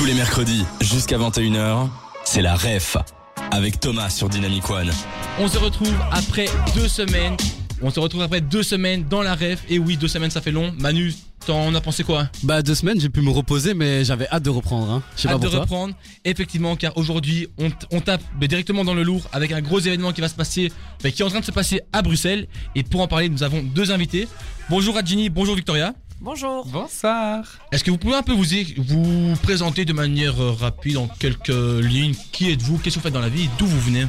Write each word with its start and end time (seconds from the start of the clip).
Tous 0.00 0.06
les 0.06 0.14
mercredis, 0.14 0.64
jusqu'à 0.80 1.18
21h, 1.18 1.90
c'est 2.24 2.40
la 2.40 2.54
REF 2.54 2.96
avec 3.50 3.80
Thomas 3.80 4.08
sur 4.08 4.30
Dynamic 4.30 4.70
One. 4.70 4.90
On 5.38 5.46
se 5.46 5.58
retrouve 5.58 5.94
après 6.10 6.46
deux 6.74 6.88
semaines. 6.88 7.36
On 7.82 7.90
se 7.90 8.00
retrouve 8.00 8.22
après 8.22 8.40
deux 8.40 8.62
semaines 8.62 9.04
dans 9.10 9.20
la 9.20 9.34
ref. 9.34 9.62
Et 9.68 9.78
oui, 9.78 9.98
deux 9.98 10.08
semaines, 10.08 10.30
ça 10.30 10.40
fait 10.40 10.52
long. 10.52 10.72
Manu, 10.78 11.12
t'en 11.44 11.74
as 11.74 11.82
pensé 11.82 12.02
quoi 12.02 12.30
Bah 12.44 12.62
deux 12.62 12.74
semaines, 12.74 12.98
j'ai 12.98 13.10
pu 13.10 13.20
me 13.20 13.28
reposer, 13.28 13.74
mais 13.74 14.02
j'avais 14.02 14.26
hâte 14.30 14.42
de 14.42 14.48
reprendre. 14.48 14.90
Hein. 14.90 15.02
Pas 15.22 15.32
Hâte 15.32 15.42
de 15.42 15.48
toi. 15.48 15.60
reprendre. 15.60 15.94
Effectivement, 16.24 16.76
car 16.76 16.96
aujourd'hui, 16.96 17.48
on, 17.58 18.00
tape 18.00 18.22
directement 18.40 18.84
dans 18.84 18.94
le 18.94 19.02
lourd 19.02 19.28
avec 19.34 19.52
un 19.52 19.60
gros 19.60 19.80
événement 19.80 20.12
qui 20.12 20.22
va 20.22 20.28
se 20.28 20.34
passer, 20.34 20.72
qui 21.00 21.08
est 21.08 21.22
en 21.22 21.28
train 21.28 21.40
de 21.40 21.44
se 21.44 21.52
passer 21.52 21.82
à 21.92 22.00
Bruxelles. 22.00 22.46
Et 22.74 22.84
pour 22.84 23.02
en 23.02 23.06
parler, 23.06 23.28
nous 23.28 23.42
avons 23.42 23.62
deux 23.62 23.92
invités. 23.92 24.28
Bonjour 24.70 24.96
Adjini, 24.96 25.28
bonjour 25.28 25.56
Victoria. 25.56 25.92
Bonjour. 26.20 26.66
Bonsoir. 26.66 27.44
Est-ce 27.72 27.82
que 27.82 27.90
vous 27.90 27.96
pouvez 27.96 28.14
un 28.14 28.22
peu 28.22 28.32
vous, 28.32 28.44
vous 28.76 29.36
présenter 29.42 29.84
de 29.84 29.92
manière 29.92 30.40
euh, 30.40 30.52
rapide 30.52 30.98
en 30.98 31.08
quelques 31.08 31.48
lignes 31.48 32.14
Qui 32.32 32.50
êtes-vous 32.50 32.78
Qu'est-ce 32.78 32.96
que 32.96 33.00
vous 33.00 33.04
faites 33.04 33.14
dans 33.14 33.20
la 33.20 33.30
vie 33.30 33.48
D'où 33.58 33.66
vous 33.66 33.80
venez? 33.80 34.06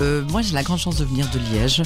Euh, 0.00 0.22
moi, 0.30 0.42
j'ai 0.42 0.54
la 0.54 0.62
grande 0.62 0.78
chance 0.78 0.96
de 0.96 1.04
venir 1.04 1.26
de 1.30 1.38
Liège. 1.38 1.82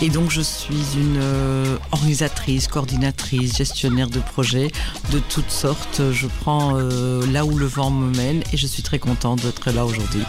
Et 0.00 0.08
donc, 0.08 0.30
je 0.30 0.40
suis 0.40 0.74
une 0.94 1.18
euh, 1.20 1.76
organisatrice, 1.92 2.68
coordinatrice, 2.68 3.56
gestionnaire 3.56 4.08
de 4.08 4.20
projets 4.20 4.70
de 5.12 5.18
toutes 5.18 5.50
sortes. 5.50 6.02
Je 6.12 6.26
prends 6.40 6.76
euh, 6.76 7.26
là 7.26 7.44
où 7.44 7.58
le 7.58 7.66
vent 7.66 7.90
me 7.90 8.14
mène 8.16 8.42
et 8.52 8.56
je 8.56 8.66
suis 8.66 8.82
très 8.82 8.98
contente 8.98 9.42
d'être 9.42 9.70
là 9.70 9.84
aujourd'hui. 9.84 10.22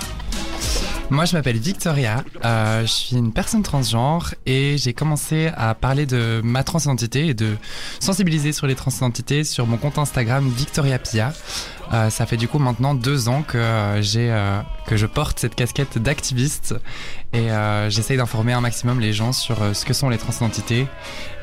Moi, 1.11 1.25
je 1.25 1.35
m'appelle 1.35 1.57
Victoria. 1.57 2.23
Euh, 2.45 2.83
je 2.83 2.91
suis 2.91 3.17
une 3.17 3.33
personne 3.33 3.63
transgenre 3.63 4.33
et 4.45 4.77
j'ai 4.77 4.93
commencé 4.93 5.51
à 5.57 5.75
parler 5.75 6.05
de 6.05 6.39
ma 6.41 6.63
transidentité 6.63 7.27
et 7.27 7.33
de 7.33 7.57
sensibiliser 7.99 8.53
sur 8.53 8.65
les 8.65 8.75
transidentités 8.75 9.43
sur 9.43 9.67
mon 9.67 9.75
compte 9.75 9.97
Instagram 9.97 10.49
Victoria 10.49 10.99
Pia. 10.99 11.33
Euh, 11.91 12.09
ça 12.09 12.25
fait 12.25 12.37
du 12.37 12.47
coup 12.47 12.59
maintenant 12.59 12.93
deux 12.93 13.27
ans 13.27 13.43
que 13.45 13.57
euh, 13.57 14.61
que 14.87 14.95
je 14.95 15.05
porte 15.05 15.39
cette 15.39 15.55
casquette 15.55 15.97
d'activiste 15.97 16.75
et 17.33 17.47
j'essaye 17.89 18.17
d'informer 18.17 18.53
un 18.53 18.61
maximum 18.61 18.99
les 18.99 19.13
gens 19.13 19.31
sur 19.31 19.57
ce 19.73 19.85
que 19.85 19.93
sont 19.93 20.09
les 20.09 20.17
transidentités 20.17 20.87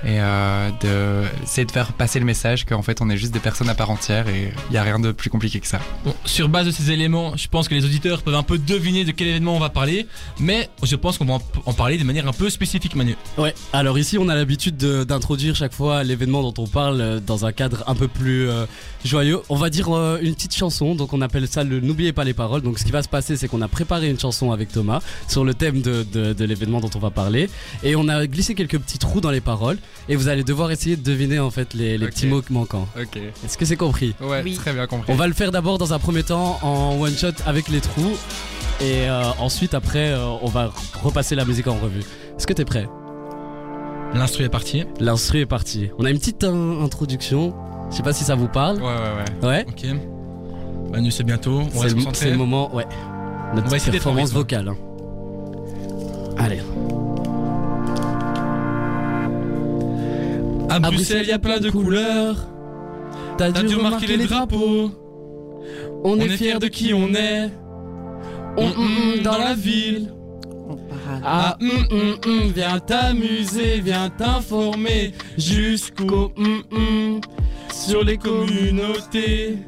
et 0.04 0.18
de 0.18 1.24
de 1.64 1.70
faire 1.70 1.92
passer 1.92 2.18
le 2.18 2.26
message 2.26 2.66
qu'en 2.66 2.82
fait 2.82 3.00
on 3.00 3.08
est 3.08 3.16
juste 3.16 3.32
des 3.32 3.40
personnes 3.40 3.70
à 3.70 3.74
part 3.74 3.90
entière 3.90 4.28
et 4.28 4.52
il 4.70 4.74
y 4.74 4.78
a 4.78 4.82
rien 4.82 4.98
de 4.98 5.12
plus 5.12 5.30
compliqué 5.30 5.60
que 5.60 5.66
ça. 5.66 5.80
Bon, 6.04 6.14
sur 6.24 6.48
base 6.48 6.66
de 6.66 6.70
ces 6.70 6.90
éléments, 6.90 7.36
je 7.36 7.48
pense 7.48 7.68
que 7.68 7.74
les 7.74 7.84
auditeurs 7.84 8.22
peuvent 8.22 8.34
un 8.34 8.42
peu 8.42 8.58
deviner 8.58 9.04
de 9.04 9.12
quel 9.18 9.28
événement 9.28 9.54
on 9.56 9.60
va 9.60 9.68
parler, 9.68 10.06
mais 10.40 10.70
je 10.82 10.96
pense 10.96 11.18
qu'on 11.18 11.24
va 11.26 11.38
en- 11.66 11.72
parler 11.74 11.98
de 11.98 12.04
manière 12.04 12.26
un 12.28 12.32
peu 12.32 12.48
spécifique, 12.50 12.94
Manu. 12.94 13.16
Ouais, 13.36 13.54
alors 13.72 13.98
ici 13.98 14.16
on 14.18 14.28
a 14.28 14.34
l'habitude 14.34 14.76
de- 14.76 15.04
d'introduire 15.04 15.54
chaque 15.56 15.72
fois 15.74 16.02
l'événement 16.04 16.42
dont 16.42 16.54
on 16.62 16.66
parle 16.66 17.00
euh, 17.00 17.20
dans 17.20 17.44
un 17.44 17.52
cadre 17.52 17.84
un 17.86 17.94
peu 17.94 18.08
plus 18.08 18.48
euh, 18.48 18.64
joyeux. 19.04 19.40
On 19.48 19.56
va 19.56 19.70
dire 19.70 19.94
euh, 19.94 20.18
une 20.22 20.34
petite 20.34 20.54
chanson, 20.54 20.94
donc 20.94 21.12
on 21.12 21.20
appelle 21.20 21.46
ça 21.48 21.64
le 21.64 21.80
N'oubliez 21.80 22.12
pas 22.12 22.24
les 22.24 22.34
paroles. 22.34 22.62
Donc 22.62 22.78
ce 22.78 22.84
qui 22.84 22.90
va 22.92 23.02
se 23.02 23.08
passer, 23.08 23.36
c'est 23.36 23.48
qu'on 23.48 23.62
a 23.62 23.68
préparé 23.68 24.08
une 24.10 24.18
chanson 24.20 24.52
avec 24.52 24.70
Thomas 24.72 25.00
sur 25.28 25.44
le 25.44 25.54
thème 25.54 25.80
de, 25.82 26.04
de- 26.12 26.32
de 26.32 26.44
l'événement 26.44 26.80
dont 26.80 26.90
on 26.94 26.98
va 26.98 27.10
parler. 27.10 27.48
Et 27.82 27.96
on 27.96 28.08
a 28.08 28.26
glissé 28.26 28.54
quelques 28.54 28.78
petits 28.78 28.98
trous 28.98 29.20
dans 29.20 29.30
les 29.30 29.40
paroles. 29.40 29.78
Et 30.08 30.16
vous 30.16 30.28
allez 30.28 30.44
devoir 30.44 30.70
essayer 30.70 30.96
de 30.96 31.02
deviner 31.02 31.38
en 31.38 31.50
fait 31.50 31.74
les, 31.74 31.98
petits 31.98 32.26
mots 32.26 32.42
manquants. 32.50 32.86
Ok. 33.00 33.16
Est-ce 33.44 33.56
que 33.58 33.64
c'est 33.64 33.76
compris? 33.76 34.14
Ouais, 34.20 34.42
Oui. 34.44 34.54
très 34.54 34.72
bien 34.72 34.86
compris. 34.86 35.10
On 35.12 35.16
va 35.16 35.26
le 35.26 35.34
faire 35.34 35.50
d'abord 35.50 35.78
dans 35.78 35.92
un 35.92 35.98
premier 35.98 36.22
temps 36.22 36.58
en 36.62 37.00
one 37.00 37.16
shot 37.16 37.28
avec 37.46 37.68
les 37.68 37.80
trous. 37.80 38.16
Et 38.80 39.08
euh, 39.08 39.22
ensuite, 39.40 39.74
après, 39.74 40.10
euh, 40.12 40.24
on 40.42 40.46
va 40.46 40.70
repasser 41.02 41.34
la 41.34 41.44
musique 41.44 41.66
en 41.66 41.74
revue. 41.74 42.00
Est-ce 42.36 42.46
que 42.46 42.52
t'es 42.52 42.64
prêt? 42.64 42.88
L'instru 44.14 44.44
est 44.44 44.48
parti. 44.48 44.84
L'instru 45.00 45.40
est 45.40 45.46
parti. 45.46 45.90
On 45.98 46.04
a 46.04 46.10
une 46.10 46.18
petite 46.18 46.44
euh, 46.44 46.82
introduction. 46.84 47.54
Je 47.90 47.96
sais 47.96 48.02
pas 48.02 48.12
si 48.12 48.24
ça 48.24 48.34
vous 48.36 48.48
parle. 48.48 48.76
Ouais, 48.78 48.84
ouais, 48.84 49.42
ouais. 49.42 49.48
Ouais. 49.48 49.66
Ok. 49.68 49.84
Manu, 50.92 51.10
c'est 51.10 51.24
bientôt. 51.24 51.60
On 51.60 51.70
C'est 51.70 51.78
reste 51.80 51.96
le, 51.96 52.02
concentré. 52.02 52.24
c'est 52.26 52.30
le 52.30 52.36
moment. 52.36 52.74
Ouais. 52.74 52.86
Notre 53.54 53.66
On 53.66 53.70
va 53.70 53.76
essayer 53.76 53.92
performance 53.92 54.32
vocale. 54.32 54.68
hein. 54.68 54.76
Allez. 56.38 56.60
À 60.70 60.80
Bruxelles, 60.80 61.22
il 61.24 61.28
y 61.28 61.32
a 61.32 61.38
plein 61.38 61.58
de 61.58 61.70
couleurs. 61.70 62.36
T'as 63.36 63.50
T'as 63.52 63.62
dû 63.62 63.74
remarquer 63.76 64.16
les 64.16 64.26
drapeaux. 64.26 64.90
On, 66.04 66.12
On 66.12 66.20
est 66.20 66.28
fiers 66.28 66.58
de 66.58 66.66
qui 66.68 66.92
on 66.94 67.08
est. 67.14 67.50
On, 68.58 68.66
Mm, 68.66 68.72
mm, 68.76 69.18
mm, 69.18 69.22
dans 69.22 69.38
la 69.38 69.54
ville. 69.54 70.12
Ah, 71.24 71.56
viens 72.54 72.78
t'amuser, 72.80 73.80
viens 73.80 74.10
t'informer 74.10 75.12
jusqu'au 75.36 76.32
sur 77.72 78.02
les 78.04 78.18
communautés. 78.18 79.58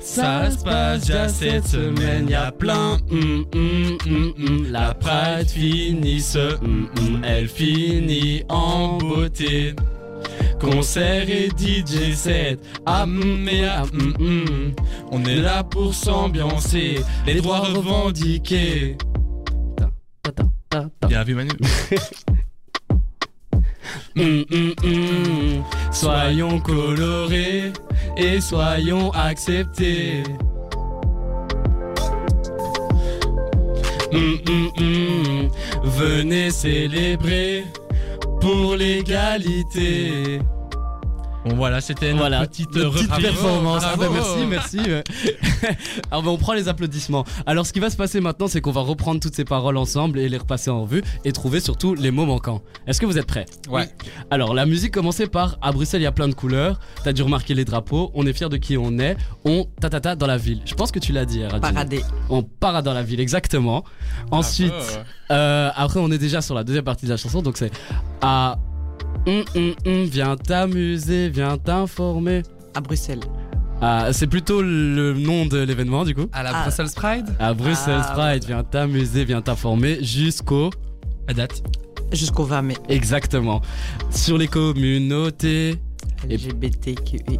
Ça 0.00 0.50
se 0.50 0.62
passe 0.62 1.06
déjà 1.06 1.28
cette 1.28 1.66
semaine, 1.66 2.28
y 2.28 2.34
a 2.34 2.52
plein. 2.52 2.98
La 4.70 4.94
Pride 4.94 5.48
finit 5.48 6.20
ce, 6.20 6.56
elle 7.24 7.48
finit 7.48 8.44
en 8.48 8.98
beauté. 8.98 9.74
Concert 10.60 11.28
et 11.30 11.48
DJ 11.56 12.14
set, 12.14 12.60
ah 12.84 13.04
hum, 13.04 13.48
et 13.48 13.64
ah 13.64 13.82
hum, 13.82 14.14
hum. 14.20 14.74
On 15.10 15.24
est 15.24 15.40
là 15.40 15.64
pour 15.64 15.94
s'ambiancer, 15.94 17.00
les 17.26 17.40
droits 17.40 17.60
revendiqués. 17.60 18.98
Bien 21.08 21.24
vu, 21.24 21.34
Manu. 21.34 21.50
Hum. 24.16 24.44
Soyons 25.92 26.60
colorés 26.60 27.72
et 28.16 28.40
soyons 28.40 29.10
acceptés. 29.12 30.22
Venez 35.82 36.50
célébrer 36.50 37.64
pour 38.40 38.76
l'égalité. 38.76 40.40
Bon, 41.44 41.54
voilà, 41.56 41.80
c'était 41.80 42.12
Voilà, 42.12 42.46
petite, 42.46 42.74
Notre 42.74 42.92
petite 42.92 43.10
reprise. 43.10 43.26
performance. 43.28 43.82
Ah 43.84 43.96
bah 43.96 44.08
merci, 44.12 44.46
merci. 44.46 44.78
Alors 46.10 46.22
bah, 46.22 46.30
on 46.30 46.36
prend 46.36 46.52
les 46.52 46.68
applaudissements. 46.68 47.24
Alors 47.46 47.66
ce 47.66 47.72
qui 47.72 47.80
va 47.80 47.88
se 47.88 47.96
passer 47.96 48.20
maintenant, 48.20 48.46
c'est 48.46 48.60
qu'on 48.60 48.72
va 48.72 48.82
reprendre 48.82 49.20
toutes 49.20 49.34
ces 49.34 49.44
paroles 49.44 49.76
ensemble 49.78 50.18
et 50.18 50.28
les 50.28 50.36
repasser 50.36 50.70
en 50.70 50.82
revue 50.82 51.02
et 51.24 51.32
trouver 51.32 51.60
surtout 51.60 51.94
les 51.94 52.10
mots 52.10 52.26
manquants. 52.26 52.60
Est-ce 52.86 53.00
que 53.00 53.06
vous 53.06 53.16
êtes 53.18 53.26
prêts? 53.26 53.46
Ouais. 53.70 53.88
Alors 54.30 54.52
la 54.54 54.66
musique 54.66 54.92
commençait 54.92 55.26
par 55.28 55.56
à 55.62 55.72
Bruxelles 55.72 56.02
il 56.02 56.04
y 56.04 56.06
a 56.06 56.12
plein 56.12 56.28
de 56.28 56.34
couleurs. 56.34 56.78
T'as 57.04 57.12
dû 57.12 57.22
remarquer 57.22 57.54
les 57.54 57.64
drapeaux. 57.64 58.10
On 58.14 58.26
est 58.26 58.32
fiers 58.32 58.48
de 58.50 58.56
qui 58.58 58.76
on 58.76 58.98
est. 58.98 59.16
On 59.44 59.66
tatata 59.80 60.16
dans 60.16 60.26
la 60.26 60.36
ville. 60.36 60.60
Je 60.66 60.74
pense 60.74 60.92
que 60.92 60.98
tu 60.98 61.12
l'as 61.12 61.24
dit. 61.24 61.44
Radine. 61.44 62.02
On 62.28 62.42
parade 62.42 62.84
dans 62.84 62.94
la 62.94 63.02
ville 63.02 63.20
exactement. 63.20 63.84
Ensuite, 64.30 64.72
euh, 65.30 65.70
après 65.74 66.00
on 66.00 66.10
est 66.10 66.18
déjà 66.18 66.42
sur 66.42 66.54
la 66.54 66.64
deuxième 66.64 66.84
partie 66.84 67.06
de 67.06 67.10
la 67.10 67.16
chanson. 67.16 67.40
Donc 67.40 67.56
c'est 67.56 67.70
à 68.20 68.58
Hum, 69.26 69.44
hum, 69.54 69.74
hum, 69.86 70.04
viens 70.04 70.36
t'amuser, 70.36 71.28
viens 71.28 71.58
t'informer. 71.58 72.42
À 72.74 72.80
Bruxelles. 72.80 73.20
Ah, 73.82 74.08
c'est 74.12 74.26
plutôt 74.26 74.60
le 74.62 75.14
nom 75.14 75.46
de 75.46 75.58
l'événement 75.58 76.04
du 76.04 76.14
coup. 76.14 76.26
À 76.32 76.42
la 76.42 76.50
Ah. 76.54 76.62
Brussels 76.62 76.90
Pride 76.94 77.26
À 77.38 77.54
Bruxelles 77.54 78.02
Ah, 78.04 78.12
Pride, 78.14 78.44
viens 78.46 78.62
t'amuser, 78.62 79.24
viens 79.24 79.40
t'informer 79.42 80.02
jusqu'au. 80.02 80.70
À 81.28 81.32
date. 81.34 81.62
Jusqu'au 82.12 82.44
20 82.44 82.62
mai. 82.62 82.74
Exactement. 82.88 83.60
Sur 84.10 84.36
les 84.38 84.48
communautés. 84.48 85.76
Et- 86.28 86.36
LGBTQIA+. 86.36 87.38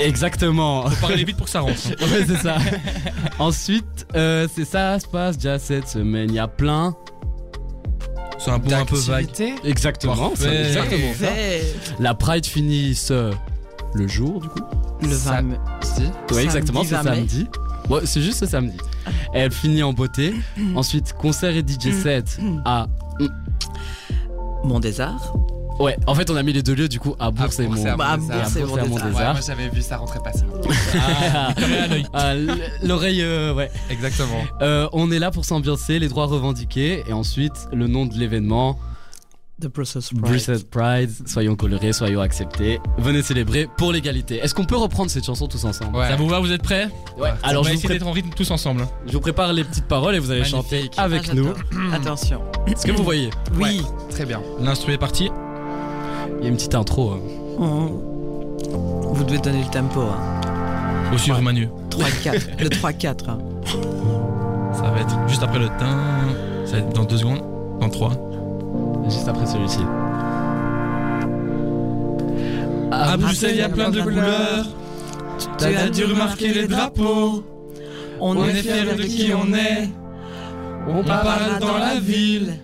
Exactement. 0.00 0.88
Faut 0.90 1.06
parler 1.06 1.24
vite 1.24 1.36
pour 1.36 1.44
que 1.46 1.50
ça 1.52 1.60
rentre. 1.60 1.74
hein. 1.88 1.94
ouais, 2.12 2.24
c'est 2.26 2.38
ça. 2.38 2.56
Ensuite, 3.38 4.06
euh, 4.16 4.48
c'est 4.52 4.64
ça 4.64 4.98
se 4.98 5.06
passe 5.06 5.36
déjà 5.36 5.58
cette 5.58 5.88
semaine. 5.88 6.30
Il 6.30 6.34
y 6.34 6.38
a 6.40 6.48
plein. 6.48 6.94
C'est 8.44 8.50
un 8.50 8.58
mot 8.58 8.72
un 8.72 8.84
peu 8.84 8.96
vague. 8.96 9.28
Exactement. 9.64 10.16
Parfait. 10.30 10.66
exactement 10.68 11.14
ça. 11.18 11.26
La 12.00 12.14
Pride 12.14 12.46
finit 12.46 12.94
ce. 12.94 13.32
Le 13.94 14.08
jour 14.08 14.40
du 14.40 14.48
coup. 14.48 14.60
le 15.02 15.08
20 15.08 15.16
Ça- 15.16 15.42
mai. 15.42 15.56
Samedi 15.82 16.42
exactement, 16.44 16.82
c'est 16.82 16.94
20 16.94 17.02
mai. 17.02 17.16
samedi. 17.16 17.46
Ouais, 17.90 18.00
c'est 18.04 18.22
juste 18.22 18.38
ce 18.38 18.46
samedi. 18.46 18.76
Elle 19.34 19.50
finit 19.52 19.82
en 19.82 19.92
beauté. 19.92 20.34
Ensuite, 20.74 21.12
concert 21.12 21.54
et 21.56 21.60
DJ 21.62 21.92
set 21.92 22.38
à. 22.64 22.86
Mont 24.64 24.80
des 24.80 25.00
Arts. 25.00 25.34
Ouais, 25.82 25.96
en 26.06 26.14
fait, 26.14 26.30
on 26.30 26.36
a 26.36 26.42
mis 26.42 26.52
les 26.52 26.62
deux 26.62 26.74
lieux 26.74 26.88
du 26.88 27.00
coup 27.00 27.16
à 27.18 27.30
Bourse 27.30 27.58
et 27.58 27.66
Mont. 27.66 27.76
et 27.76 27.88
à 27.88 27.96
Bah, 27.96 28.16
Mont 28.16 28.26
Bourse 28.28 28.56
et 28.56 28.64
moi 28.64 29.34
j'avais 29.46 29.68
vu 29.68 29.82
ça 29.82 29.96
rentrer 29.96 30.20
pas. 30.20 30.30
Ah, 30.94 31.54
ah, 32.12 32.32
l- 32.34 32.54
L'oreille, 32.82 33.22
euh, 33.22 33.52
ouais. 33.54 33.70
Exactement. 33.90 34.42
Euh, 34.60 34.88
on 34.92 35.10
est 35.10 35.18
là 35.18 35.30
pour 35.30 35.44
s'ambiancer, 35.44 35.98
les 35.98 36.08
droits 36.08 36.26
revendiqués, 36.26 37.02
et 37.08 37.12
ensuite 37.12 37.52
le 37.72 37.86
nom 37.88 38.06
de 38.06 38.14
l'événement, 38.14 38.78
The 39.60 39.66
Brussels 39.66 40.02
Pride. 40.02 40.20
Brussels 40.20 40.64
Pride. 40.70 41.10
Soyons 41.26 41.54
colorés, 41.56 41.92
soyons 41.92 42.20
acceptés. 42.20 42.80
Venez 42.98 43.22
célébrer 43.22 43.68
pour 43.76 43.92
l'égalité. 43.92 44.36
Est-ce 44.38 44.54
qu'on 44.54 44.64
peut 44.64 44.76
reprendre 44.76 45.10
cette 45.10 45.24
chanson 45.24 45.46
tous 45.46 45.64
ensemble? 45.64 45.96
Ouais. 45.96 46.08
Ça 46.08 46.16
vous 46.16 46.28
va, 46.28 46.40
vous 46.40 46.50
êtes 46.52 46.62
prêts? 46.62 46.88
Ouais. 47.16 47.30
Alors 47.42 47.62
on 47.62 47.64
va 47.64 47.70
je 47.70 47.74
vous, 47.76 47.78
essayer 47.84 47.88
d'être 47.98 48.06
en 48.06 48.12
rythme 48.12 48.30
tous 48.34 48.50
ensemble. 48.50 48.86
je 49.06 49.12
vous 49.12 49.20
prépare 49.20 49.52
les 49.52 49.64
petites 49.64 49.86
paroles 49.86 50.14
et 50.14 50.18
vous 50.18 50.30
allez 50.30 50.40
Magnifique. 50.40 50.62
chanter 50.62 50.90
Ah, 50.96 51.02
avec 51.02 51.32
nous. 51.34 51.44
j'adore. 51.44 51.58
Attention. 51.94 52.42
Est-ce 52.66 52.86
que 52.86 52.92
vous 52.92 53.04
voyez 53.04 53.30
Oui. 53.56 53.82
Très 54.10 54.26
bien. 54.26 54.40
L'instru 54.60 54.92
est 54.92 54.98
parti. 54.98 55.30
Il 56.38 56.44
y 56.44 56.46
a 56.46 56.50
une 56.50 56.56
petite 56.56 56.74
intro. 56.74 57.10
hein. 57.10 57.20
On- 57.58 59.12
Vous 59.12 59.24
devez 59.24 59.38
donner 59.38 59.60
le 59.62 59.70
tempo. 59.70 60.00
hein. 60.00 61.10
Au 61.14 61.18
suivre 61.18 61.38
Ouais. 61.38 61.44
Manu. 61.44 61.68
3-4. 61.90 62.48
le 62.60 62.68
3-4. 62.68 63.28
hein. 63.30 63.38
Ça 64.72 64.82
va 64.90 65.00
être 65.00 65.16
juste 65.28 65.42
après 65.42 65.58
le 65.58 65.68
teint. 65.68 65.98
Ça 66.64 66.72
va 66.72 66.78
être 66.78 66.92
dans 66.94 67.04
deux 67.04 67.18
secondes. 67.18 67.42
Dans 67.80 67.88
trois. 67.90 68.12
Juste 69.08 69.28
après 69.28 69.46
celui-ci. 69.46 69.80
À 72.90 73.16
Bruxelles, 73.16 73.50
il 73.54 73.58
y 73.58 73.62
a 73.62 73.68
plein 73.68 73.90
de 73.90 74.00
couleurs. 74.00 74.66
T'as 75.58 75.88
dû 75.88 76.04
remarquer 76.04 76.52
les 76.52 76.66
drapeaux. 76.66 77.42
On, 78.20 78.36
On 78.36 78.44
est 78.44 78.52
fiers 78.54 78.94
de 78.96 79.02
qui 79.02 79.32
on 79.34 79.52
est. 79.54 79.88
On 80.88 81.02
parle 81.02 81.58
dans 81.60 81.78
la 81.78 81.98
ville. 82.00 82.54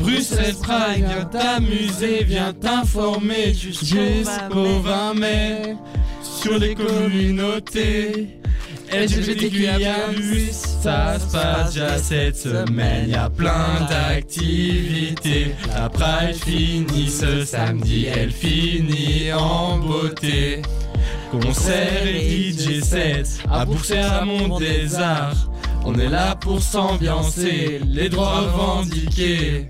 Bruxelles 0.00 0.54
Pride, 0.62 1.04
viens 1.06 1.24
t'amuser, 1.24 2.24
viens 2.24 2.52
t'informer 2.52 3.52
jusqu'au 3.54 4.80
20 4.80 5.14
mai 5.14 5.76
sur 6.22 6.58
les 6.58 6.74
communautés. 6.74 8.38
LGBTQIA+, 8.90 9.96
ça 10.52 11.18
se 11.18 11.32
passe 11.32 11.74
déjà 11.74 11.98
cette 11.98 12.36
semaine, 12.36 13.10
y 13.10 13.14
a 13.14 13.28
plein 13.28 13.86
d'activités. 13.88 15.54
La 15.74 15.90
Pride 15.90 16.36
finit 16.36 17.10
ce 17.10 17.44
samedi, 17.44 18.06
elle 18.06 18.32
finit 18.32 19.30
en 19.32 19.78
beauté. 19.78 20.62
Concert 21.30 22.06
et 22.06 22.50
DJ 22.50 22.82
set 22.82 23.40
à 23.50 23.66
Bruxelles 23.66 24.06
à 24.10 24.24
Monde 24.24 24.58
des 24.58 24.94
Arts. 24.94 25.50
On 25.84 25.94
est 25.94 26.08
là 26.08 26.34
pour 26.36 26.62
s'ambiancer, 26.62 27.80
les 27.86 28.08
droits 28.08 28.40
revendiqués. 28.40 29.68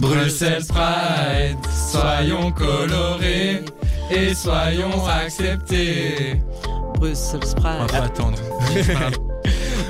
Bruxelles 0.00 0.64
Pride, 0.68 1.58
soyons 1.70 2.52
colorés 2.52 3.62
et 4.10 4.34
soyons 4.34 5.06
acceptés. 5.06 6.40
Bruxelles 6.94 7.40
On 7.56 7.60
Pride. 7.60 7.80
va 7.80 7.86
pas 7.86 8.04
attendre. 8.04 8.38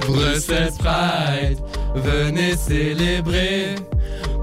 Bruxelles 0.07 0.73
Pride, 0.79 1.59
venez 1.95 2.57
célébrer 2.57 3.75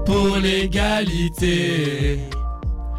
pour 0.04 0.36
l'égalité. 0.36 2.20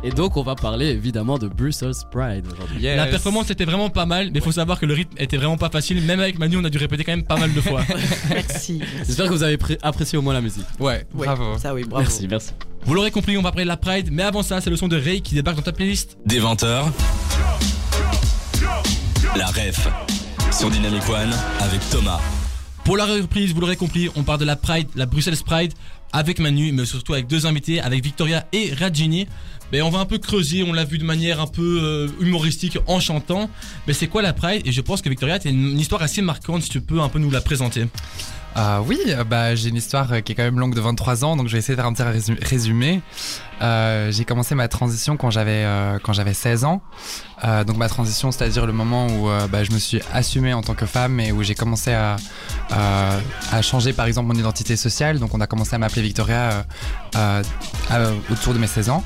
Et 0.03 0.11
donc 0.11 0.37
on 0.37 0.43
va 0.43 0.55
parler 0.55 0.87
évidemment 0.87 1.37
de 1.37 1.47
Brussels 1.47 1.93
Pride 2.11 2.45
aujourd'hui. 2.53 2.81
Yes. 2.81 2.97
La 2.97 3.07
performance 3.07 3.49
était 3.49 3.65
vraiment 3.65 3.89
pas 3.89 4.05
mal, 4.05 4.29
mais 4.31 4.39
faut 4.39 4.51
savoir 4.51 4.79
que 4.79 4.85
le 4.85 4.93
rythme 4.93 5.15
était 5.17 5.37
vraiment 5.37 5.57
pas 5.57 5.69
facile. 5.69 6.01
Même 6.03 6.19
avec 6.19 6.37
Manu, 6.37 6.57
on 6.57 6.63
a 6.63 6.69
dû 6.69 6.77
répéter 6.77 7.03
quand 7.03 7.11
même 7.13 7.23
pas 7.25 7.37
mal 7.37 7.51
de 7.53 7.61
fois. 7.61 7.81
Merci. 8.29 8.79
J'espère 9.05 9.25
que 9.27 9.33
vous 9.33 9.43
avez 9.43 9.57
pré- 9.57 9.77
apprécié 9.81 10.17
au 10.17 10.21
moins 10.21 10.33
la 10.33 10.41
musique. 10.41 10.65
Ouais, 10.79 11.05
Ouais, 11.15 11.25
bravo. 11.25 11.57
Ça 11.57 11.73
oui, 11.73 11.83
bravo. 11.83 12.03
Merci, 12.03 12.27
merci. 12.27 12.51
Vous 12.85 12.93
l'aurez 12.93 13.11
compris, 13.11 13.37
on 13.37 13.41
va 13.41 13.49
parler 13.51 13.63
de 13.65 13.69
la 13.69 13.77
Pride, 13.77 14.09
mais 14.11 14.23
avant 14.23 14.43
ça, 14.43 14.61
c'est 14.61 14.69
le 14.69 14.77
son 14.77 14.87
de 14.87 14.97
Ray 14.97 15.21
qui 15.21 15.33
débarque 15.35 15.57
dans 15.57 15.63
ta 15.63 15.71
playlist. 15.73 16.17
Des 16.25 16.39
20h. 16.39 16.85
La 19.35 19.47
ref 19.47 19.87
sur 20.51 20.69
Dynamic 20.69 21.07
One 21.09 21.31
avec 21.59 21.81
Thomas. 21.89 22.19
Pour 22.87 22.95
la 22.95 23.05
reprise, 23.05 23.53
vous 23.53 23.59
l'aurez 23.59 23.75
compris, 23.75 24.09
on 24.15 24.23
parle 24.23 24.39
de 24.39 24.45
la 24.45 24.55
Pride, 24.55 24.87
la 24.95 25.05
Bruxelles 25.05 25.35
Pride, 25.45 25.73
avec 26.13 26.39
Manu, 26.39 26.71
mais 26.71 26.85
surtout 26.85 27.11
avec 27.11 27.27
deux 27.27 27.45
invités, 27.45 27.81
avec 27.81 28.01
Victoria 28.01 28.47
et 28.53 28.73
Rajini. 28.73 29.27
Mais 29.73 29.81
on 29.81 29.89
va 29.89 29.99
un 29.99 30.05
peu 30.05 30.19
creuser, 30.19 30.63
on 30.63 30.71
l'a 30.71 30.85
vu 30.85 30.97
de 30.97 31.03
manière 31.03 31.41
un 31.41 31.47
peu 31.47 31.81
euh, 31.83 32.07
humoristique 32.21 32.77
en 32.87 33.01
chantant. 33.01 33.49
Mais 33.87 33.93
c'est 33.93 34.07
quoi 34.07 34.21
la 34.21 34.31
Pride? 34.31 34.61
Et 34.65 34.71
je 34.71 34.79
pense 34.79 35.01
que 35.01 35.09
Victoria, 35.09 35.37
tu 35.37 35.49
une, 35.49 35.71
une 35.71 35.79
histoire 35.81 36.01
assez 36.01 36.21
marquante, 36.21 36.63
si 36.63 36.69
tu 36.69 36.79
peux 36.79 37.01
un 37.01 37.09
peu 37.09 37.19
nous 37.19 37.29
la 37.29 37.41
présenter. 37.41 37.87
Ah 38.55 38.81
oui, 38.81 38.97
euh, 39.09 39.23
bah, 39.23 39.53
j'ai 39.53 39.69
une 39.69 39.75
histoire 39.75 40.11
euh, 40.13 40.21
qui 40.21 40.31
est 40.31 40.35
quand 40.35 40.43
même 40.43 40.57
longue 40.57 40.73
de 40.73 40.81
23 40.81 41.25
ans, 41.25 41.35
donc 41.35 41.47
je 41.47 41.51
vais 41.51 41.59
essayer 41.59 41.75
de 41.75 41.81
faire 41.81 42.07
un 42.07 42.37
résumé. 42.41 43.01
Euh, 43.61 44.11
j'ai 44.11 44.25
commencé 44.25 44.55
ma 44.55 44.67
transition 44.67 45.17
quand 45.17 45.31
j'avais 45.31 45.63
euh, 45.65 45.99
quand 46.01 46.13
j'avais 46.13 46.33
16 46.33 46.63
ans. 46.65 46.81
Euh, 47.43 47.63
donc 47.63 47.77
ma 47.77 47.89
transition, 47.89 48.31
c'est-à-dire 48.31 48.65
le 48.65 48.73
moment 48.73 49.07
où 49.07 49.29
euh, 49.29 49.47
bah, 49.47 49.63
je 49.63 49.71
me 49.71 49.79
suis 49.79 50.01
assumé 50.13 50.53
en 50.53 50.61
tant 50.61 50.73
que 50.73 50.85
femme 50.85 51.19
et 51.19 51.31
où 51.31 51.43
j'ai 51.43 51.55
commencé 51.55 51.93
à, 51.93 52.15
à, 52.71 53.17
à 53.51 53.61
changer 53.61 53.93
par 53.93 54.05
exemple 54.05 54.27
mon 54.27 54.39
identité 54.39 54.75
sociale. 54.75 55.19
Donc 55.19 55.33
on 55.33 55.41
a 55.41 55.47
commencé 55.47 55.75
à 55.75 55.77
m'appeler 55.79 56.01
Victoria 56.01 56.37
euh, 56.51 56.63
euh, 57.15 57.43
euh, 57.91 58.13
autour 58.31 58.53
de 58.53 58.59
mes 58.59 58.67
16 58.67 58.89
ans. 58.89 59.03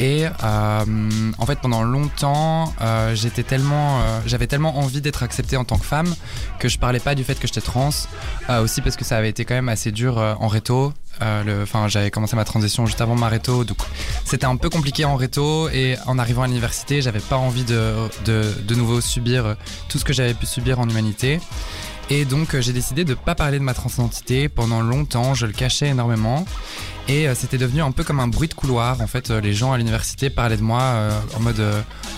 Et 0.00 0.26
euh, 0.26 1.30
en 1.38 1.46
fait 1.46 1.58
pendant 1.60 1.82
longtemps, 1.82 2.72
euh, 2.80 3.14
j'étais 3.14 3.42
tellement, 3.44 4.00
euh, 4.00 4.20
j'avais 4.26 4.46
tellement 4.46 4.78
envie 4.78 5.00
d'être 5.00 5.22
acceptée 5.22 5.56
en 5.56 5.64
tant 5.64 5.78
que 5.78 5.86
femme 5.86 6.12
que 6.58 6.68
je 6.68 6.78
parlais 6.78 7.00
pas 7.00 7.14
du 7.14 7.24
fait 7.24 7.38
que 7.38 7.46
j'étais 7.46 7.60
trans. 7.60 7.90
Euh, 8.50 8.62
aussi 8.62 8.80
parce 8.80 8.96
que 8.96 9.04
ça 9.04 9.16
avait 9.16 9.28
été 9.28 9.44
quand 9.44 9.54
même 9.54 9.68
assez 9.68 9.92
dur 9.92 10.18
euh, 10.18 10.34
en 10.40 10.48
réto. 10.48 10.92
Euh, 11.22 11.62
Enfin, 11.62 11.88
j'avais 11.88 12.10
commencé 12.10 12.36
ma 12.36 12.44
transition 12.44 12.86
juste 12.86 13.00
avant 13.00 13.14
ma 13.14 13.28
réto, 13.28 13.64
donc 13.64 13.78
c'était 14.24 14.46
un 14.46 14.56
peu 14.56 14.70
compliqué 14.70 15.04
en 15.04 15.16
réto. 15.16 15.68
Et 15.70 15.96
en 16.06 16.18
arrivant 16.18 16.42
à 16.42 16.46
l'université, 16.46 17.02
j'avais 17.02 17.20
pas 17.20 17.36
envie 17.36 17.64
de, 17.64 18.08
de, 18.24 18.74
nouveau 18.74 19.00
subir 19.00 19.56
tout 19.88 19.98
ce 19.98 20.04
que 20.04 20.12
j'avais 20.12 20.34
pu 20.34 20.46
subir 20.46 20.80
en 20.80 20.88
humanité. 20.88 21.40
Et 22.10 22.26
donc 22.26 22.54
euh, 22.54 22.60
j'ai 22.60 22.74
décidé 22.74 23.04
de 23.04 23.14
pas 23.14 23.34
parler 23.34 23.58
de 23.58 23.64
ma 23.64 23.72
transidentité 23.72 24.48
pendant 24.48 24.82
longtemps. 24.82 25.34
Je 25.34 25.46
le 25.46 25.52
cachais 25.52 25.88
énormément. 25.88 26.44
Et 27.08 27.28
euh, 27.28 27.34
c'était 27.34 27.58
devenu 27.58 27.82
un 27.82 27.92
peu 27.92 28.04
comme 28.04 28.20
un 28.20 28.28
bruit 28.28 28.48
de 28.48 28.54
couloir. 28.54 29.00
En 29.00 29.06
fait, 29.06 29.30
les 29.30 29.54
gens 29.54 29.72
à 29.72 29.78
l'université 29.78 30.30
parlaient 30.30 30.56
de 30.56 30.62
moi 30.62 30.94
en 31.36 31.40
mode 31.40 31.62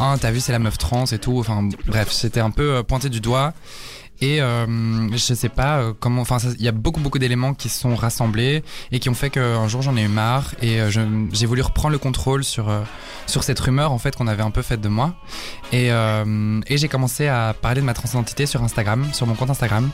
Ah, 0.00 0.16
t'as 0.20 0.30
vu, 0.30 0.40
c'est 0.40 0.52
la 0.52 0.58
meuf 0.58 0.78
trans 0.78 1.06
et 1.06 1.18
tout. 1.18 1.38
Enfin, 1.38 1.68
bref, 1.86 2.10
c'était 2.10 2.40
un 2.40 2.50
peu 2.50 2.82
pointé 2.82 3.08
du 3.08 3.20
doigt. 3.20 3.52
Et 4.20 4.40
euh, 4.40 4.66
je 5.12 5.34
sais 5.34 5.48
pas 5.48 5.78
euh, 5.78 5.92
comment. 5.98 6.22
Enfin, 6.22 6.38
il 6.58 6.64
y 6.64 6.68
a 6.68 6.72
beaucoup 6.72 7.00
beaucoup 7.00 7.18
d'éléments 7.18 7.54
qui 7.54 7.68
se 7.68 7.80
sont 7.80 7.94
rassemblés 7.94 8.62
et 8.92 8.98
qui 8.98 9.08
ont 9.08 9.14
fait 9.14 9.30
qu'un 9.30 9.68
jour 9.68 9.82
j'en 9.82 9.96
ai 9.96 10.02
eu 10.02 10.08
marre 10.08 10.54
et 10.62 10.80
euh, 10.80 10.90
j'ai 11.32 11.46
voulu 11.46 11.62
reprendre 11.62 11.92
le 11.92 11.98
contrôle 11.98 12.44
sur 12.44 12.68
euh, 12.68 12.80
sur 13.26 13.44
cette 13.44 13.58
rumeur 13.60 13.92
en 13.92 13.98
fait 13.98 14.16
qu'on 14.16 14.26
avait 14.26 14.42
un 14.42 14.50
peu 14.50 14.62
faite 14.62 14.80
de 14.80 14.88
moi. 14.88 15.14
Et, 15.72 15.90
euh, 15.90 16.60
et 16.68 16.78
j'ai 16.78 16.88
commencé 16.88 17.26
à 17.26 17.54
parler 17.60 17.80
de 17.80 17.86
ma 17.86 17.94
transidentité 17.94 18.46
sur 18.46 18.62
Instagram, 18.62 19.06
sur 19.12 19.26
mon 19.26 19.34
compte 19.34 19.50
Instagram. 19.50 19.90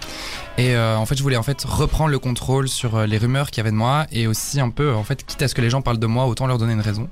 Et 0.58 0.76
en 0.76 1.06
fait, 1.06 1.16
je 1.16 1.22
voulais 1.22 1.38
en 1.38 1.42
fait 1.42 1.62
reprendre 1.64 2.10
le 2.10 2.18
contrôle 2.18 2.68
sur 2.68 3.06
les 3.06 3.16
rumeurs 3.16 3.50
qu'il 3.50 3.58
y 3.58 3.60
avait 3.60 3.70
de 3.70 3.76
moi 3.76 4.06
et 4.12 4.26
aussi 4.26 4.60
un 4.60 4.68
peu 4.68 4.92
en 4.92 5.02
fait 5.02 5.24
quitte 5.24 5.40
à 5.40 5.48
ce 5.48 5.54
que 5.54 5.62
les 5.62 5.70
gens 5.70 5.80
parlent 5.80 5.98
de 5.98 6.06
moi, 6.06 6.26
autant 6.26 6.46
leur 6.46 6.58
donner 6.58 6.74
une 6.74 6.82
raison 6.82 7.08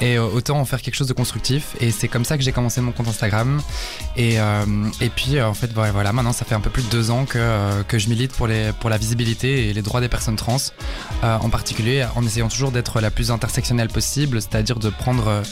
et 0.00 0.18
autant 0.18 0.58
en 0.58 0.64
faire 0.64 0.80
quelque 0.80 0.94
chose 0.94 1.06
de 1.06 1.12
constructif. 1.12 1.76
Et 1.80 1.90
c'est 1.90 2.08
comme 2.08 2.24
ça 2.24 2.38
que 2.38 2.42
j'ai 2.42 2.52
commencé 2.52 2.80
mon 2.80 2.92
compte 2.92 3.08
Instagram. 3.08 3.60
Et, 4.16 4.36
et 5.02 5.08
puis 5.10 5.40
en 5.42 5.52
fait 5.52 5.70
voilà, 5.74 5.92
voilà, 5.92 6.12
maintenant 6.32 6.38
ça 6.38 6.44
fait 6.44 6.54
un 6.54 6.60
peu 6.60 6.70
plus 6.70 6.82
de 6.84 6.88
deux 6.88 7.10
ans 7.10 7.24
que, 7.24 7.38
euh, 7.38 7.82
que 7.82 7.98
je 7.98 8.08
milite 8.08 8.32
pour, 8.32 8.46
les, 8.46 8.72
pour 8.80 8.90
la 8.90 8.96
visibilité 8.96 9.68
et 9.68 9.72
les 9.72 9.82
droits 9.82 10.00
des 10.00 10.08
personnes 10.08 10.36
trans, 10.36 10.56
euh, 11.24 11.36
en 11.38 11.50
particulier 11.50 12.06
en 12.16 12.24
essayant 12.24 12.48
toujours 12.48 12.72
d'être 12.72 13.00
la 13.00 13.10
plus 13.10 13.30
intersectionnelle 13.30 13.88
possible, 13.88 14.40
c'est-à-dire 14.40 14.78
de 14.78 14.90
prendre, 14.90 15.28
euh, 15.28 15.42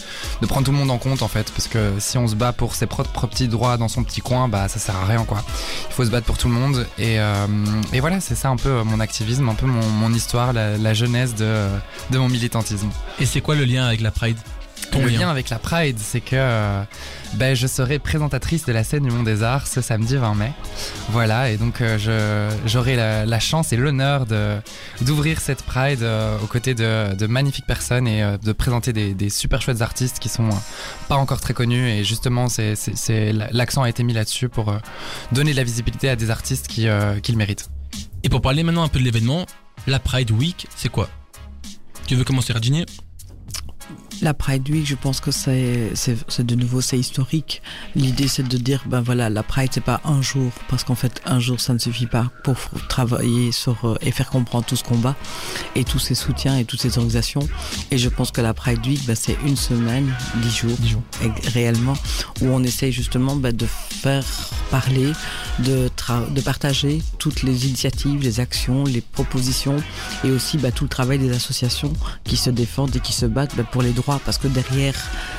de 0.40 0.46
prendre 0.46 0.64
tout 0.66 0.72
le 0.72 0.78
monde 0.78 0.90
en 0.90 0.98
compte 0.98 1.22
en 1.22 1.28
fait, 1.28 1.50
parce 1.52 1.68
que 1.68 1.94
si 1.98 2.18
on 2.18 2.26
se 2.26 2.34
bat 2.34 2.52
pour 2.52 2.74
ses 2.74 2.86
propres 2.86 3.26
petits 3.26 3.48
droits 3.48 3.76
dans 3.76 3.88
son 3.88 4.04
petit 4.04 4.20
coin, 4.20 4.48
bah 4.48 4.68
ça 4.68 4.78
sert 4.78 4.96
à 4.96 5.04
rien 5.04 5.24
quoi. 5.24 5.42
Il 5.88 5.94
faut 5.94 6.04
se 6.04 6.10
battre 6.10 6.26
pour 6.26 6.38
tout 6.38 6.48
le 6.48 6.54
monde 6.54 6.86
et, 6.98 7.16
et 7.92 8.00
voilà 8.00 8.20
c'est 8.20 8.34
ça 8.34 8.48
un 8.48 8.56
peu 8.56 8.82
mon 8.82 9.00
activisme, 9.00 9.48
un 9.48 9.54
peu 9.54 9.66
mon, 9.66 9.86
mon 9.86 10.12
histoire, 10.12 10.52
la, 10.52 10.76
la 10.76 10.94
genèse 10.94 11.34
de, 11.34 11.66
de 12.10 12.18
mon 12.18 12.28
militantisme. 12.28 12.88
Et 13.20 13.26
c'est 13.26 13.40
quoi 13.40 13.54
le 13.54 13.64
lien 13.64 13.86
avec 13.86 14.00
la 14.00 14.10
Pride? 14.10 14.38
Ton 14.90 15.02
Le 15.02 15.08
lien. 15.08 15.20
lien 15.20 15.30
avec 15.30 15.50
la 15.50 15.58
Pride, 15.58 15.98
c'est 16.00 16.20
que 16.20 16.34
euh, 16.34 16.82
ben, 17.34 17.54
je 17.54 17.66
serai 17.68 18.00
présentatrice 18.00 18.64
de 18.64 18.72
la 18.72 18.82
scène 18.82 19.04
du 19.04 19.10
Monde 19.10 19.24
des 19.24 19.44
Arts 19.44 19.68
ce 19.68 19.80
samedi 19.80 20.16
20 20.16 20.34
mai. 20.34 20.52
Voilà, 21.10 21.50
et 21.50 21.56
donc 21.58 21.80
euh, 21.80 22.50
j'aurai 22.66 22.96
la, 22.96 23.24
la 23.24 23.40
chance 23.40 23.72
et 23.72 23.76
l'honneur 23.76 24.26
d'ouvrir 25.00 25.40
cette 25.40 25.62
Pride 25.62 26.02
euh, 26.02 26.36
aux 26.42 26.46
côtés 26.46 26.74
de, 26.74 27.14
de 27.14 27.26
magnifiques 27.28 27.66
personnes 27.66 28.08
et 28.08 28.36
de 28.42 28.52
présenter 28.52 28.92
des, 28.92 29.14
des 29.14 29.30
super 29.30 29.62
chouettes 29.62 29.80
artistes 29.80 30.18
qui 30.18 30.28
sont 30.28 30.48
pas 31.08 31.16
encore 31.16 31.40
très 31.40 31.54
connus. 31.54 31.88
Et 31.88 32.02
justement, 32.04 32.46
l'accent 33.52 33.82
a 33.82 33.88
été 33.88 34.02
mis 34.02 34.12
là-dessus 34.12 34.48
pour 34.48 34.74
donner 35.30 35.52
de 35.52 35.56
la 35.56 35.64
visibilité 35.64 36.08
à 36.08 36.16
des 36.16 36.30
artistes 36.30 36.66
qui, 36.66 36.88
qui 37.22 37.32
le 37.32 37.38
méritent. 37.38 37.68
Et 38.24 38.28
pour 38.28 38.42
parler 38.42 38.64
maintenant 38.64 38.82
un 38.82 38.88
peu 38.88 38.98
de 38.98 39.04
l'événement, 39.04 39.46
la 39.86 40.00
Pride 40.00 40.30
Week, 40.32 40.66
c'est 40.76 40.88
quoi? 40.90 41.08
Tu 42.06 42.16
veux 42.16 42.24
commencer, 42.24 42.52
Rajini 42.52 42.84
La 44.22 44.34
Pride 44.34 44.68
Week, 44.68 44.86
je 44.86 44.96
pense 44.96 45.18
que 45.20 45.30
c'est 45.30 45.92
c'est 45.94 46.44
de 46.44 46.54
nouveau 46.54 46.82
c'est 46.82 46.98
historique. 46.98 47.62
L'idée 47.94 48.28
c'est 48.28 48.42
de 48.46 48.58
dire 48.58 48.82
ben 48.86 49.00
voilà 49.00 49.30
la 49.30 49.42
Pride 49.42 49.70
c'est 49.72 49.80
pas 49.82 50.02
un 50.04 50.20
jour 50.20 50.50
parce 50.68 50.84
qu'en 50.84 50.94
fait 50.94 51.22
un 51.24 51.40
jour 51.40 51.58
ça 51.58 51.72
ne 51.72 51.78
suffit 51.78 52.06
pas 52.06 52.30
pour 52.44 52.56
travailler 52.90 53.50
sur 53.50 53.82
euh, 53.86 53.96
et 54.02 54.10
faire 54.10 54.28
comprendre 54.28 54.66
tout 54.66 54.76
ce 54.76 54.84
combat 54.84 55.16
et 55.74 55.84
tous 55.84 55.98
ces 55.98 56.14
soutiens 56.14 56.58
et 56.58 56.66
toutes 56.66 56.82
ces 56.82 56.98
organisations. 56.98 57.48
Et 57.90 57.96
je 57.96 58.10
pense 58.10 58.30
que 58.30 58.42
la 58.42 58.52
Pride 58.52 58.86
Week 58.86 59.02
ben, 59.06 59.14
c'est 59.16 59.38
une 59.46 59.56
semaine, 59.56 60.12
dix 60.42 60.54
jours, 60.54 60.76
Dix 60.80 60.88
jours. 60.90 61.02
ex- 61.22 61.48
réellement 61.54 61.94
où 62.42 62.46
on 62.48 62.62
essaye 62.62 62.92
justement 62.92 63.36
ben, 63.36 63.56
de 63.56 63.66
faire 63.66 64.24
parler, 64.70 65.12
de 65.60 65.88
de 66.34 66.40
partager 66.42 67.00
toutes 67.18 67.42
les 67.42 67.66
initiatives, 67.66 68.20
les 68.20 68.40
actions, 68.40 68.84
les 68.84 69.00
propositions 69.00 69.76
et 70.24 70.30
aussi 70.30 70.58
ben, 70.58 70.72
tout 70.72 70.84
le 70.84 70.90
travail 70.90 71.18
des 71.18 71.30
associations 71.32 71.92
qui 72.24 72.36
se 72.36 72.50
défendent 72.50 72.94
et 72.96 73.00
qui 73.00 73.12
se 73.14 73.24
battent 73.26 73.56
ben, 73.56 73.64
pour 73.64 73.80
les 73.80 73.92
droits 73.92 74.09
parce 74.18 74.38
que 74.38 74.48
derrière 74.48 74.94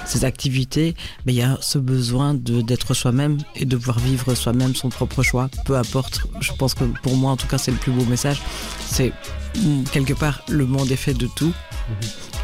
ces 0.06 0.24
activités 0.26 0.96
ben, 1.26 1.34
il 1.34 1.36
y 1.36 1.42
a 1.42 1.58
ce 1.62 1.78
besoin 1.78 2.34
d'être 2.34 2.94
soi-même 2.94 3.38
et 3.56 3.66
de 3.66 3.76
pouvoir 3.76 4.00
vivre 4.00 4.34
soi-même 4.36 4.76
son 4.76 4.90
propre 4.90 5.24
choix. 5.24 5.50
Peu 5.66 5.76
importe. 5.76 6.22
Je 6.40 6.52
pense 6.54 6.74
que 6.74 6.84
pour 7.04 7.16
moi 7.16 7.32
en 7.32 7.38
tout 7.38 7.48
cas 7.48 7.58
c'est 7.58 7.72
le 7.72 7.78
plus 7.78 7.92
beau 7.92 8.06
message. 8.06 8.42
C'est 8.86 9.12
mm, 9.58 9.84
quelque 9.92 10.14
part 10.14 10.42
le 10.50 10.66
monde 10.66 10.92
est 10.92 10.96
fait 10.96 11.14
de 11.14 11.28
tout 11.28 11.54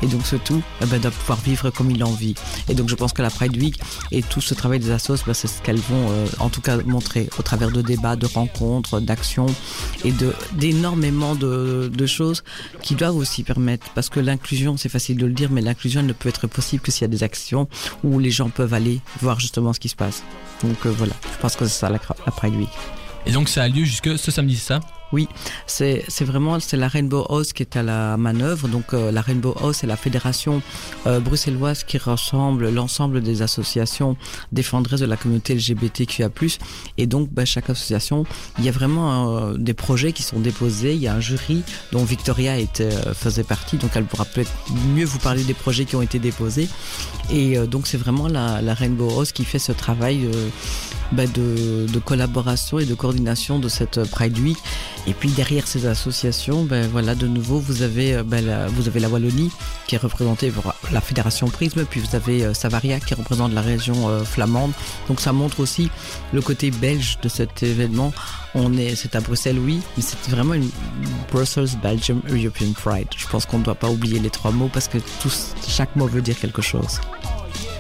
Et 0.04 0.08
donc 0.08 0.26
ce 0.26 0.36
tout, 0.36 0.62
eh 0.82 0.86
ben, 0.86 1.00
doit 1.00 1.12
pouvoir 1.12 1.40
vivre 1.40 1.70
comme 1.70 1.90
il 1.90 2.02
a 2.04 2.06
envie. 2.06 2.36
Et 2.70 2.76
donc 2.76 2.90
je 2.90 2.96
pense 2.96 3.14
que 3.14 3.22
la 3.22 3.30
Pride 3.30 3.58
Week 3.58 3.80
et 4.12 4.22
tout 4.22 4.42
ce 4.42 4.54
travail 4.54 4.80
des 4.80 4.92
assos, 4.92 5.18
ben, 5.26 5.34
c'est 5.34 5.48
ce 5.48 5.62
qu'elles 5.62 5.80
vont 5.80 6.10
euh, 6.10 6.28
en 6.40 6.50
tout 6.50 6.62
cas 6.62 6.78
montrer 6.86 7.30
au 7.40 7.42
travers 7.42 7.72
de 7.72 7.82
débats, 7.82 8.16
de 8.16 8.28
rencontres, 8.28 9.00
d'actions 9.00 9.48
et 10.06 10.14
d'énormément 10.54 11.36
de, 11.36 11.90
choses 12.06 12.44
qui 12.82 12.96
doivent 12.96 13.18
aussi 13.18 13.44
permettre, 13.44 13.90
parce 13.94 14.08
que 14.08 14.22
l'inclusion, 14.22 14.78
c'est 14.78 14.88
facile 14.88 15.18
de 15.18 15.26
le 15.26 15.34
dire, 15.34 15.50
mais 15.52 15.60
l'inclusion 15.60 16.02
ne 16.04 16.14
peut 16.14 16.30
être 16.30 16.48
possible 16.48 16.82
que 16.82 16.90
s'il 16.90 17.02
y 17.02 17.06
a 17.06 17.10
des 17.10 17.24
actions 17.24 17.68
où 18.04 18.18
les 18.20 18.32
gens 18.32 18.50
peuvent 18.50 18.74
aller 18.74 19.02
voir 19.22 19.42
justement 19.42 19.74
ce 19.74 19.80
qui 19.80 19.90
se 19.90 19.96
passe. 19.96 20.24
Donc 20.64 20.86
euh, 20.86 20.90
voilà, 20.90 21.14
je 21.34 21.42
pense 21.42 21.58
que 21.58 21.66
c'est 21.66 21.80
ça 21.80 21.90
la, 21.90 22.00
la 22.26 22.32
Pride 22.32 22.56
Week. 22.56 22.70
Et 23.26 23.32
donc 23.32 23.50
ça 23.50 23.64
a 23.64 23.68
lieu 23.68 23.84
jusque 23.84 24.18
ce 24.18 24.32
samedi, 24.32 24.56
c'est 24.56 24.68
ça? 24.68 24.80
Oui, 25.14 25.30
c'est 25.68 26.04
vraiment 26.22 26.60
c'est 26.60 26.76
la 26.76 26.90
Rainbow 26.90 27.26
House 27.30 27.54
qui 27.54 27.64
est 27.64 27.78
à 27.78 27.84
la 27.84 28.18
manœuvre. 28.18 28.68
Donc 28.68 28.94
euh, 28.94 29.12
la 29.12 29.22
Rainbow 29.22 29.56
House 29.62 29.78
c'est 29.78 29.88
la 29.88 29.96
fédération 29.96 30.62
euh, 31.06 31.22
bruxelloise 31.22 31.86
qui 31.86 31.98
rassemble 31.98 32.70
l'ensemble 32.70 33.22
des 33.22 33.42
associations 33.42 34.18
défendresses 34.52 35.00
de 35.00 35.06
la 35.06 35.16
communauté 35.16 35.56
LGBTQIA+. 35.56 36.30
Et 36.98 37.08
donc 37.08 37.30
bah, 37.32 37.46
chaque 37.46 37.70
association, 37.70 38.26
il 38.60 38.66
y 38.66 38.70
a 38.70 38.72
vraiment 38.72 39.38
euh, 39.38 39.54
des 39.58 39.74
projets 39.74 40.12
qui 40.12 40.24
sont 40.24 40.40
déposés. 40.40 40.94
Il 40.94 41.02
y 41.02 41.08
a 41.08 41.16
un 41.16 41.22
jury 41.22 41.64
dont 41.94 42.04
Victoria 42.04 42.56
faisait 43.14 43.44
partie, 43.44 43.78
donc 43.78 43.92
elle 43.96 44.04
pourra 44.04 44.26
peut-être 44.26 44.52
mieux 44.94 45.06
vous 45.06 45.20
parler 45.20 45.44
des 45.44 45.54
projets 45.54 45.86
qui 45.86 45.96
ont 45.96 46.02
été 46.02 46.20
déposés. 46.20 46.68
Et 47.32 47.58
donc 47.68 47.88
c'est 47.88 47.98
vraiment 47.98 48.28
la, 48.28 48.62
la 48.62 48.74
Rainbow 48.74 49.10
House 49.10 49.32
qui 49.32 49.46
fait 49.46 49.60
ce 49.60 49.72
travail 49.72 50.30
bah, 51.12 51.26
de, 51.28 51.88
de 51.88 52.00
collaboration 52.00 52.80
et 52.80 52.86
de 52.86 52.94
coordination 52.94 53.60
de 53.60 53.70
cette 53.70 54.04
Pride 54.10 54.38
Week. 54.40 54.58
Et 55.08 55.14
puis 55.14 55.30
derrière 55.30 55.68
ces 55.68 55.86
associations, 55.86 56.66
ben 56.66 56.88
voilà, 56.92 57.16
de 57.16 57.28
nouveau, 57.28 57.60
vous 57.60 57.82
avez, 57.82 58.16
euh, 58.16 58.24
ben, 58.24 58.46
la, 58.46 58.68
vous 58.68 58.88
avez 58.88 59.00
la 59.00 59.08
Wallonie 59.08 59.52
qui 59.88 59.96
est 59.96 60.00
représentée 60.00 60.52
par 60.52 60.76
la 60.92 61.00
fédération 61.00 61.48
Prisme, 61.48 61.86
puis 61.86 62.02
vous 62.02 62.16
avez 62.16 62.44
euh, 62.44 62.54
Savaria 62.54 63.00
qui 63.00 63.14
représente 63.14 63.54
la 63.54 63.62
région 63.62 64.10
euh, 64.10 64.24
flamande. 64.24 64.72
Donc 65.08 65.22
ça 65.22 65.32
montre 65.32 65.62
aussi 65.62 65.90
le 66.34 66.42
côté 66.42 66.72
belge 66.72 67.20
de 67.22 67.30
cet 67.30 67.64
événement. 67.64 68.14
On 68.54 68.78
est, 68.78 68.96
c'est 68.96 69.16
à 69.16 69.22
Bruxelles, 69.22 69.60
oui, 69.60 69.80
mais 69.96 70.04
c'est 70.04 70.30
vraiment 70.30 70.56
une 70.56 70.70
Brussels 71.32 71.70
Belgium 71.82 72.22
European 72.30 72.74
Pride. 72.74 73.08
Je 73.16 73.28
pense 73.28 73.46
qu'on 73.46 73.60
ne 73.60 73.64
doit 73.64 73.76
pas 73.76 73.90
oublier 73.90 74.20
les 74.20 74.30
trois 74.30 74.52
mots 74.52 74.70
parce 74.74 74.88
que 74.90 74.98
tous, 75.22 75.54
chaque 75.68 75.96
mot 75.96 76.08
veut 76.08 76.22
dire 76.22 76.38
quelque 76.38 76.62
chose. 76.62 77.00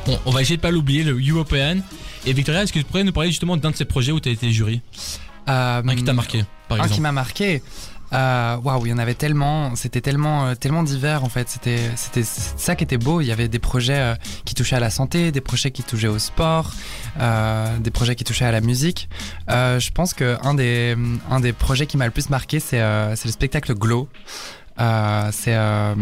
Bon, 0.07 0.17
on 0.25 0.31
va 0.31 0.41
essayer 0.41 0.55
de 0.55 0.61
pas 0.61 0.71
l'oublier, 0.71 1.03
le 1.03 1.17
European. 1.19 1.79
Et 2.25 2.31
Victoria, 2.31 2.63
est-ce 2.63 2.71
que 2.71 2.79
tu 2.79 2.85
pourrais 2.85 3.03
nous 3.03 3.11
parler 3.11 3.29
justement 3.29 3.57
d'un 3.57 3.71
de 3.71 3.75
ces 3.75 3.83
projets 3.83 4.13
où 4.13 4.21
tu 4.21 4.29
as 4.29 4.31
été 4.31 4.49
jury 4.51 4.81
Euh, 5.49 5.81
Un 5.85 5.95
qui 5.95 6.03
t'a 6.05 6.13
marqué, 6.13 6.45
par 6.69 6.77
Un 6.77 6.81
qui 6.83 6.85
exemple 6.87 7.01
m'a 7.03 7.11
marqué. 7.11 7.61
Euh, 8.13 8.55
Waouh, 8.63 8.85
il 8.85 8.89
y 8.91 8.93
en 8.93 8.99
avait 8.99 9.15
tellement, 9.15 9.75
c'était 9.75 9.99
tellement, 9.99 10.45
euh, 10.47 10.55
tellement 10.55 10.81
divers 10.83 11.25
en 11.25 11.29
fait. 11.29 11.49
C'était, 11.49 11.77
ça 12.25 12.75
qui 12.77 12.85
était 12.85 12.97
beau. 12.97 13.19
Il 13.19 13.27
y 13.27 13.33
avait 13.33 13.49
des 13.49 13.59
projets 13.59 13.99
euh, 13.99 14.15
qui 14.45 14.55
touchaient 14.55 14.77
à 14.77 14.79
la 14.79 14.89
santé, 14.89 15.33
des 15.33 15.41
projets 15.41 15.71
qui 15.71 15.83
touchaient 15.83 16.07
au 16.07 16.19
sport, 16.19 16.71
euh, 17.19 17.77
des 17.79 17.91
projets 17.91 18.15
qui 18.15 18.23
touchaient 18.23 18.45
à 18.45 18.51
la 18.53 18.61
musique. 18.61 19.09
Euh, 19.49 19.77
je 19.81 19.91
pense 19.91 20.13
que 20.13 20.37
un 20.41 20.53
des, 20.53 20.95
un 21.29 21.41
des 21.41 21.51
projets 21.51 21.85
qui 21.85 21.97
m'a 21.97 22.05
le 22.05 22.11
plus 22.11 22.29
marqué, 22.29 22.61
c'est, 22.61 22.79
euh, 22.79 23.13
c'est 23.17 23.25
le 23.27 23.33
spectacle 23.33 23.73
Glow. 23.73 24.07
Euh, 24.79 25.29
c'est, 25.31 25.55
euh, 25.55 25.95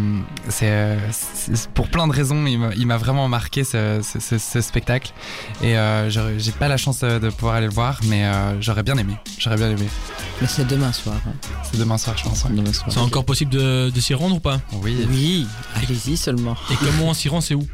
c'est, 0.50 0.70
euh, 0.70 0.98
c'est- 1.12 1.70
pour 1.70 1.88
plein 1.88 2.08
de 2.08 2.12
raisons, 2.14 2.46
il 2.46 2.60
m'a, 2.60 2.70
il 2.76 2.86
m'a 2.88 2.98
vraiment 2.98 3.28
marqué 3.30 3.64
ce, 3.64 4.02
ce, 4.04 4.20
ce- 4.20 4.38
ce 4.38 4.60
spectacle. 4.62 5.14
Et 5.62 5.78
euh, 5.78 6.10
j'ai 6.10 6.52
pas 6.52 6.68
la 6.68 6.76
chance 6.78 7.00
de, 7.00 7.30
pouvoir 7.30 7.56
aller 7.56 7.68
le 7.68 7.74
voir, 7.74 8.00
mais 8.08 8.26
euh, 8.26 8.60
j'aurais 8.62 8.84
bien 8.84 8.98
aimé. 8.98 9.16
J'aurais 9.40 9.56
bien 9.58 9.70
aimé. 9.70 9.88
Mais 10.42 10.48
c'est 10.48 10.66
demain 10.68 10.92
soir. 10.92 11.16
hein. 11.28 11.32
C'est 11.72 11.78
demain 11.80 11.98
soir, 11.98 12.18
je 12.18 12.24
pense. 12.24 12.44
ouais. 12.44 12.52
Demain 12.52 12.74
soir. 12.74 12.88
C'est 12.92 13.00
encore 13.00 13.24
possible 13.26 13.52
de, 13.52 13.90
de 13.90 14.00
s'y 14.02 14.14
rendre 14.14 14.36
ou 14.36 14.40
pas? 14.42 14.60
Oui. 14.84 15.08
Oui, 15.10 15.48
allez-y 15.76 16.18
seulement. 16.18 16.56
Et 16.72 16.76
comment 16.76 17.10
on 17.10 17.14
s'y 17.14 17.30
rend, 17.30 17.40
c'est 17.42 17.56
où? 17.56 17.66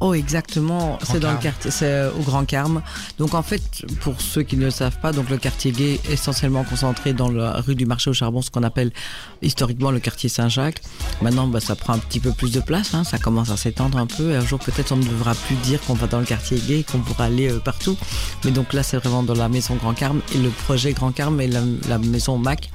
Oh, 0.00 0.14
exactement. 0.14 0.98
C'est 1.02 1.18
dans 1.18 1.32
le 1.32 1.38
quartier, 1.38 1.72
c'est 1.72 1.86
euh, 1.86 2.10
au 2.12 2.22
Grand 2.22 2.44
Carme. 2.44 2.82
Donc, 3.18 3.34
en 3.34 3.42
fait, 3.42 3.84
pour 4.00 4.20
ceux 4.20 4.42
qui 4.42 4.56
ne 4.56 4.66
le 4.66 4.70
savent 4.70 4.98
pas, 5.00 5.10
donc 5.10 5.28
le 5.28 5.38
quartier 5.38 5.72
gay 5.72 6.00
est 6.08 6.12
essentiellement 6.12 6.62
concentré 6.62 7.12
dans 7.12 7.28
la 7.28 7.54
rue 7.60 7.74
du 7.74 7.84
Marché 7.84 8.08
au 8.10 8.12
Charbon, 8.12 8.40
ce 8.40 8.50
qu'on 8.50 8.62
appelle 8.62 8.92
historiquement 9.42 9.90
le 9.90 9.98
quartier 9.98 10.28
Saint-Jacques. 10.28 10.82
Maintenant, 11.20 11.48
bah, 11.48 11.58
ça 11.58 11.74
prend 11.74 11.94
un 11.94 11.98
petit 11.98 12.20
peu 12.20 12.30
plus 12.30 12.52
de 12.52 12.60
place. 12.60 12.94
Hein, 12.94 13.02
ça 13.02 13.18
commence 13.18 13.50
à 13.50 13.56
s'étendre 13.56 13.98
un 13.98 14.06
peu. 14.06 14.30
Et 14.30 14.36
un 14.36 14.44
jour, 14.44 14.60
peut-être, 14.60 14.92
on 14.92 14.96
ne 14.96 15.02
devra 15.04 15.34
plus 15.34 15.56
dire 15.56 15.80
qu'on 15.80 15.94
va 15.94 16.06
dans 16.06 16.20
le 16.20 16.26
quartier 16.26 16.58
gay, 16.58 16.84
qu'on 16.84 17.00
pourra 17.00 17.24
aller 17.24 17.50
euh, 17.50 17.58
partout. 17.58 17.96
Mais 18.44 18.52
donc 18.52 18.74
là, 18.74 18.84
c'est 18.84 18.98
vraiment 18.98 19.24
dans 19.24 19.34
la 19.34 19.48
maison 19.48 19.74
Grand 19.74 19.94
Carme 19.94 20.20
et 20.32 20.38
le 20.38 20.50
projet 20.50 20.92
Grand 20.92 21.10
Carme 21.10 21.40
et 21.40 21.48
la, 21.48 21.62
la 21.88 21.98
maison 21.98 22.38
Mac. 22.38 22.70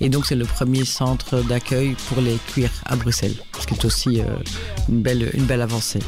Et 0.00 0.08
donc, 0.08 0.26
c'est 0.26 0.34
le 0.34 0.44
premier 0.44 0.84
centre 0.84 1.40
d'accueil 1.42 1.94
pour 2.08 2.20
les 2.20 2.36
cuirs 2.48 2.72
à 2.84 2.96
Bruxelles, 2.96 3.36
ce 3.60 3.66
qui 3.68 3.74
est 3.74 3.84
aussi 3.84 4.20
euh, 4.20 4.24
une 4.88 5.02
belle, 5.02 5.30
une 5.34 5.44
belle 5.44 5.62
avancée. 5.62 6.00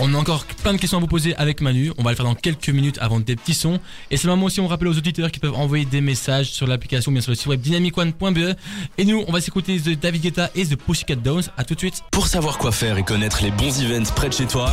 On 0.00 0.14
a 0.14 0.16
encore 0.16 0.44
plein 0.62 0.72
de 0.72 0.78
questions 0.78 0.98
à 0.98 1.00
vous 1.00 1.08
poser 1.08 1.34
avec 1.36 1.60
Manu. 1.60 1.92
On 1.98 2.04
va 2.04 2.10
le 2.10 2.16
faire 2.16 2.24
dans 2.24 2.36
quelques 2.36 2.68
minutes 2.68 2.98
avant 3.00 3.18
des 3.18 3.34
petits 3.34 3.54
sons. 3.54 3.80
Et 4.10 4.16
c'est 4.16 4.28
le 4.28 4.32
moment 4.32 4.46
aussi, 4.46 4.60
on 4.60 4.68
rappelle 4.68 4.88
aux 4.88 4.96
auditeurs 4.96 5.32
qui 5.32 5.40
peuvent 5.40 5.54
envoyer 5.54 5.84
des 5.84 6.00
messages 6.00 6.50
sur 6.50 6.68
l'application, 6.68 7.10
bien 7.10 7.20
sur 7.20 7.32
le 7.32 7.36
site 7.36 7.48
web 7.48 7.60
dynamicone.be. 7.60 8.54
Et 8.96 9.04
nous, 9.04 9.24
on 9.26 9.32
va 9.32 9.40
s'écouter 9.40 9.80
The 9.80 9.98
David 9.98 10.22
Guetta 10.22 10.50
et 10.54 10.66
The 10.66 10.76
Pussycat 10.76 11.16
Dolls. 11.16 11.44
À 11.56 11.64
tout 11.64 11.74
de 11.74 11.80
suite. 11.80 12.04
Pour 12.12 12.28
savoir 12.28 12.58
quoi 12.58 12.70
faire 12.70 12.96
et 12.96 13.02
connaître 13.02 13.42
les 13.42 13.50
bons 13.50 13.82
events 13.82 14.12
près 14.14 14.28
de 14.28 14.34
chez 14.34 14.46
toi, 14.46 14.72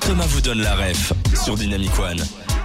Thomas 0.00 0.26
vous 0.26 0.40
donne 0.40 0.62
la 0.62 0.74
ref 0.74 1.12
sur 1.44 1.56
Dynamic 1.56 1.98
One. 1.98 2.20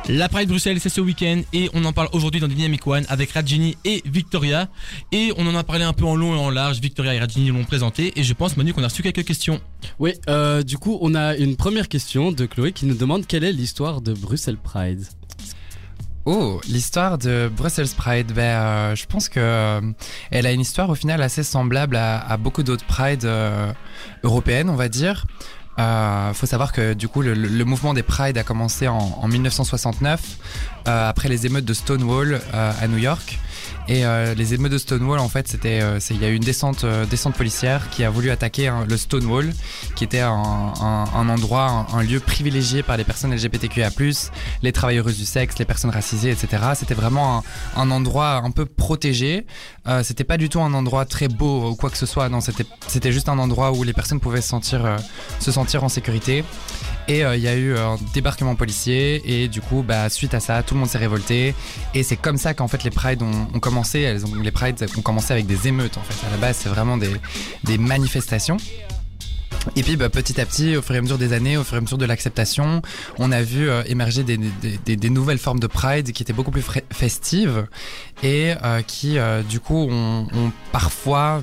La 0.07 0.29
Pride 0.29 0.49
Bruxelles, 0.49 0.79
c'est 0.79 0.89
ce 0.89 1.01
week-end 1.01 1.41
et 1.51 1.67
on 1.73 1.83
en 1.83 1.91
parle 1.91 2.09
aujourd'hui 2.13 2.39
dans 2.39 2.47
Dynamic 2.47 2.85
One 2.85 3.05
avec 3.09 3.31
Rajini 3.31 3.75
et 3.85 4.03
Victoria. 4.05 4.67
Et 5.11 5.33
on 5.35 5.47
en 5.47 5.55
a 5.55 5.63
parlé 5.63 5.83
un 5.83 5.93
peu 5.93 6.05
en 6.05 6.15
long 6.15 6.35
et 6.35 6.37
en 6.37 6.51
large. 6.51 6.79
Victoria 6.79 7.15
et 7.15 7.19
Rajini 7.19 7.49
l'ont 7.49 7.63
présenté 7.63 8.13
et 8.15 8.23
je 8.23 8.33
pense, 8.33 8.55
Manu, 8.55 8.71
qu'on 8.71 8.83
a 8.83 8.87
reçu 8.87 9.01
quelques 9.01 9.25
questions. 9.25 9.59
Oui, 9.97 10.13
euh, 10.29 10.61
du 10.61 10.77
coup, 10.77 10.99
on 11.01 11.15
a 11.15 11.35
une 11.35 11.55
première 11.55 11.87
question 11.87 12.31
de 12.31 12.45
Chloé 12.45 12.71
qui 12.71 12.85
nous 12.85 12.93
demande 12.93 13.25
quelle 13.25 13.43
est 13.43 13.51
l'histoire 13.51 14.01
de 14.01 14.13
Bruxelles 14.13 14.57
Pride? 14.57 15.07
Oh, 16.25 16.61
l'histoire 16.67 17.17
de 17.17 17.51
Brussels 17.55 17.89
Pride, 17.97 18.31
ben, 18.31 18.41
euh, 18.41 18.95
je 18.95 19.05
pense 19.07 19.27
que 19.27 19.39
euh, 19.39 19.81
elle 20.29 20.45
a 20.45 20.51
une 20.51 20.61
histoire 20.61 20.89
au 20.89 20.95
final 20.95 21.21
assez 21.21 21.43
semblable 21.43 21.95
à, 21.95 22.19
à 22.19 22.37
beaucoup 22.37 22.63
d'autres 22.63 22.85
Pride 22.85 23.25
euh, 23.25 23.71
européennes, 24.23 24.69
on 24.69 24.75
va 24.75 24.87
dire. 24.87 25.25
Euh, 25.77 26.33
faut 26.33 26.45
savoir 26.45 26.71
que 26.71 26.93
du 26.93 27.07
coup 27.07 27.21
le, 27.21 27.65
mouvement 27.65 27.93
des 27.93 28.03
Pride 28.03 28.37
a 28.37 28.43
commencé 28.43 28.87
en, 28.87 28.97
en 28.97 29.27
1969 29.27 30.21
euh, 30.87 31.09
après 31.09 31.27
les 31.27 31.45
émeutes 31.45 31.65
de 31.65 31.73
Stonewall 31.73 32.39
euh, 32.53 32.71
à 32.79 32.87
New 32.87 32.97
York. 32.97 33.39
Et 33.87 34.03
euh, 34.03 34.33
les 34.33 34.55
émeutes 34.55 34.71
de 34.71 34.79
Stonewall, 34.79 35.19
en 35.19 35.29
fait, 35.29 35.47
c'était, 35.47 35.79
euh, 35.81 35.99
il 36.09 36.19
y 36.19 36.25
a 36.25 36.29
eu 36.29 36.35
une 36.35 36.43
descente, 36.43 36.83
euh, 36.83 37.05
descente 37.05 37.35
policière 37.35 37.89
qui 37.91 38.03
a 38.03 38.09
voulu 38.09 38.31
attaquer 38.31 38.67
hein, 38.67 38.83
le 38.89 38.97
Stonewall, 38.97 39.53
qui 39.95 40.03
était 40.03 40.21
un, 40.21 40.31
un- 40.81 41.05
un 41.13 41.29
endroit, 41.29 41.85
un, 41.93 42.01
lieu 42.01 42.19
privilégié 42.19 42.81
par 42.81 42.97
les 42.97 43.03
personnes 43.03 43.31
LGBTQIA+, 43.35 43.91
les 44.63 44.71
travailleuses 44.71 45.17
du 45.17 45.25
sexe, 45.25 45.59
les 45.59 45.65
personnes 45.65 45.91
racisées, 45.91 46.31
etc. 46.31 46.63
C'était 46.75 46.95
vraiment 46.95 47.43
un, 47.75 47.81
un 47.81 47.91
endroit 47.91 48.37
un 48.43 48.49
peu 48.49 48.65
protégé. 48.65 49.45
Euh, 49.87 50.01
c'était 50.01 50.23
pas 50.23 50.37
du 50.37 50.49
tout 50.49 50.61
un 50.61 50.73
endroit 50.73 51.05
très 51.05 51.27
beau 51.27 51.69
ou 51.69 51.75
quoi 51.75 51.91
que 51.91 51.97
ce 51.97 52.07
soit. 52.07 52.27
Non, 52.27 52.41
c'était, 52.41 52.65
c'était 52.87 53.11
juste 53.11 53.29
un 53.29 53.37
endroit 53.37 53.71
où 53.71 53.83
les 53.83 53.93
personnes 53.93 54.19
pouvaient 54.19 54.41
se 54.41 54.49
sentir, 54.49 54.83
euh, 54.83 54.97
se 55.39 55.51
sentir 55.51 55.83
en 55.83 55.89
sécurité. 55.89 56.43
Et 57.07 57.23
euh, 57.23 57.35
il 57.35 57.43
y 57.43 57.47
a 57.47 57.55
eu 57.55 57.77
un 57.77 57.97
débarquement 58.13 58.55
policier 58.55 59.43
et 59.43 59.47
du 59.47 59.61
coup, 59.61 59.83
bah, 59.87 60.09
suite 60.09 60.33
à 60.33 60.39
ça, 60.39 60.63
tout 60.63 60.73
le 60.73 60.79
monde 60.79 60.89
s'est 60.89 60.97
révolté. 60.97 61.53
Et 61.93 62.03
c'est 62.03 62.17
comme 62.17 62.37
ça 62.37 62.53
qu'en 62.53 62.67
fait 62.67 62.83
les 62.83 62.89
prides 62.89 63.21
ont, 63.21 63.59
commencé. 63.59 64.01
Elles 64.01 64.25
ont, 64.25 64.35
les 64.35 64.51
prides 64.51 64.85
ont 64.97 65.01
commencé 65.01 65.33
avec 65.33 65.45
des 65.45 65.67
émeutes 65.67 65.97
en 65.97 66.01
fait. 66.01 66.25
À 66.25 66.31
la 66.31 66.37
base, 66.37 66.57
c'est 66.57 66.69
vraiment 66.69 66.97
des, 66.97 67.77
manifestations. 67.77 68.57
Et 69.75 69.83
puis 69.83 69.95
bah, 69.97 70.09
petit 70.09 70.39
à 70.39 70.45
petit, 70.45 70.75
au 70.77 70.81
fur 70.81 70.95
et 70.95 70.97
à 70.99 71.01
mesure 71.01 71.17
des 71.17 71.33
années, 71.33 71.57
au 71.57 71.63
fur 71.63 71.75
et 71.75 71.77
à 71.77 71.81
mesure 71.81 71.97
de 71.97 72.05
l'acceptation, 72.05 72.81
on 73.17 73.31
a 73.31 73.41
vu 73.41 73.67
euh, 73.67 73.83
émerger 73.87 74.23
des, 74.23 75.09
nouvelles 75.09 75.39
formes 75.39 75.59
de 75.59 75.67
Pride 75.67 76.11
qui 76.11 76.23
étaient 76.23 76.33
beaucoup 76.33 76.51
plus 76.51 76.65
festives 76.91 77.67
et 78.23 78.53
euh, 78.63 78.81
qui 78.81 79.17
euh, 79.17 79.41
du 79.41 79.59
coup 79.59 79.87
ont 79.89 80.51
parfois 80.71 81.41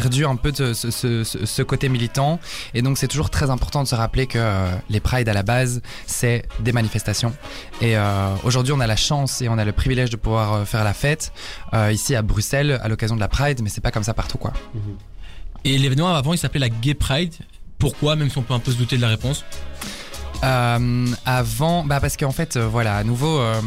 perdu 0.00 0.26
un 0.26 0.36
peu 0.36 0.52
de 0.52 0.74
ce, 0.74 0.90
ce- 0.90 1.24
ce- 1.24 1.46
ce 1.46 1.62
côté 1.62 1.88
militant 1.88 2.38
et 2.74 2.82
donc 2.82 2.98
c'est 2.98 3.08
toujours 3.08 3.30
très 3.30 3.48
important 3.50 3.82
de 3.82 3.88
se 3.88 3.94
rappeler 3.94 4.26
que 4.26 4.38
euh, 4.38 4.68
les 4.90 5.00
Pride 5.00 5.28
à 5.28 5.32
la 5.32 5.42
base 5.42 5.80
c'est 6.06 6.38
des 6.60 6.72
manifestations 6.72 7.32
et 7.80 7.96
euh, 7.96 8.34
aujourd'hui 8.44 8.72
on 8.74 8.80
a 8.80 8.86
la 8.86 8.96
chance 8.96 9.40
et 9.42 9.48
on 9.48 9.56
a 9.56 9.64
le 9.64 9.72
privilège 9.72 10.10
de 10.10 10.16
pouvoir 10.16 10.52
euh, 10.52 10.64
faire 10.66 10.84
la 10.84 10.92
fête 10.92 11.32
euh, 11.72 11.90
ici 11.92 12.14
à 12.14 12.20
Bruxelles 12.22 12.78
à 12.82 12.88
l'occasion 12.88 13.16
de 13.16 13.20
la 13.20 13.28
Pride 13.28 13.60
mais 13.62 13.70
c'est 13.70 13.80
pas 13.80 13.90
comme 13.90 14.04
ça 14.10 14.12
partout 14.14 14.38
quoi. 14.38 14.52
Et 15.64 15.78
l'événement 15.78 16.14
avant, 16.14 16.32
il 16.32 16.38
s'appelait 16.38 16.60
la 16.60 16.68
Gay 16.68 16.94
Pride. 16.94 17.34
Pourquoi, 17.78 18.14
même 18.16 18.30
si 18.30 18.38
on 18.38 18.42
peut 18.42 18.54
un 18.54 18.60
peu 18.60 18.70
se 18.72 18.76
douter 18.76 18.96
de 18.96 19.02
la 19.02 19.08
réponse? 19.08 19.44
Euh, 20.44 21.06
avant, 21.24 21.82
bah 21.84 21.98
parce 22.00 22.16
qu'en 22.16 22.30
fait, 22.30 22.56
euh, 22.56 22.68
voilà, 22.68 22.96
à 22.96 23.04
nouveau, 23.04 23.38
euh, 23.40 23.60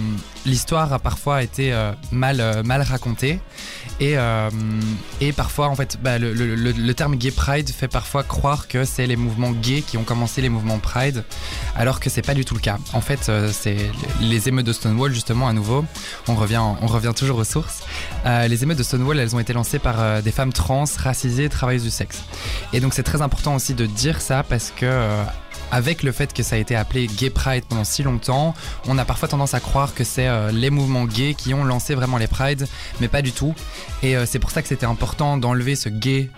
l'histoire 0.46 0.94
a 0.94 1.00
parfois 1.00 1.42
été 1.44 1.74
mal, 2.12 2.62
mal 2.64 2.82
racontée. 2.84 3.40
Et, 4.00 4.18
euh, 4.18 4.50
et 5.20 5.34
parfois, 5.34 5.68
en 5.68 5.76
fait, 5.76 5.98
bah, 6.02 6.18
le, 6.20 6.92
terme 6.94 7.16
gay 7.16 7.32
pride 7.32 7.70
fait 7.70 7.88
parfois 7.88 8.24
croire 8.24 8.68
que 8.68 8.86
c'est 8.86 9.08
les 9.08 9.16
mouvements 9.16 9.52
gays 9.52 9.82
qui 9.82 9.98
ont 9.98 10.04
commencé 10.04 10.42
les 10.42 10.50
mouvements 10.50 10.80
pride, 10.80 11.24
alors 11.76 12.00
que 12.00 12.10
c'est 12.10 12.22
pas 12.22 12.34
du 12.34 12.46
tout 12.46 12.54
le 12.54 12.62
cas. 12.62 12.78
En 12.94 13.02
fait, 13.02 13.28
euh, 13.30 13.50
c'est 13.52 13.78
les 14.22 14.48
émeutes 14.48 14.66
de 14.66 14.74
Stonewall, 14.74 15.14
justement, 15.14 15.48
à 15.48 15.54
nouveau. 15.54 15.86
On 16.28 16.36
revient, 16.36 16.62
toujours 17.16 17.40
aux 17.40 17.44
sources. 17.44 17.84
Euh, 18.26 18.48
les 18.48 18.64
émeutes 18.64 18.78
de 18.78 18.84
Stonewall, 18.84 19.20
elles 19.20 19.36
ont 19.36 19.40
été 19.40 19.54
lancées 19.54 19.80
par 19.80 20.22
des 20.22 20.32
femmes 20.32 20.54
trans, 20.54 20.86
racisées, 20.98 21.50
travailleuses 21.50 21.84
du 21.84 21.90
sexe. 21.90 22.24
Et 22.74 22.80
donc, 22.80 22.94
c'est 22.94 23.04
très 23.04 23.22
important 23.22 23.56
aussi 23.56 23.74
de 23.74 23.86
dire 23.86 24.22
ça 24.22 24.44
parce 24.44 24.72
que. 24.76 25.26
Avec 25.72 26.04
le 26.04 26.12
fait 26.12 26.34
que 26.34 26.44
ça 26.44 26.56
a 26.56 26.60
été 26.60 26.76
appelé 26.76 27.08
Gay 27.08 27.30
Pride 27.30 27.64
pendant 27.68 27.84
si 27.84 28.04
longtemps, 28.04 28.54
on 28.88 28.98
a 28.98 29.06
parfois 29.06 29.28
tendance 29.28 29.54
à 29.54 29.60
croire 29.60 29.94
que 29.94 30.04
c'est 30.04 30.28
euh, 30.28 30.52
les 30.52 30.70
mouvements 30.70 31.06
gays 31.06 31.34
qui 31.34 31.54
ont 31.54 31.64
lancé 31.64 31.96
vraiment 31.96 32.18
les 32.18 32.28
prides, 32.28 32.68
mais 33.00 33.08
pas 33.08 33.22
du 33.22 33.32
tout. 33.32 33.54
Et 34.02 34.16
euh, 34.16 34.26
c'est 34.26 34.40
pour 34.40 34.52
ça 34.52 34.62
que 34.62 34.68
c'était 34.68 34.86
important 34.86 35.38
d'enlever 35.38 35.76
ce 35.76 35.90
gay 35.90 36.30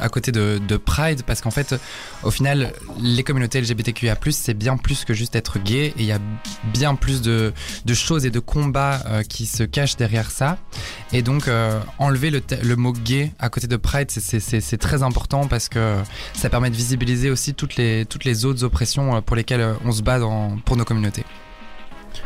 à 0.00 0.08
côté 0.08 0.32
de, 0.32 0.60
de 0.66 0.76
Pride, 0.76 1.22
parce 1.24 1.40
qu'en 1.40 1.50
fait, 1.50 1.74
au 2.22 2.30
final, 2.30 2.72
les 3.00 3.22
communautés 3.22 3.60
LGBTQIA+, 3.60 4.16
c'est 4.30 4.54
bien 4.54 4.76
plus 4.76 5.04
que 5.04 5.14
juste 5.14 5.36
être 5.36 5.58
gay, 5.58 5.86
et 5.86 5.94
il 5.98 6.04
y 6.04 6.12
a 6.12 6.18
bien 6.72 6.94
plus 6.94 7.22
de, 7.22 7.52
choses 7.92 8.26
et 8.26 8.30
de 8.30 8.40
combats 8.40 9.02
euh, 9.06 9.22
qui 9.22 9.46
se 9.46 9.64
cachent 9.64 9.96
derrière 9.96 10.30
ça. 10.30 10.58
Et 11.12 11.22
donc, 11.22 11.50
enlever 11.98 12.30
le, 12.30 12.76
mot 12.76 12.92
gay 12.92 13.32
à 13.38 13.48
côté 13.48 13.66
de 13.66 13.76
Pride, 13.76 14.10
c'est 14.10 14.78
très 14.78 15.02
important 15.02 15.46
parce 15.46 15.68
que 15.68 15.96
ça 16.34 16.48
permet 16.48 16.70
de 16.70 16.76
visibiliser 16.76 17.30
aussi 17.30 17.54
toutes 17.54 17.76
les, 17.76 17.97
toutes 18.04 18.24
les 18.24 18.44
autres 18.44 18.64
oppressions 18.64 19.16
euh, 19.16 19.20
pour 19.20 19.36
lesquelles 19.36 19.60
euh, 19.60 19.74
on 19.84 19.92
se 19.92 20.02
bat 20.02 20.18
dans, 20.18 20.58
pour 20.64 20.76
nos 20.76 20.84
communautés. 20.84 21.24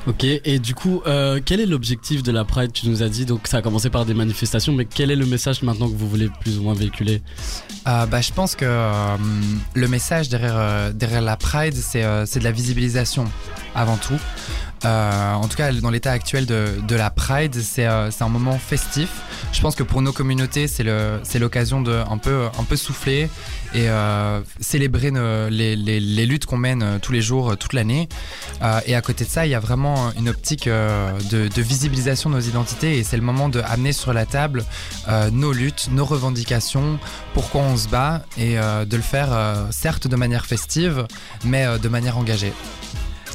Ok, 0.06 0.24
et 0.24 0.58
du 0.58 0.74
coup, 0.74 1.02
euh, 1.06 1.40
quel 1.44 1.60
est 1.60 1.66
l'objectif 1.66 2.22
de 2.22 2.32
la 2.32 2.44
Pride? 2.44 2.72
Tu 2.72 2.88
nous 2.88 3.02
as 3.02 3.08
dit, 3.08 3.24
donc 3.24 3.46
ça 3.46 3.58
a 3.58 3.62
commencé 3.62 3.90
par 3.90 4.04
des 4.04 4.14
manifestations, 4.14 4.72
mais 4.72 4.84
quel 4.84 5.10
est 5.10 5.16
le 5.16 5.26
message 5.26 5.62
maintenant 5.62 5.88
que 5.88 5.94
vous 5.94 6.08
voulez 6.08 6.28
plus 6.40 6.58
ou 6.58 6.62
moins 6.62 6.74
véhiculer? 6.74 7.22
Euh, 7.86 8.06
bah, 8.06 8.20
je 8.20 8.32
pense 8.32 8.56
que 8.56 8.64
euh, 8.64 9.16
le 9.74 9.88
message 9.88 10.28
derrière, 10.28 10.92
derrière 10.94 11.20
la 11.20 11.36
Pride, 11.36 11.74
c'est 11.74 12.04
c'est 12.26 12.38
de 12.38 12.44
la 12.44 12.52
visibilisation 12.52 13.26
avant 13.74 13.96
tout. 13.96 14.18
Euh, 14.84 15.32
en 15.34 15.46
tout 15.48 15.56
cas, 15.56 15.72
dans 15.72 15.90
l'état 15.90 16.10
actuel 16.12 16.46
de, 16.46 16.74
de 16.86 16.96
la 16.96 17.10
Pride, 17.10 17.54
c'est 17.54 17.86
euh, 17.86 18.10
un 18.20 18.28
moment 18.28 18.58
festif. 18.58 19.08
Je 19.52 19.60
pense 19.60 19.74
que 19.74 19.82
pour 19.82 20.02
nos 20.02 20.12
communautés, 20.12 20.66
c'est 20.66 21.38
l'occasion 21.38 21.80
de 21.82 22.02
un 22.10 22.18
peu, 22.18 22.46
un 22.58 22.64
peu 22.64 22.76
souffler 22.76 23.28
et 23.74 23.88
euh, 23.88 24.40
célébrer 24.60 25.10
les, 25.50 25.76
les- 25.76 26.26
luttes 26.26 26.46
qu'on 26.46 26.56
mène 26.58 26.82
euh, 26.82 26.98
tous 27.00 27.12
les 27.12 27.22
jours, 27.22 27.52
euh, 27.52 27.56
toute 27.56 27.72
l'année. 27.72 28.08
Euh, 28.62 28.80
et 28.86 28.94
à 28.94 29.00
côté 29.02 29.24
de 29.24 29.30
ça, 29.30 29.46
il 29.46 29.50
y 29.50 29.54
a 29.54 29.60
vraiment 29.60 30.12
une 30.18 30.28
optique 30.28 30.68
de, 30.68 31.48
de 31.48 31.62
visibilisation 31.62 32.30
de 32.30 32.34
nos 32.36 32.40
identités 32.40 32.98
et 32.98 33.04
c'est 33.04 33.16
le 33.16 33.22
moment 33.22 33.48
de 33.48 33.60
amener 33.60 33.92
sur 33.92 34.12
la 34.12 34.26
table 34.26 34.64
nos 35.32 35.52
luttes, 35.52 35.88
nos 35.90 36.04
revendications, 36.04 36.98
pourquoi 37.34 37.62
on 37.62 37.76
se 37.76 37.88
bat 37.88 38.22
et 38.38 38.54
de 38.56 38.96
le 38.96 39.02
faire 39.02 39.30
certes 39.70 40.06
de 40.06 40.16
manière 40.16 40.46
festive, 40.46 41.06
mais 41.44 41.66
de 41.78 41.88
manière 41.88 42.18
engagée. 42.18 42.52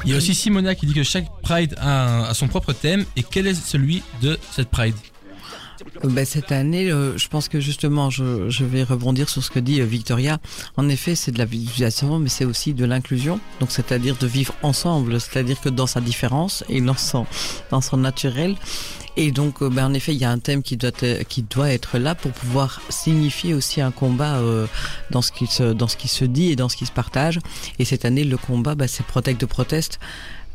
Il 0.06 0.12
y 0.12 0.14
a 0.14 0.18
aussi 0.18 0.36
Simona 0.36 0.76
qui 0.76 0.86
dit 0.86 0.94
que 0.94 1.04
chaque 1.04 1.28
Pride 1.42 1.76
a, 1.80 2.28
a 2.28 2.34
son 2.34 2.48
propre 2.48 2.74
thème 2.74 3.06
et 3.16 3.24
quel 3.24 3.48
est 3.48 3.54
celui 3.54 4.04
de 4.22 4.38
cette 4.52 4.70
Pride? 4.70 4.96
Ben, 6.04 6.26
cette 6.26 6.52
année, 6.52 6.92
euh, 6.92 7.18
je 7.18 7.28
pense 7.28 7.50
que 7.50 7.60
justement, 7.60 8.10
je, 8.10 8.50
je 8.50 8.66
vais 8.66 8.84
rebondir 8.84 9.30
sur 9.30 9.44
ce 9.44 9.50
que 9.50 9.60
dit 9.60 9.80
euh, 9.80 9.86
Victoria. 9.86 10.40
En 10.76 10.90
effet, 10.90 11.16
c'est 11.16 11.32
de 11.32 11.38
la 11.38 11.46
visualisation, 11.46 12.20
mais 12.20 12.30
c'est 12.30 12.46
aussi 12.46 12.74
de 12.74 12.86
l'inclusion. 12.86 13.40
Donc, 13.60 13.72
c'est-à-dire 13.72 14.16
de 14.18 14.28
vivre 14.28 14.54
ensemble, 14.64 15.20
c'est-à-dire 15.20 15.60
que 15.62 15.70
dans 15.70 15.88
sa 15.88 16.02
différence 16.02 16.64
et 16.70 16.82
dans 16.82 16.98
son, 16.98 17.26
dans 17.72 17.82
son 17.82 17.98
naturel. 17.98 18.56
Et 19.20 19.32
donc, 19.32 19.64
euh, 19.64 19.70
ben, 19.70 19.88
en 19.88 19.94
effet, 19.96 20.14
il 20.14 20.20
y 20.20 20.26
a 20.26 20.30
un 20.30 20.38
thème 20.38 20.62
qui 20.62 20.78
doit, 20.78 20.92
être, 21.72 21.98
là 21.98 22.14
pour 22.14 22.32
pouvoir 22.32 22.82
signifier 22.90 23.56
aussi 23.56 23.82
un 23.82 23.90
combat 23.90 24.36
euh, 24.36 24.68
dans 25.10 25.24
ce 25.24 25.32
qui 25.32 25.48
se, 25.48 26.24
dit 26.24 26.52
et 26.52 26.56
dans 26.56 26.70
ce 26.70 26.78
qui 26.78 26.86
se 26.86 26.92
partage. 26.92 27.40
Et 27.80 27.86
cette 27.86 28.06
année, 28.06 28.24
le 28.24 28.38
combat, 28.38 28.76
ben, 28.76 28.88
c'est 28.88 29.04
Protect 29.04 29.42
de 29.42 29.48
Protest. 29.48 30.00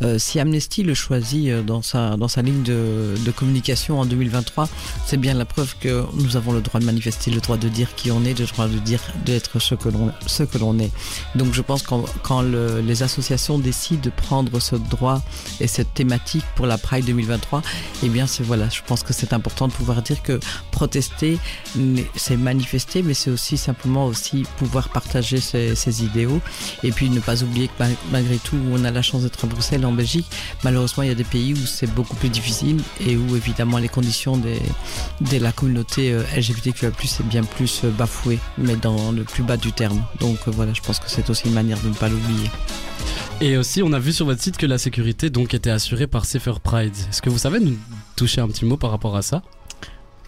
Euh, 0.03 0.19
si 0.19 0.41
Amnesty 0.41 0.83
le 0.83 0.95
choisit 0.95 1.49
euh, 1.49 1.63
dans 1.63 1.81
sa, 1.83 2.17
dans 2.17 2.29
sa 2.29 2.43
ligne 2.43 2.63
de, 2.63 3.15
de 3.25 3.31
communication 3.31 4.01
en 4.01 4.05
2023, 4.07 4.69
c'est 5.07 5.17
bien 5.17 5.35
la 5.35 5.45
preuve 5.45 5.75
que 5.81 6.05
nous 6.15 6.37
avons 6.37 6.53
le 6.53 6.61
droit 6.61 6.81
de 6.81 6.85
manifester, 6.87 7.31
le 7.31 7.41
droit 7.41 7.57
de 7.57 7.69
dire 7.69 7.95
qui 7.95 8.11
on 8.11 8.25
est, 8.25 8.39
le 8.39 8.47
droit 8.47 8.67
de 8.69 8.79
dire 8.79 9.01
d'être 9.25 9.59
ce 9.61 9.75
que 9.75 9.89
l'on 9.89 10.13
ce 10.27 10.43
que 10.43 10.59
l'on 10.59 10.79
est. 10.79 10.91
Donc 11.35 11.53
je 11.53 11.63
pense 11.63 11.83
qu'en 11.83 12.05
quand 12.23 12.43
le- 12.43 12.81
les 12.81 13.03
associations 13.03 13.59
décident 13.59 14.01
de 14.03 14.11
prendre 14.11 14.59
ce 14.61 14.77
droit 14.77 15.23
et 15.61 15.67
cette 15.67 15.95
thématique 15.95 16.45
pour 16.57 16.67
la 16.67 16.79
Pride 16.79 17.05
2023, 17.05 17.63
eh 18.03 18.09
bien 18.09 18.27
c'est 18.27 18.43
voilà, 18.43 18.69
je 18.71 18.81
pense 18.87 19.03
que 19.03 19.13
c'est 19.13 19.33
important 19.33 19.69
de 19.69 19.73
pouvoir 19.73 20.03
dire 20.03 20.23
que 20.23 20.41
protester, 20.71 21.39
c'est 22.17 22.37
manifester, 22.37 23.03
mais 23.03 23.15
c'est 23.15 23.31
aussi 23.31 23.57
simplement 23.57 24.07
aussi 24.07 24.45
pouvoir 24.59 24.89
partager 24.89 25.39
ses, 25.41 26.03
idéaux 26.03 26.41
et 26.83 26.91
puis 26.91 27.11
ne 27.11 27.21
pas 27.21 27.43
oublier 27.43 27.69
que 27.69 27.73
ma- 27.79 27.89
malgré 28.11 28.37
tout, 28.39 28.57
on 28.73 28.85
a 28.85 28.91
la 28.91 29.03
chance 29.03 29.23
d'être 29.23 29.45
à 29.45 29.47
Bruxelles, 29.47 29.85
Belgique. 29.93 30.27
Malheureusement, 30.65 31.03
il 31.03 31.09
y 31.09 31.13
a 31.13 31.15
des 31.15 31.25
pays 31.25 31.55
où 31.55 31.67
c'est 31.67 31.93
beaucoup 31.93 32.17
plus 32.17 32.29
difficile 32.29 32.81
et 33.01 33.17
où 33.17 33.37
évidemment 33.37 33.79
les 33.79 33.89
conditions 33.89 34.37
des, 34.37 34.61
de 35.21 35.39
la 35.39 35.53
communauté 35.53 36.13
euh, 36.13 36.23
LGBTQIA+, 36.37 36.89
est 36.89 37.23
bien 37.25 37.43
plus 37.43 37.83
euh, 37.85 37.91
bafouée, 37.91 38.39
mais 38.59 38.77
dans 38.77 39.13
le 39.13 39.25
plus 39.25 39.43
bas 39.43 39.57
du 39.57 39.73
terme. 39.73 40.03
Donc 40.21 40.39
euh, 40.47 40.51
voilà, 40.51 40.73
je 40.75 40.81
pense 40.81 40.99
que 40.99 41.11
c'est 41.11 41.29
aussi 41.31 41.49
une 41.49 41.55
manière 41.55 41.81
de 41.81 41.89
ne 41.89 41.95
pas 41.95 42.09
l'oublier. 42.09 42.51
Et 43.41 43.57
aussi, 43.57 43.83
on 43.83 43.93
a 43.93 43.99
vu 43.99 44.13
sur 44.13 44.27
votre 44.27 44.41
site 44.41 44.57
que 44.57 44.67
la 44.67 44.79
sécurité 44.79 45.31
donc 45.31 45.55
était 45.55 45.71
assurée 45.71 46.07
par 46.07 46.25
Safer 46.25 46.61
Pride. 46.61 46.95
Est-ce 47.11 47.23
que 47.23 47.31
vous 47.31 47.39
savez 47.39 47.59
nous 47.59 47.77
toucher 48.15 48.41
un 48.41 48.49
petit 48.49 48.65
mot 48.65 48.77
par 48.77 48.91
rapport 48.91 49.17
à 49.17 49.23
ça? 49.23 49.43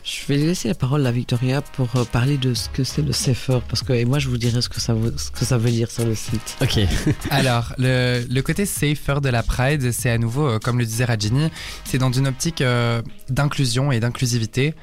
Je 0.05 0.27
vais 0.27 0.37
laisser 0.37 0.69
la 0.69 0.75
parole 0.75 1.07
à 1.07 1.11
Victoria 1.11 1.62
pour 1.62 1.88
euh, 1.97 2.05
parler 2.05 2.37
de 2.37 2.53
ce 2.53 2.69
que 2.69 2.85
c'est 2.85 3.01
le 3.01 3.12
CEFER, 3.12 3.61
parce 3.67 3.83
que 3.83 3.95
et 3.95 4.05
moi 4.05 4.19
je 4.19 4.29
vous 4.29 4.37
dirai 4.37 4.61
ce 4.61 4.69
que 4.69 4.79
ça 4.79 4.93
veut, 4.93 5.14
ce 5.17 5.31
que 5.31 5.47
ça 5.47 5.57
veut 5.57 5.71
dire 5.71 5.90
sur 5.90 6.05
le 6.05 6.14
site. 6.14 6.59
Ok. 6.61 6.79
Alors, 7.31 7.73
le, 7.79 8.23
le 8.29 8.43
côté 8.43 8.67
safer 8.67 9.23
de 9.23 9.31
la 9.31 9.43
Pride, 9.43 9.93
c'est 9.93 10.11
à 10.11 10.19
nouveau, 10.19 10.47
euh, 10.47 10.59
comme 10.59 10.79
le 10.79 10.85
disait 10.85 11.07
Rajini, 11.07 11.49
c'est 11.87 11.97
dans 11.97 12.12
une 12.12 12.29
optique 12.29 12.61
euh, 12.61 13.01
d'inclusion 13.31 13.93
et 13.93 14.01
d'inclusivité. 14.01 14.75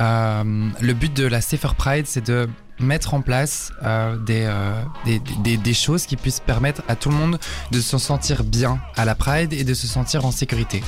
Euh, 0.00 0.68
le 0.80 0.92
but 0.94 1.12
de 1.12 1.26
la 1.26 1.40
Safer 1.40 1.74
Pride, 1.76 2.06
c'est 2.06 2.24
de 2.24 2.48
mettre 2.80 3.14
en 3.14 3.20
place 3.20 3.72
euh, 3.82 4.16
des, 4.16 4.44
euh, 4.46 4.72
des, 5.04 5.20
des, 5.42 5.56
des 5.56 5.74
choses 5.74 6.06
qui 6.06 6.16
puissent 6.16 6.40
permettre 6.40 6.82
à 6.88 6.96
tout 6.96 7.08
le 7.10 7.16
monde 7.16 7.38
de 7.70 7.80
se 7.80 7.98
sentir 7.98 8.44
bien 8.44 8.80
à 8.96 9.04
la 9.04 9.14
Pride 9.14 9.52
et 9.52 9.64
de 9.64 9.74
se 9.74 9.86
sentir 9.86 10.24
en 10.24 10.30
sécurité. 10.30 10.82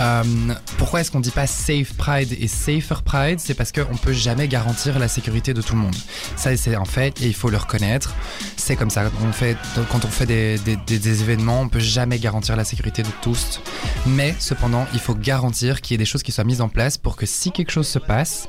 Euh, 0.00 0.22
pourquoi 0.76 1.00
est-ce 1.00 1.10
qu'on 1.10 1.18
dit 1.20 1.30
pas 1.32 1.46
Safe 1.48 1.92
Pride 1.94 2.36
et 2.38 2.46
Safer 2.46 3.02
Pride? 3.04 3.40
C'est 3.40 3.54
parce 3.54 3.72
qu'on 3.72 3.96
peut 3.96 4.12
jamais 4.12 4.46
garantir 4.46 4.98
la 4.98 5.08
sécurité 5.08 5.54
de 5.54 5.60
tout 5.62 5.74
le 5.74 5.80
monde. 5.80 5.96
Ça, 6.36 6.56
c'est 6.56 6.76
un 6.76 6.84
fait 6.84 7.20
et 7.20 7.26
il 7.26 7.34
faut 7.34 7.50
le 7.50 7.56
reconnaître. 7.56 8.14
C'est 8.56 8.76
comme 8.76 8.90
ça. 8.90 9.04
On 9.26 9.32
fait, 9.32 9.56
quand 9.90 10.04
on 10.04 10.08
fait 10.08 10.26
des- 10.26 10.58
des 10.58 11.20
événements, 11.22 11.62
on 11.62 11.68
peut 11.68 11.80
jamais 11.80 12.18
garantir 12.18 12.54
la 12.54 12.64
sécurité 12.64 13.02
de 13.02 13.08
tous. 13.22 13.60
Mais 14.06 14.34
cependant, 14.38 14.86
il 14.92 15.00
faut 15.00 15.14
garantir 15.16 15.80
qu'il 15.80 15.94
y 15.94 15.96
ait 15.96 15.98
des 15.98 16.04
choses 16.04 16.22
qui 16.22 16.30
soient 16.30 16.44
mises 16.44 16.60
en 16.60 16.68
place 16.68 16.96
pour 16.96 17.16
que 17.16 17.26
si 17.26 17.50
quelque 17.50 17.72
chose 17.72 17.88
se 17.88 17.98
passe, 17.98 18.46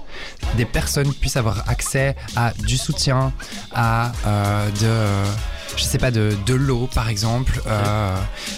des 0.55 0.65
personnes 0.65 1.11
puissent 1.13 1.37
avoir 1.37 1.67
accès 1.67 2.15
à 2.35 2.48
du 2.59 2.77
soutien, 2.77 3.33
à 3.73 4.11
euh, 4.25 4.69
de 4.71 5.29
je 5.77 5.83
sais 5.83 5.99
pas, 5.99 6.11
de, 6.11 6.35
de 6.45 6.53
l'eau 6.55 6.89
par 6.93 7.09
exemple, 7.09 7.61
euh, 7.67 8.15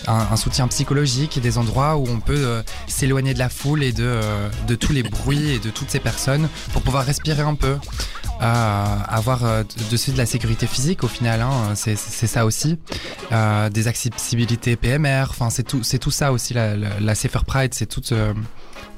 un, 0.08 0.36
soutien 0.38 0.68
psychologique 0.70 1.40
des 1.40 1.58
endroits 1.58 1.98
où 1.98 2.08
on 2.08 2.20
peut 2.20 2.34
euh, 2.36 2.64
s'éloigner 2.88 3.34
de 3.34 3.40
la 3.40 3.50
foule 3.50 3.84
et 3.84 3.92
de, 3.92 4.20
de 4.68 4.76
tous 4.76 4.94
les 4.94 5.04
bruits 5.04 5.52
et 5.52 5.60
de 5.60 5.70
toutes 5.70 5.92
ces 5.92 6.00
personnes 6.00 6.48
pour 6.74 6.82
pouvoir 6.82 7.06
respirer 7.06 7.44
un 7.44 7.56
peu. 7.56 7.78
Avoir 8.40 9.44
dessus 9.92 10.12
de 10.12 10.18
la 10.18 10.26
sécurité 10.26 10.66
physique 10.66 11.04
au 11.04 11.08
final, 11.08 11.42
hein, 11.42 11.76
c'est 11.76 11.96
ça 11.96 12.44
aussi. 12.44 12.80
Des 13.30 13.88
accessibilités 13.88 14.76
PMR, 14.76 15.26
enfin 15.30 15.52
c'est 15.52 15.62
tout, 15.62 15.82
tout 15.82 16.12
ça 16.12 16.32
aussi 16.32 16.56
la, 16.56 16.76
la, 16.76 17.14
Safer 17.14 17.46
Pride, 17.46 17.76
c'est 17.76 17.86
toute, 17.86 18.14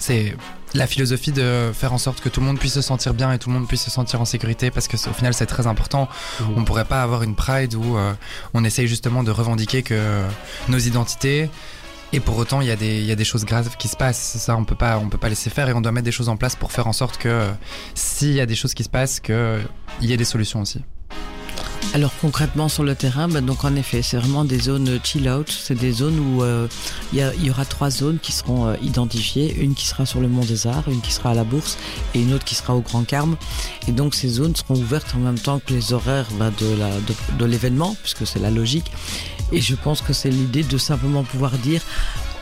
c'est 0.06 0.36
la 0.74 0.88
philosophie 0.88 1.32
de 1.32 1.72
faire 1.74 1.94
en 1.94 1.98
sorte 1.98 2.20
que 2.20 2.30
tout 2.30 2.40
le 2.42 2.46
monde 2.48 2.60
puisse 2.60 2.74
se 2.74 2.82
sentir 2.82 3.14
bien 3.14 3.32
et 3.32 3.38
tout 3.40 3.50
le 3.50 3.56
monde 3.56 3.68
puisse 3.68 3.84
se 3.84 3.92
sentir 3.92 4.20
en 4.20 4.26
sécurité 4.26 4.70
parce 4.72 4.88
que 4.88 4.98
au 5.10 5.14
final 5.14 5.34
c'est 5.34 5.46
très 5.46 5.66
important. 5.68 6.10
On 6.58 6.64
pourrait 6.66 6.86
pas 6.86 7.02
avoir 7.04 7.24
une 7.24 7.36
Pride 7.36 7.76
où 7.76 7.98
euh, 7.98 8.12
on 8.54 8.64
essaye 8.64 8.88
justement 8.88 9.24
de 9.24 9.32
revendiquer 9.32 9.82
que 9.84 10.24
nos 10.68 10.80
identités 10.80 11.50
et 12.12 12.20
pour 12.20 12.38
autant 12.38 12.60
il 12.62 12.68
y, 12.68 12.72
a 12.72 12.76
des- 12.76 13.00
il 13.00 13.06
y 13.06 13.12
a 13.12 13.16
des 13.16 13.24
choses 13.24 13.46
graves 13.46 13.76
qui 13.78 13.88
se 13.88 13.96
passent. 13.96 14.38
Ça 14.38 14.56
on 14.58 14.66
peut 14.66 14.76
pas 14.76 14.98
on 14.98 15.10
peut 15.10 15.18
pas 15.20 15.30
laisser 15.30 15.50
faire 15.50 15.70
et 15.70 15.74
on 15.74 15.82
doit 15.82 15.92
mettre 15.92 16.06
des 16.06 16.12
choses 16.12 16.30
en 16.30 16.38
place 16.38 16.56
pour 16.56 16.72
faire 16.72 16.88
en 16.88 16.94
sorte 16.94 17.18
que 17.18 17.30
euh, 17.30 17.52
s'il 17.96 18.34
y 18.34 18.42
a 18.42 18.46
des 18.46 18.56
choses 18.56 18.74
qui 18.74 18.84
se 18.84 18.90
passent 18.90 19.20
que 19.20 19.62
il 20.02 20.10
y 20.10 20.14
ait 20.14 20.18
des 20.18 20.26
solutions 20.26 20.62
aussi. 20.62 20.82
Alors 21.96 22.12
concrètement 22.20 22.70
sur 22.70 22.84
le 22.84 22.96
terrain, 22.96 23.28
ben, 23.28 23.46
donc 23.46 23.64
en 23.64 23.76
effet, 23.76 24.02
c'est 24.02 24.18
vraiment 24.18 24.46
des 24.46 24.58
zones 24.58 25.00
chill 25.04 25.30
out. 25.30 25.48
C'est 25.52 25.78
des 25.78 25.92
zones 25.92 26.18
où 26.18 26.42
euh, 26.42 26.68
il 27.14 27.20
y, 27.20 27.50
aura 27.52 27.66
trois 27.66 27.92
zones 27.92 28.18
qui 28.18 28.32
seront 28.32 28.66
euh, 28.66 28.76
identifiées. 28.82 29.56
Une 29.60 29.76
qui 29.76 29.86
sera 29.86 30.08
sur 30.08 30.20
le 30.20 30.28
Mont 30.28 30.44
des 30.44 30.66
Arts, 30.66 30.86
une 30.88 31.02
qui 31.02 31.12
sera 31.12 31.30
à 31.30 31.34
la 31.36 31.44
Bourse 31.44 31.78
et 32.16 32.22
une 32.24 32.34
autre 32.34 32.46
qui 32.46 32.56
sera 32.56 32.76
au 32.76 32.82
Grand 32.82 33.04
Carme. 33.04 33.38
Et 33.88 33.92
donc 33.92 34.16
ces 34.16 34.28
zones 34.28 34.56
seront 34.56 34.74
ouvertes 34.74 35.14
en 35.16 35.20
même 35.20 35.38
temps 35.38 35.60
que 35.60 35.72
les 35.72 35.94
horaires 35.94 36.26
ben, 36.40 36.52
de 37.38 37.46
l'événement, 37.46 37.96
puisque 38.02 38.26
c'est 38.26 38.40
la 38.40 38.50
logique. 38.50 38.92
Et 39.52 39.62
je 39.62 39.76
pense 39.76 40.02
que 40.02 40.14
c'est 40.14 40.32
l'idée 40.32 40.64
de 40.64 40.78
simplement 40.80 41.24
pouvoir 41.24 41.52
dire 41.60 41.84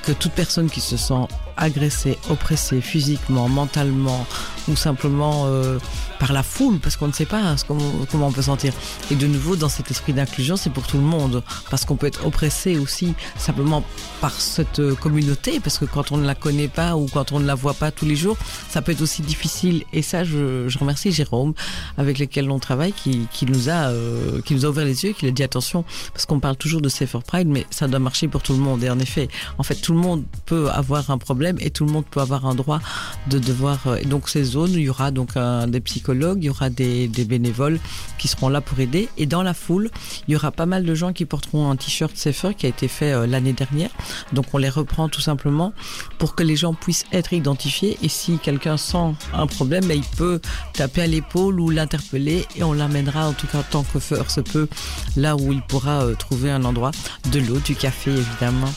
que 0.04 0.14
toute 0.14 0.32
personne 0.32 0.70
qui 0.70 0.80
se 0.80 0.96
sent 0.96 1.28
agressée, 1.62 2.18
oppressée 2.30 2.82
physiquement, 2.82 3.48
mentalement 3.48 4.26
ou 4.68 4.76
simplement 4.76 5.46
euh, 5.46 5.80
par 6.20 6.34
la 6.34 6.44
foule, 6.44 6.80
parce 6.80 6.98
qu'on 6.98 7.08
ne 7.08 7.14
sait 7.14 7.26
pas 7.26 7.42
hein, 7.42 7.56
comment, 7.68 8.28
on 8.28 8.32
peut 8.32 8.42
sentir. 8.42 8.74
Et 9.10 9.16
de 9.16 9.26
nouveau, 9.28 9.56
dans 9.56 9.70
cet 9.70 9.90
esprit 9.90 10.14
d'inclusion, 10.14 10.56
c'est 10.56 10.70
pour 10.70 10.86
tout 10.86 10.98
le 10.98 11.04
monde, 11.04 11.44
parce 11.70 11.86
qu'on 11.86 11.96
peut 11.96 12.08
être 12.08 12.26
oppressé 12.26 12.78
aussi 12.78 13.14
simplement 13.38 13.84
par 14.20 14.40
cette 14.40 14.80
euh, 14.80 14.96
communauté, 14.96 15.60
parce 15.60 15.78
que 15.78 15.86
quand 15.86 16.12
on 16.12 16.18
ne 16.18 16.26
la 16.26 16.36
connaît 16.36 16.68
pas 16.68 16.96
ou 16.96 17.08
quand 17.08 17.32
on 17.32 17.40
ne 17.40 17.46
la 17.48 17.56
voit 17.56 17.74
pas 17.74 17.92
tous 17.92 18.06
les 18.06 18.16
jours, 18.16 18.38
ça 18.70 18.82
peut 18.82 18.92
être 18.92 19.02
aussi 19.02 19.22
difficile. 19.22 19.84
Et 19.94 20.02
ça, 20.02 20.24
je, 20.24 20.78
remercie 20.78 21.12
Jérôme, 21.12 21.54
avec 21.98 22.20
lequel 22.20 22.50
on 22.50 22.60
travaille, 22.60 22.94
qui, 22.94 23.28
qui 23.32 23.46
nous 23.46 23.70
a, 23.70 23.90
euh, 23.90 24.42
qui 24.42 24.56
nous 24.56 24.66
a 24.66 24.70
ouvert 24.70 24.86
les 24.86 25.04
yeux, 25.04 25.14
qui 25.14 25.28
a 25.28 25.32
dit 25.32 25.44
attention, 25.44 25.86
parce 26.14 26.26
qu'on 26.26 26.40
parle 26.40 26.56
toujours 26.56 26.82
de 26.82 26.90
Safer 26.90 27.22
Pride, 27.26 27.48
mais 27.48 27.66
ça 27.70 27.88
doit 27.88 28.00
marcher 28.00 28.28
pour 28.28 28.42
tout 28.42 28.54
le 28.54 28.60
monde. 28.60 28.84
Et 28.84 28.90
en 28.90 29.00
effet, 29.00 29.28
en 29.58 29.64
fait, 29.64 29.76
tout 29.76 29.94
le 29.94 30.00
monde 30.00 30.24
peut 30.46 30.70
avoir 30.70 31.10
un 31.10 31.18
problème 31.18 31.51
et 31.60 31.72
tout 31.72 31.86
le 31.86 31.92
monde 31.92 32.06
peut 32.10 32.20
avoir 32.22 32.46
un 32.46 32.56
droit 32.56 32.80
de 33.28 33.40
devoir. 33.40 33.80
euh, 33.88 33.98
Et 33.98 34.06
donc 34.06 34.30
ces 34.30 34.44
zones, 34.44 34.72
il 34.74 34.82
y 34.82 34.90
aura 34.90 35.12
donc 35.12 35.32
des 35.68 35.82
psychologues, 35.82 36.40
il 36.42 36.48
y 36.48 36.50
aura 36.50 36.70
des, 36.70 37.08
bénévoles 37.08 37.80
qui 38.18 38.28
seront 38.28 38.50
là 38.50 38.62
pour 38.62 38.80
aider. 38.80 39.10
Et 39.18 39.26
dans 39.26 39.44
la 39.44 39.54
foule, 39.54 39.90
il 40.28 40.34
y 40.34 40.36
aura 40.36 40.52
pas 40.52 40.66
mal 40.66 40.86
de 40.86 40.96
gens 40.96 41.14
qui 41.14 41.26
porteront 41.26 41.70
un 41.70 41.76
t-shirt 41.76 42.16
Safer 42.16 42.56
qui 42.56 42.66
a 42.66 42.70
été 42.70 42.88
fait 42.88 43.12
euh, 43.14 43.28
l'année 43.28 43.54
dernière. 43.54 43.90
Donc 44.34 44.46
on 44.54 44.58
les 44.58 44.70
reprend 44.70 45.10
tout 45.10 45.22
simplement 45.22 45.74
pour 46.18 46.36
que 46.36 46.44
les 46.44 46.56
gens 46.56 46.74
puissent 46.74 47.06
être 47.12 47.34
identifiés. 47.34 47.98
Et 48.02 48.10
si 48.10 48.38
quelqu'un 48.40 48.78
sent 48.78 49.16
un 49.34 49.48
problème, 49.48 49.86
ben, 49.86 49.98
il 49.98 50.18
peut 50.18 50.40
taper 50.74 51.02
à 51.02 51.08
l'épaule 51.08 51.60
ou 51.60 51.70
l'interpeller 51.70 52.46
et 52.56 52.64
on 52.64 52.74
l'amènera 52.74 53.28
en 53.28 53.34
tout 53.34 53.48
cas 53.48 53.64
tant 53.70 53.84
que 53.84 54.00
faire 54.00 54.30
se 54.30 54.42
peut 54.42 54.68
là 55.16 55.36
où 55.36 55.52
il 55.52 55.62
pourra 55.62 56.04
euh, 56.04 56.16
trouver 56.16 56.52
un 56.52 56.64
endroit, 56.64 56.92
de 57.32 57.40
l'eau, 57.40 57.60
du 57.60 57.76
café 57.76 58.12
évidemment. 58.12 58.72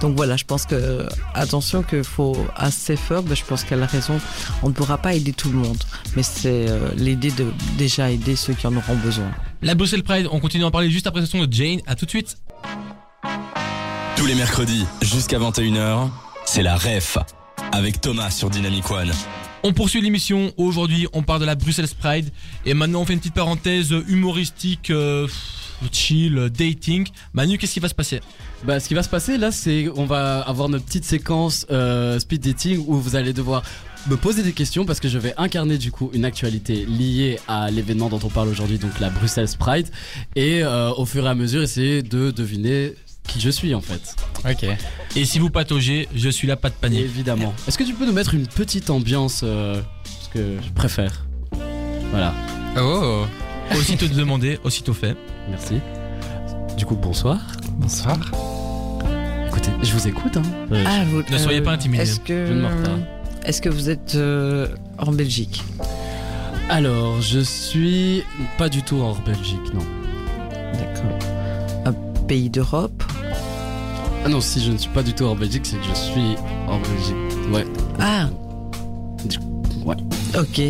Donc 0.00 0.16
voilà, 0.16 0.36
je 0.36 0.44
pense 0.44 0.66
que 0.66 1.06
attention 1.34 1.82
que 1.82 2.02
faut 2.02 2.17
à 2.56 2.70
Safer, 2.70 3.22
ben, 3.22 3.34
je 3.34 3.44
pense 3.44 3.64
qu'elle 3.64 3.82
a 3.82 3.86
raison. 3.86 4.20
On 4.62 4.68
ne 4.68 4.74
pourra 4.74 4.98
pas 4.98 5.14
aider 5.14 5.32
tout 5.32 5.50
le 5.50 5.58
monde, 5.58 5.78
mais 6.16 6.22
c'est 6.22 6.68
euh, 6.68 6.88
l'idée 6.96 7.30
de 7.30 7.46
déjà 7.76 8.10
aider 8.10 8.36
ceux 8.36 8.54
qui 8.54 8.66
en 8.66 8.76
auront 8.76 8.96
besoin. 8.96 9.30
La 9.62 9.74
Bruxelles 9.74 10.02
Pride, 10.02 10.28
on 10.30 10.40
continue 10.40 10.64
à 10.64 10.68
en 10.68 10.70
parler 10.70 10.90
juste 10.90 11.06
après 11.06 11.20
ce 11.20 11.26
son 11.26 11.44
de 11.44 11.52
Jane. 11.52 11.80
À 11.86 11.94
tout 11.94 12.04
de 12.04 12.10
suite. 12.10 12.38
Tous 14.16 14.26
les 14.26 14.34
mercredis 14.34 14.84
jusqu'à 15.02 15.38
21h, 15.38 16.08
c'est 16.44 16.62
la 16.62 16.76
REF 16.76 17.18
avec 17.72 18.00
Thomas 18.00 18.30
sur 18.30 18.50
Dynamic 18.50 18.90
One. 18.90 19.12
On 19.62 19.72
poursuit 19.72 20.00
l'émission. 20.00 20.52
Aujourd'hui, 20.56 21.06
on 21.12 21.22
parle 21.22 21.40
de 21.40 21.44
la 21.46 21.54
Bruxelles 21.54 21.88
Pride. 21.98 22.30
Et 22.64 22.74
maintenant, 22.74 23.00
on 23.00 23.04
fait 23.04 23.12
une 23.12 23.18
petite 23.18 23.34
parenthèse 23.34 23.94
humoristique, 24.08 24.90
euh, 24.90 25.26
chill, 25.92 26.38
euh, 26.38 26.48
dating. 26.48 27.06
Manu, 27.32 27.58
qu'est-ce 27.58 27.74
qui 27.74 27.80
va 27.80 27.88
se 27.88 27.94
passer? 27.94 28.20
Bah, 28.64 28.80
ce 28.80 28.88
qui 28.88 28.94
va 28.94 29.02
se 29.02 29.08
passer 29.08 29.38
là, 29.38 29.52
c'est 29.52 29.88
on 29.94 30.04
va 30.04 30.40
avoir 30.40 30.68
notre 30.68 30.84
petite 30.84 31.04
séquence 31.04 31.66
euh, 31.70 32.18
speed 32.18 32.42
dating 32.42 32.84
où 32.86 32.96
vous 32.96 33.14
allez 33.16 33.32
devoir 33.32 33.62
me 34.08 34.16
poser 34.16 34.42
des 34.42 34.52
questions 34.52 34.84
parce 34.84 35.00
que 35.00 35.08
je 35.08 35.18
vais 35.18 35.34
incarner 35.36 35.76
du 35.78 35.90
coup 35.92 36.10
une 36.12 36.24
actualité 36.24 36.86
liée 36.86 37.38
à 37.48 37.70
l'événement 37.70 38.08
dont 38.08 38.20
on 38.22 38.28
parle 38.30 38.48
aujourd'hui, 38.48 38.78
donc 38.78 38.98
la 39.00 39.10
Bruxelles 39.10 39.48
Pride, 39.58 39.88
et 40.36 40.62
euh, 40.62 40.90
au 40.92 41.04
fur 41.04 41.26
et 41.26 41.28
à 41.28 41.34
mesure 41.34 41.62
essayer 41.62 42.02
de 42.02 42.30
deviner 42.30 42.94
qui 43.26 43.40
je 43.40 43.50
suis 43.50 43.74
en 43.74 43.80
fait. 43.82 44.16
Ok. 44.48 44.66
Et 45.16 45.24
si 45.24 45.38
vous 45.38 45.50
pataugez, 45.50 46.08
je 46.14 46.28
suis 46.30 46.48
là, 46.48 46.56
pas 46.56 46.70
de 46.70 46.74
panique. 46.74 47.00
Évidemment. 47.00 47.54
Est-ce 47.66 47.76
que 47.76 47.84
tu 47.84 47.92
peux 47.92 48.06
nous 48.06 48.12
mettre 48.12 48.34
une 48.34 48.46
petite 48.46 48.88
ambiance 48.88 49.42
euh, 49.44 49.80
Parce 50.04 50.28
que 50.32 50.56
je 50.64 50.72
préfère? 50.72 51.26
Voilà, 52.10 52.32
Oh, 52.78 53.26
Aussitôt 53.76 54.06
demandé, 54.08 54.58
aussitôt 54.64 54.94
fait. 54.94 55.14
Merci. 55.50 55.80
Du 56.76 56.84
coup, 56.86 56.96
bonsoir. 56.96 57.38
bonsoir. 57.78 58.16
Écoutez, 59.48 59.70
je 59.82 59.92
vous 59.92 60.06
écoute. 60.08 60.36
Hein. 60.36 60.42
Euh, 60.72 60.84
Ah, 60.86 61.04
vous, 61.10 61.22
Ne 61.30 61.38
soyez 61.38 61.60
pas 61.60 61.72
intimidés. 61.72 62.02
Est-ce 62.02 63.60
que 63.62 63.68
vous 63.68 63.88
êtes 63.90 64.14
euh, 64.14 64.68
en 64.98 65.12
Belgique? 65.12 65.62
Alors, 66.68 67.20
je 67.22 67.40
suis 67.40 68.22
pas 68.58 68.68
du 68.68 68.82
tout 68.82 68.96
hors 68.96 69.18
Belgique, 69.22 69.72
non. 69.72 69.80
D'accord. 70.74 71.18
Un 71.86 71.92
pays 72.26 72.50
d'Europe? 72.50 73.02
Ah 74.24 74.28
non, 74.28 74.40
si 74.40 74.62
je 74.62 74.70
ne 74.72 74.76
suis 74.76 74.90
pas 74.90 75.02
du 75.02 75.14
tout 75.14 75.24
hors 75.24 75.36
Belgique, 75.36 75.64
c'est 75.64 75.76
que 75.78 75.84
je 75.84 75.94
suis 75.94 76.36
hors 76.68 76.78
Belgique. 76.80 77.54
Ouais. 77.54 77.64
Ah. 77.98 78.28
Ouais. 79.84 79.96
Ok. 80.38 80.60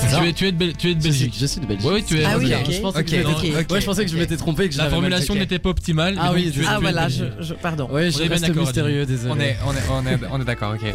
Tu 0.00 0.26
es, 0.26 0.32
tu 0.32 0.46
es 0.46 0.52
de, 0.52 0.56
Bel- 0.56 0.76
tu 0.76 0.88
es 0.90 0.94
de 0.94 1.02
Belgique. 1.02 1.34
je 1.38 1.46
suis 1.46 1.60
de 1.60 1.66
Belgique. 1.66 1.86
Ouais, 1.86 1.94
oui, 1.96 2.04
tu 2.06 2.18
es. 2.18 2.24
Ah 2.24 2.38
oui, 2.38 2.46
ok. 2.54 2.60
ok. 2.66 2.72
Je 2.72 2.80
pensais 2.80 3.04
que 3.04 3.08
Ok, 3.08 3.10
je 3.10 3.16
m'étais- 3.16 3.28
ok, 3.30 3.60
ok, 3.66 3.72
ouais, 3.72 3.80
je 3.80 3.86
pensais 3.86 4.04
que 4.04 4.10
je 4.10 4.16
m'étais 4.16 4.36
trompé 4.36 4.64
et 4.64 4.68
que 4.68 4.72
je 4.74 4.78
La 4.78 4.84
l'avais 4.84 4.96
mal 4.96 5.00
formulation 5.02 5.34
n'était 5.34 5.58
pas 5.58 5.70
optimale. 5.70 6.16
Ah 6.20 6.32
oui, 6.32 6.50
tu 6.52 6.60
es- 6.60 6.62
tu 6.62 6.68
Ah 6.68 6.76
es 6.76 6.80
voilà, 6.80 7.06
de 7.06 7.10
je, 7.12 7.18
Belgique. 7.24 7.38
je- 7.40 7.54
pardon. 7.54 7.88
On 7.90 7.98
je 7.98 8.02
est 8.04 8.10
bien 8.18 8.28
reste 8.28 8.46
d'accord, 8.46 8.62
mystérieux, 8.62 9.06
désolé. 9.06 9.32
On 9.34 9.40
est, 9.40 9.56
on 9.66 9.72
est, 9.72 9.76
on 9.90 10.06
est, 10.06 10.18
on 10.32 10.40
est 10.40 10.44
d'accord, 10.44 10.74
ok. 10.74 10.92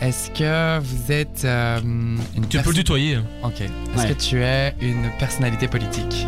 Est-ce 0.00 0.30
que 0.30 0.78
vous 0.80 1.12
êtes 1.12 1.42
euh, 1.44 1.80
une 1.80 2.18
Tu 2.34 2.40
peux 2.40 2.56
le 2.58 2.62
perso- 2.64 2.72
tutoyer. 2.72 3.18
Ok. 3.42 3.60
Est-ce 3.60 4.02
Ouais. 4.02 4.14
que 4.14 4.20
tu 4.22 4.42
es 4.42 4.74
une 4.80 5.10
personnalité 5.18 5.68
politique? 5.68 6.26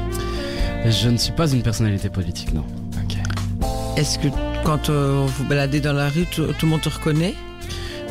Je 0.86 1.08
ne 1.08 1.16
suis 1.16 1.32
pas 1.32 1.50
une 1.50 1.62
personnalité 1.62 2.08
politique, 2.08 2.52
non. 2.52 2.64
Ok. 3.04 3.16
Est-ce 3.96 4.18
que 4.18 4.28
quand 4.64 4.90
euh, 4.90 5.26
vous 5.26 5.44
baladez 5.44 5.80
dans 5.80 5.92
la 5.92 6.08
rue, 6.08 6.24
tout, 6.26 6.44
tout 6.58 6.66
le 6.66 6.68
monde 6.70 6.80
te 6.82 6.88
reconnaît? 6.88 7.34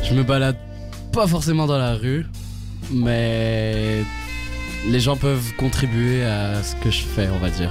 Je 0.02 0.14
me 0.14 0.22
balade 0.22 0.56
pas 1.12 1.26
forcément 1.26 1.66
dans 1.66 1.78
la 1.78 1.94
rue, 1.94 2.26
mais 2.92 4.02
les 4.86 5.00
gens 5.00 5.16
peuvent 5.16 5.52
contribuer 5.56 6.24
à 6.24 6.62
ce 6.62 6.74
que 6.76 6.90
je 6.90 7.02
fais, 7.02 7.28
on 7.32 7.38
va 7.38 7.50
dire. 7.50 7.70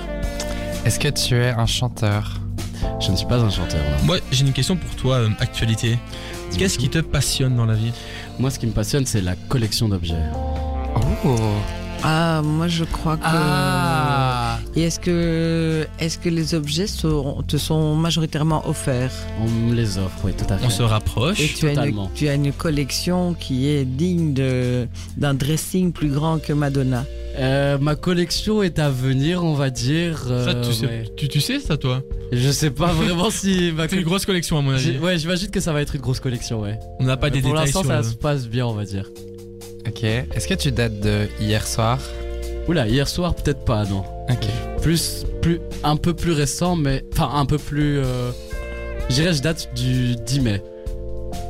Est-ce 0.85 0.99
que 0.99 1.07
tu 1.09 1.35
es 1.35 1.49
un 1.49 1.65
chanteur 1.65 2.39
Je 2.99 3.11
ne 3.11 3.15
suis 3.15 3.25
pas 3.27 3.39
un 3.39 3.49
chanteur. 3.49 3.79
non. 3.99 4.05
Moi, 4.05 4.17
j'ai 4.31 4.45
une 4.45 4.53
question 4.53 4.75
pour 4.75 4.95
toi, 4.95 5.15
euh, 5.17 5.29
actualité. 5.39 5.97
Qu'est-ce 6.57 6.77
qui 6.77 6.89
te 6.89 6.99
passionne 6.99 7.55
dans 7.55 7.65
la 7.65 7.73
vie? 7.73 7.91
Moi, 8.39 8.49
ce 8.51 8.59
qui 8.59 8.67
me 8.67 8.71
passionne, 8.71 9.05
c'est 9.05 9.21
la 9.21 9.35
collection 9.35 9.89
d'objets. 9.89 10.15
Oh. 11.25 11.35
Ah, 12.03 12.41
moi 12.43 12.67
je 12.67 12.83
crois 12.83 13.17
que. 13.17 13.23
Ah. 13.25 14.26
Et 14.77 14.83
est-ce 14.83 14.99
que, 14.99 15.87
est-ce 15.99 16.19
que 16.19 16.29
les 16.29 16.53
objets 16.53 16.85
sont- 16.85 17.41
te 17.47 17.57
sont 17.57 17.95
majoritairement 17.95 18.61
offerts? 18.69 19.11
On 19.43 19.49
me 19.49 19.73
les 19.73 19.97
offre, 19.97 20.19
oui, 20.23 20.33
tout 20.37 20.45
à 20.53 20.57
fait. 20.59 20.65
On 20.67 20.69
se 20.69 20.83
rapproche. 20.83 21.39
Et 21.39 21.47
tu 21.47 21.65
as, 21.65 21.69
une, 21.71 21.75
totalement. 21.77 22.11
tu 22.13 22.27
as 22.29 22.35
une 22.35 22.51
collection 22.53 23.33
qui 23.33 23.67
est 23.69 23.85
digne 23.85 24.33
de- 24.35 24.87
d'un 25.17 25.33
dressing 25.33 25.91
plus 25.91 26.09
grand 26.09 26.37
que 26.39 26.53
Madonna. 26.53 27.05
Euh, 27.39 27.79
ma 27.79 27.95
collection 27.95 28.61
est 28.61 28.77
à 28.77 28.91
venir, 28.91 29.43
on 29.43 29.55
va 29.55 29.71
dire. 29.71 30.25
euh, 30.29 30.45
Ça, 30.45 30.53
tu, 30.69 30.73
sais, 30.73 30.85
ouais. 30.85 31.05
tu, 31.17 31.27
tu 31.27 31.41
sais 31.41 31.59
ça, 31.59 31.75
toi? 31.77 32.03
Je 32.31 32.51
sais 32.51 32.69
pas 32.69 32.87
vraiment 32.93 33.31
si 33.31 33.71
ma 33.75 33.87
C'est 33.87 33.95
une 33.95 34.03
grosse 34.03 34.27
collection, 34.27 34.59
à 34.59 34.61
mon 34.61 34.73
avis. 34.73 34.99
Ouais, 34.99 35.17
j'imagine 35.17 35.49
que 35.49 35.59
ça 35.59 35.73
va 35.73 35.81
être 35.81 35.95
une 35.95 36.01
grosse 36.01 36.19
collection, 36.19 36.61
ouais. 36.61 36.77
On 36.99 37.03
n'a 37.05 37.17
pas 37.17 37.31
des 37.31 37.41
Pour 37.41 37.51
détails 37.53 37.65
l'instant, 37.65 37.81
sur 37.81 37.89
ça 37.89 37.97
le- 37.97 38.03
se 38.03 38.13
passe 38.13 38.47
bien, 38.47 38.67
on 38.67 38.73
va 38.73 38.85
dire. 38.85 39.09
Ok. 39.87 40.03
Est-ce 40.03 40.47
que 40.47 40.53
tu 40.53 40.71
dates 40.71 40.99
de 40.99 41.27
hier 41.41 41.65
soir? 41.65 41.97
Oula, 42.67 42.87
hier 42.87 43.07
soir, 43.07 43.33
peut-être 43.33 43.63
pas, 43.65 43.85
non. 43.85 44.03
Ok. 44.29 44.45
Plus, 44.81 45.25
plus, 45.41 45.59
un 45.83 45.95
peu 45.97 46.13
plus 46.13 46.31
récent, 46.31 46.75
mais. 46.75 47.03
Enfin, 47.13 47.29
un 47.33 47.45
peu 47.45 47.57
plus. 47.57 47.99
Euh, 47.99 48.31
je 49.09 49.15
dirais, 49.15 49.33
je 49.33 49.41
date 49.41 49.69
du 49.75 50.15
10 50.15 50.39
mai. 50.41 50.61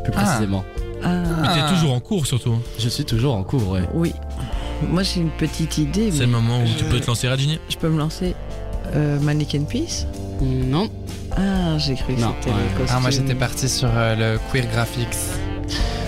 Plus 0.04 0.13
Ah. 0.16 0.22
précisément. 0.24 0.63
Ah, 1.04 1.24
Mais 1.42 1.48
t'es 1.62 1.70
toujours 1.76 1.94
en 1.94 2.00
cours, 2.00 2.26
surtout. 2.26 2.56
Je 2.80 2.90
suis 2.90 3.06
toujours 3.06 3.36
en 3.36 3.44
cours, 3.44 3.70
ouais. 3.70 3.84
oui. 3.94 4.13
Moi 4.90 5.02
j'ai 5.04 5.22
une 5.22 5.30
petite 5.32 5.78
idée, 5.80 6.12
C'est 6.12 6.20
mais 6.20 6.26
le 6.26 6.32
moment 6.32 6.60
où 6.62 6.68
tu 6.78 6.84
peux 6.86 7.00
te 7.00 7.08
lancer, 7.08 7.28
Radini? 7.28 7.60
je 7.70 7.78
peux 7.78 7.90
me 7.90 7.98
lancer. 7.98 8.36
Euh, 8.96 9.20
Mannequin 9.20 9.63
Piece 9.63 10.06
Non, 10.42 10.88
Ah, 11.36 11.78
j'ai 11.80 11.96
cru 11.96 12.13
que 12.16 12.22
Non, 12.22 12.34
c'était 12.40 12.52
ouais. 12.52 12.88
Ah, 12.90 13.00
moi 13.00 13.10
j'étais 13.10 13.34
parti 13.36 13.68
sur 13.70 13.90
euh, 13.92 14.16
le 14.36 14.40
queer 14.52 14.68
graphics. 14.72 15.08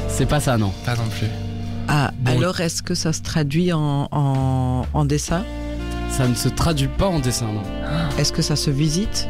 c'est 0.08 0.28
pas 0.28 0.40
ça, 0.40 0.58
non. 0.58 0.72
Pas 0.86 0.96
non 0.96 1.08
plus. 1.10 1.28
Ah, 1.88 2.12
Bon. 2.20 2.32
alors 2.38 2.60
est-ce 2.62 2.84
que 2.84 2.94
ça 2.94 3.12
se 3.12 3.22
traduit 3.24 3.74
en, 3.74 4.08
en, 4.12 4.86
en 4.94 5.06
dessin? 5.06 5.44
Ça 6.20 6.28
ne 6.28 6.36
se 6.36 6.50
traduit 6.50 6.90
pas 6.90 7.06
en 7.08 7.20
dessin, 7.20 7.46
non. 7.48 7.64
Est-ce 8.18 8.34
que 8.34 8.42
ça 8.42 8.58
se 8.58 8.70
visite? 8.70 9.30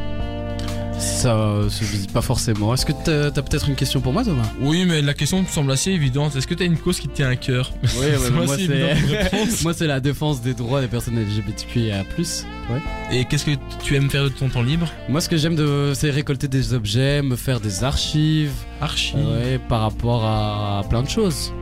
Ça 0.97 1.35
se 1.69 1.83
visite 1.83 2.11
pas 2.11 2.23
forcément. 2.23 2.73
Est-ce 2.73 2.83
que 2.83 2.93
t'as 3.05 3.29
t'as 3.29 3.43
peut-être 3.43 3.69
une 3.69 3.75
question 3.75 4.01
pour 4.01 4.11
moi, 4.11 4.23
Thomas? 4.23 4.49
Oui, 4.59 4.85
mais 4.87 5.03
la 5.03 5.13
question 5.13 5.39
me 5.43 5.45
semble 5.45 5.71
assez 5.71 5.91
évidente. 5.91 6.35
Est-ce 6.35 6.47
que 6.47 6.55
t'as 6.55 6.65
une 6.65 6.79
cause 6.79 6.99
qui 6.99 7.07
te 7.07 7.13
tient 7.13 7.29
à 7.29 7.35
cœur? 7.35 7.71
Oui, 7.83 7.89
ouais, 7.99 8.15
C'est 8.17 8.31
moi 8.31 8.45
c'est 8.57 9.63
moi 9.63 9.73
c'est 9.75 9.85
la 9.85 9.99
défense 9.99 10.41
des 10.41 10.55
droits 10.55 10.81
des 10.81 10.87
personnes 10.87 11.19
LGBTQIA+. 11.23 12.01
Ouais. 12.17 12.81
Et 13.11 13.25
qu'est-ce 13.25 13.45
que 13.45 13.51
tu 13.83 13.95
aimes 13.95 14.09
faire 14.09 14.23
de 14.23 14.29
ton 14.29 14.49
temps 14.49 14.63
libre? 14.63 14.87
Moi 15.09 15.21
ce 15.21 15.29
que 15.29 15.37
j'aime 15.37 15.55
de 15.55 15.91
c'est 15.93 16.09
récolter 16.09 16.47
des 16.47 16.73
objets, 16.73 17.21
me 17.21 17.35
faire 17.35 17.59
des 17.59 17.83
archives, 17.83 18.51
Archie. 18.81 19.13
ouais, 19.15 19.59
par 19.69 19.81
rapport 19.81 20.25
à 20.25 20.81
plein 20.89 21.03
de 21.03 21.09
choses. 21.09 21.53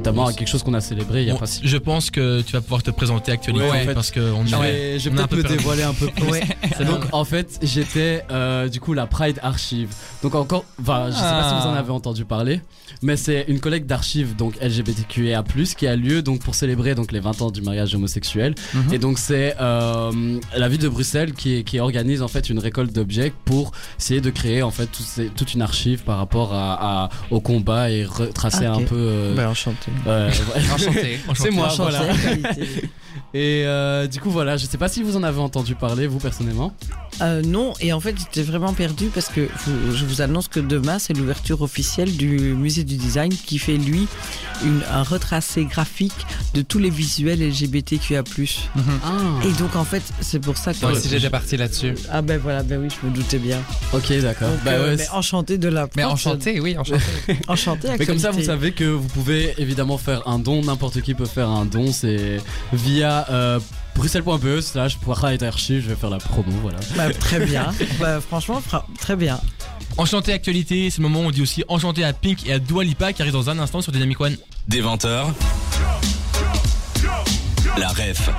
Notamment 0.00 0.26
à 0.26 0.32
quelque 0.32 0.48
chose 0.48 0.62
qu'on 0.62 0.74
a 0.74 0.80
célébré 0.80 1.22
il 1.22 1.26
y 1.28 1.30
a 1.30 1.34
Bon, 1.34 1.38
pas 1.40 1.46
si 1.46 1.60
je 1.62 1.76
pense 1.76 2.10
que 2.10 2.40
tu 2.42 2.52
vas 2.52 2.60
pouvoir 2.60 2.82
te 2.82 2.90
présenter 2.90 3.32
actuellement 3.32 3.60
Ouais, 3.68 3.82
en 3.82 3.84
fait, 3.84 3.94
parce 3.94 4.10
que 4.10 4.20
on 4.20 4.44
Je 4.46 4.56
vais, 4.56 4.98
je 4.98 5.10
vais 5.10 5.14
on 5.14 5.16
peut-être 5.26 5.28
peu 5.30 5.36
me 5.36 5.42
perdu. 5.42 5.56
dévoiler 5.58 5.82
un 5.82 5.92
peu 5.94 6.06
plus. 6.16 6.24
Ouais. 6.30 6.42
Donc 6.84 7.00
en 7.12 7.24
fait 7.24 7.58
j'étais 7.62 8.24
euh, 8.30 8.68
du 8.68 8.80
coup 8.80 8.94
la 8.94 9.06
Pride 9.06 9.38
Archive. 9.42 9.90
Donc 10.22 10.34
encore, 10.34 10.64
enfin 10.80 11.06
je 11.10 11.14
sais 11.16 11.20
pas 11.20 11.48
si 11.48 11.54
vous 11.54 11.70
en 11.70 11.74
Ah. 11.74 11.78
avez 11.80 11.90
entendu 11.92 12.24
parler, 12.24 12.60
mais 13.02 13.16
c'est 13.16 13.44
une 13.48 13.60
collecte 13.60 13.86
d'archives 13.86 14.34
donc 14.36 14.56
LGBTQIA+ 14.62 15.42
qui 15.76 15.86
a 15.86 15.96
lieu 15.96 16.22
donc 16.22 16.40
pour 16.40 16.54
célébrer 16.54 16.94
donc 16.94 17.12
les 17.12 17.20
20 17.20 17.42
ans 17.42 17.50
du 17.50 17.60
mariage 17.62 17.94
homosexuel. 17.94 18.54
Mhm. 18.74 18.94
Et 18.94 18.98
donc 18.98 19.18
c'est 19.18 19.54
euh, 19.60 20.38
la 20.56 20.68
ville 20.68 20.80
de 20.80 20.88
Bruxelles 20.88 21.32
qui, 21.34 21.62
qui 21.64 21.78
organise 21.78 22.22
en 22.22 22.28
fait 22.28 22.48
une 22.48 22.58
récolte 22.58 22.92
d'objets 22.92 23.32
pour 23.44 23.72
essayer 23.98 24.20
de 24.20 24.30
créer 24.30 24.62
en 24.62 24.70
fait 24.70 24.86
tout 24.86 25.02
ces- 25.02 25.26
toute 25.28 25.54
une 25.54 25.62
archive 25.62 26.02
par 26.04 26.16
rapport 26.18 26.54
à, 26.54 27.04
à- 27.04 27.08
au 27.30 27.40
combat 27.40 27.90
et 27.90 28.04
retracer 28.04 28.66
Ah, 28.66 28.74
un 28.74 28.82
peu. 28.82 28.96
euh, 28.96 29.34
Bah, 29.34 29.48
enchanté. 29.50 29.89
Euh, 30.06 30.30
ouais. 30.54 30.62
Enchanté. 30.72 31.18
C'est 31.34 31.50
moi, 31.50 31.66
Enchanté, 31.66 31.90
voilà. 31.90 32.14
Et 33.34 33.62
euh, 33.64 34.06
du 34.06 34.20
coup 34.20 34.30
voilà, 34.30 34.56
je 34.56 34.66
sais 34.66 34.78
pas 34.78 34.88
si 34.88 35.02
vous 35.02 35.16
en 35.16 35.22
avez 35.22 35.40
entendu 35.40 35.74
parler 35.74 36.06
vous 36.06 36.18
personnellement. 36.18 36.72
Euh, 37.22 37.42
non, 37.42 37.74
et 37.80 37.92
en 37.92 38.00
fait, 38.00 38.14
j'étais 38.18 38.42
vraiment 38.42 38.72
perdu 38.72 39.06
parce 39.12 39.28
que 39.28 39.48
vous- 39.66 39.94
je 39.96 40.04
vous 40.04 40.20
annonce 40.22 40.48
que 40.48 40.60
demain, 40.60 40.98
c'est 40.98 41.12
l'ouverture 41.12 41.62
officielle 41.62 42.16
du 42.16 42.26
musée 42.54 42.84
du 42.84 42.96
design 42.96 43.32
qui 43.32 43.58
fait, 43.58 43.76
lui, 43.76 44.06
une, 44.64 44.80
un 44.92 45.02
retracé 45.02 45.64
graphique 45.64 46.12
de 46.54 46.62
tous 46.62 46.78
les 46.78 46.90
visuels 46.90 47.40
LGBTQIA. 47.42 48.22
Ah. 49.04 49.10
Et 49.46 49.52
donc, 49.52 49.76
en 49.76 49.84
fait, 49.84 50.02
c'est 50.20 50.38
pour 50.38 50.56
ça 50.56 50.72
que. 50.74 50.80
Moi 50.80 50.92
aussi 50.92 51.08
j'étais 51.08 51.30
parti 51.30 51.56
là-dessus. 51.56 51.94
Ah, 52.10 52.22
ben 52.22 52.38
voilà, 52.38 52.62
ben 52.62 52.80
oui, 52.80 52.88
je 52.90 53.06
me 53.06 53.12
doutais 53.14 53.38
bien. 53.38 53.58
Ok 53.92 54.12
d'accord. 54.20 54.48
Bah 54.64 54.72
euh, 54.72 54.90
ouais, 54.90 54.96
mais 54.96 55.08
enchanté 55.10 55.58
de 55.58 55.68
la 55.68 55.88
Mais 55.96 56.04
enchanté, 56.04 56.60
oui, 56.60 56.76
enchanté. 56.78 57.00
Enchanté, 57.48 57.88
Mais 57.98 58.06
comme 58.06 58.18
ça, 58.18 58.30
vous 58.30 58.42
savez 58.42 58.72
que 58.72 58.84
vous 58.84 59.08
pouvez 59.08 59.54
évidemment 59.58 59.98
faire 59.98 60.26
un 60.26 60.38
don. 60.38 60.62
N'importe 60.62 61.00
qui 61.00 61.14
peut 61.14 61.24
faire 61.26 61.48
un 61.48 61.64
don. 61.66 61.92
C'est 61.92 62.38
via 62.72 63.26
euh, 63.30 63.58
bruxelles.be 64.00 64.60
slash 64.62 64.96
Archive. 65.42 65.82
Je 65.82 65.88
vais 65.90 65.94
faire 65.94 66.08
la 66.10 66.16
promo, 66.18 66.50
voilà. 66.62 66.78
Bah, 66.96 67.12
très 67.12 67.44
bien. 67.44 67.70
Bah, 67.98 68.20
franchement, 68.20 68.60
fra- 68.66 68.86
très 68.98 69.14
bien. 69.14 69.38
Enchanté 69.98 70.32
actualité, 70.32 70.88
c'est 70.88 71.02
le 71.02 71.08
moment 71.08 71.20
où 71.20 71.28
on 71.28 71.30
dit 71.30 71.42
aussi 71.42 71.64
enchanté 71.68 72.02
à 72.04 72.12
Pink 72.14 72.46
et 72.46 72.52
à 72.54 72.58
Dua 72.58 72.82
Lipa 72.82 73.12
qui 73.12 73.20
arrive 73.20 73.34
dans 73.34 73.50
un 73.50 73.58
instant 73.58 73.82
sur 73.82 73.92
Dynamic 73.92 74.18
One. 74.20 74.36
Des 74.68 74.80
20h. 74.82 75.26
La 77.78 77.88
ref 77.88 78.30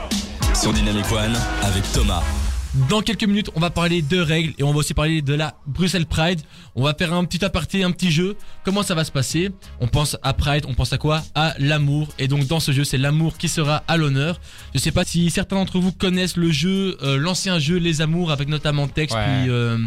sur 0.60 0.74
Dynamic 0.74 1.12
One 1.12 1.36
avec 1.63 1.84
Thomas. 1.93 2.24
Dans 2.73 3.01
quelques 3.01 3.25
minutes, 3.25 3.49
on 3.55 3.60
va 3.60 3.69
parler 3.69 4.01
de 4.01 4.17
règles 4.17 4.53
et 4.57 4.63
on 4.63 4.71
va 4.71 4.77
aussi 4.77 4.93
parler 4.93 5.21
de 5.21 5.34
la 5.34 5.55
Bruxelles 5.67 6.05
Pride. 6.05 6.39
On 6.73 6.84
va 6.84 6.93
faire 6.93 7.13
un 7.13 7.25
petit 7.25 7.43
aparté, 7.43 7.84
un 7.84 7.91
petit 7.91 8.12
jeu. 8.12 8.38
Comment 8.63 8.81
ça 8.81 8.95
va 8.95 9.03
se 9.03 9.12
passer? 9.12 9.51
On 9.81 9.88
pense 9.88 10.15
à 10.23 10.34
Pride, 10.34 10.63
on 10.69 10.73
pense 10.73 10.93
à 10.93 10.97
quoi? 10.97 11.21
À 11.36 11.53
l'amour. 11.60 12.07
Et 12.17 12.29
donc 12.29 12.47
dans 12.47 12.62
ce 12.62 12.71
jeu, 12.71 12.86
c'est 12.86 12.97
l'amour 12.97 13.38
qui 13.38 13.49
sera 13.49 13.84
à 13.89 13.97
l'honneur. 13.97 14.39
Je 14.73 14.79
sais 14.79 14.93
pas 14.93 15.03
si 15.03 15.29
certains 15.31 15.57
d'entre 15.57 15.79
vous 15.79 15.91
connaissent 15.91 16.38
le 16.38 16.49
jeu, 16.49 16.97
euh, 17.03 17.17
l'ancien 17.17 17.60
jeu 17.60 17.75
Les 17.75 17.99
Amours 17.99 18.31
avec 18.31 18.47
notamment 18.47 18.88
texte. 18.88 19.17
Ouais. 19.17 19.41
Puis, 19.41 19.49
euh, 19.49 19.77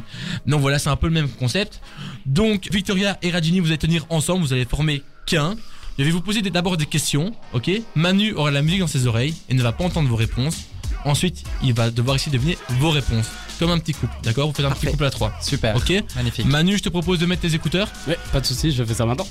non 0.44 0.58
voilà, 0.58 0.78
c'est 0.78 0.90
un 0.90 0.96
peu 0.96 1.06
le 1.06 1.14
même 1.14 1.30
concept. 1.30 1.80
Donc 2.26 2.68
Victoria 2.70 3.16
et 3.22 3.30
Rajini, 3.30 3.60
vous 3.60 3.68
allez 3.68 3.78
tenir 3.78 4.04
ensemble, 4.10 4.44
vous 4.44 4.52
allez 4.52 4.66
former 4.66 5.02
qu'un. 5.24 5.56
Je 5.98 6.04
vais 6.04 6.10
vous 6.10 6.20
poser 6.20 6.42
d'abord 6.42 6.76
des 6.76 6.86
questions, 6.86 7.34
ok? 7.54 7.70
Manu 7.94 8.34
aura 8.34 8.50
la 8.50 8.60
musique 8.60 8.80
dans 8.80 8.86
ses 8.86 9.06
oreilles 9.06 9.36
et 9.48 9.54
ne 9.54 9.62
va 9.62 9.72
pas 9.72 9.84
entendre 9.84 10.08
vos 10.08 10.16
réponses. 10.16 10.64
Ensuite, 11.04 11.44
il 11.62 11.74
va 11.74 11.90
devoir 11.90 12.16
ici 12.16 12.30
deviner 12.30 12.56
vos 12.80 12.90
réponses. 12.90 13.26
Comme 13.58 13.70
un 13.70 13.78
petit 13.78 13.92
couple, 13.92 14.14
d'accord? 14.22 14.48
Vous 14.48 14.54
faites 14.54 14.64
un 14.66 14.70
petit 14.70 14.86
couple 14.86 15.04
à 15.04 15.10
trois. 15.10 15.32
Super. 15.40 15.76
Ok? 15.76 15.92
Magnifique. 16.16 16.46
Manu, 16.46 16.76
je 16.76 16.82
te 16.82 16.88
propose 16.88 17.18
de 17.18 17.26
mettre 17.26 17.42
tes 17.42 17.54
écouteurs. 17.54 17.88
Ouais, 18.08 18.18
pas 18.32 18.40
de 18.40 18.46
soucis, 18.46 18.72
je 18.72 18.82
fais 18.82 18.94
ça 18.94 19.06
maintenant. 19.06 19.26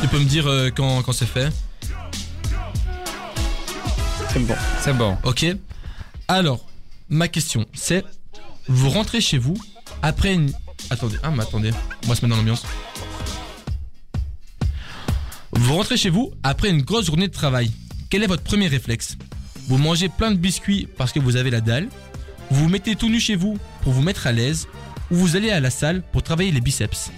Tu 0.00 0.08
peux 0.08 0.18
me 0.18 0.24
dire 0.24 0.46
euh, 0.46 0.70
quand, 0.74 1.02
quand 1.02 1.12
c'est 1.12 1.26
fait. 1.26 1.52
C'est 4.32 4.38
bon. 4.40 4.54
C'est 4.80 4.92
bon. 4.92 5.18
Ok 5.24 5.46
Alors, 6.28 6.64
ma 7.08 7.28
question, 7.28 7.66
c'est 7.74 8.04
vous 8.68 8.88
rentrez 8.90 9.20
chez 9.20 9.38
vous 9.38 9.56
après 10.02 10.32
une. 10.32 10.52
Attendez, 10.90 11.16
ah, 11.22 11.30
mais 11.30 11.42
attendez, 11.42 11.72
on 12.04 12.08
va 12.08 12.14
se 12.14 12.24
mettre 12.24 12.28
dans 12.28 12.36
l'ambiance. 12.36 12.62
Vous 15.60 15.74
rentrez 15.76 15.96
chez 15.96 16.10
vous 16.10 16.32
après 16.42 16.70
une 16.70 16.82
grosse 16.82 17.06
journée 17.06 17.28
de 17.28 17.32
travail. 17.32 17.70
Quel 18.08 18.22
est 18.22 18.26
votre 18.26 18.42
premier 18.42 18.66
réflexe 18.66 19.16
Vous 19.68 19.76
mangez 19.78 20.08
plein 20.08 20.30
de 20.30 20.36
biscuits 20.36 20.88
parce 20.96 21.12
que 21.12 21.20
vous 21.20 21.36
avez 21.36 21.50
la 21.50 21.60
dalle. 21.60 21.88
Vous 22.50 22.64
vous 22.64 22.68
mettez 22.68 22.96
tout 22.96 23.08
nu 23.08 23.20
chez 23.20 23.36
vous 23.36 23.58
pour 23.82 23.92
vous 23.92 24.02
mettre 24.02 24.26
à 24.26 24.32
l'aise. 24.32 24.66
Ou 25.10 25.16
vous 25.16 25.36
allez 25.36 25.50
à 25.50 25.60
la 25.60 25.70
salle 25.70 26.02
pour 26.12 26.22
travailler 26.22 26.50
les 26.50 26.60
biceps. 26.60 27.10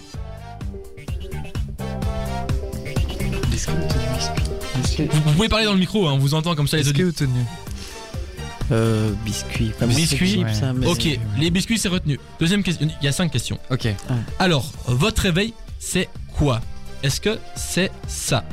Vous, 4.99 5.07
vous 5.25 5.33
pouvez 5.33 5.49
parler 5.49 5.65
dans 5.65 5.73
le 5.73 5.79
micro, 5.79 6.07
hein, 6.09 6.13
on 6.15 6.19
vous 6.19 6.35
entend 6.35 6.55
comme 6.55 6.69
ça 6.69 6.77
les 6.77 6.89
auditeurs. 6.89 7.13
que 7.13 7.19
tenu 7.19 7.41
Euh, 8.71 9.13
biscuit. 9.25 9.71
Biscuit, 9.87 10.45
ouais. 10.45 10.73
mais 10.75 10.87
Ok, 10.87 11.09
les 11.39 11.51
biscuits 11.51 11.79
c'est 11.79 11.89
retenu. 11.89 12.19
Deuxième 12.41 12.63
question, 12.63 12.89
il 13.01 13.05
y 13.05 13.09
a 13.09 13.13
cinq 13.13 13.31
questions. 13.31 13.59
Ok. 13.71 13.89
Alors, 14.39 14.71
votre 14.87 15.23
réveil, 15.23 15.55
c'est 15.79 16.09
quoi 16.37 16.61
Est-ce 17.03 17.21
que 17.21 17.37
c'est 17.57 17.91
ça? 18.07 18.45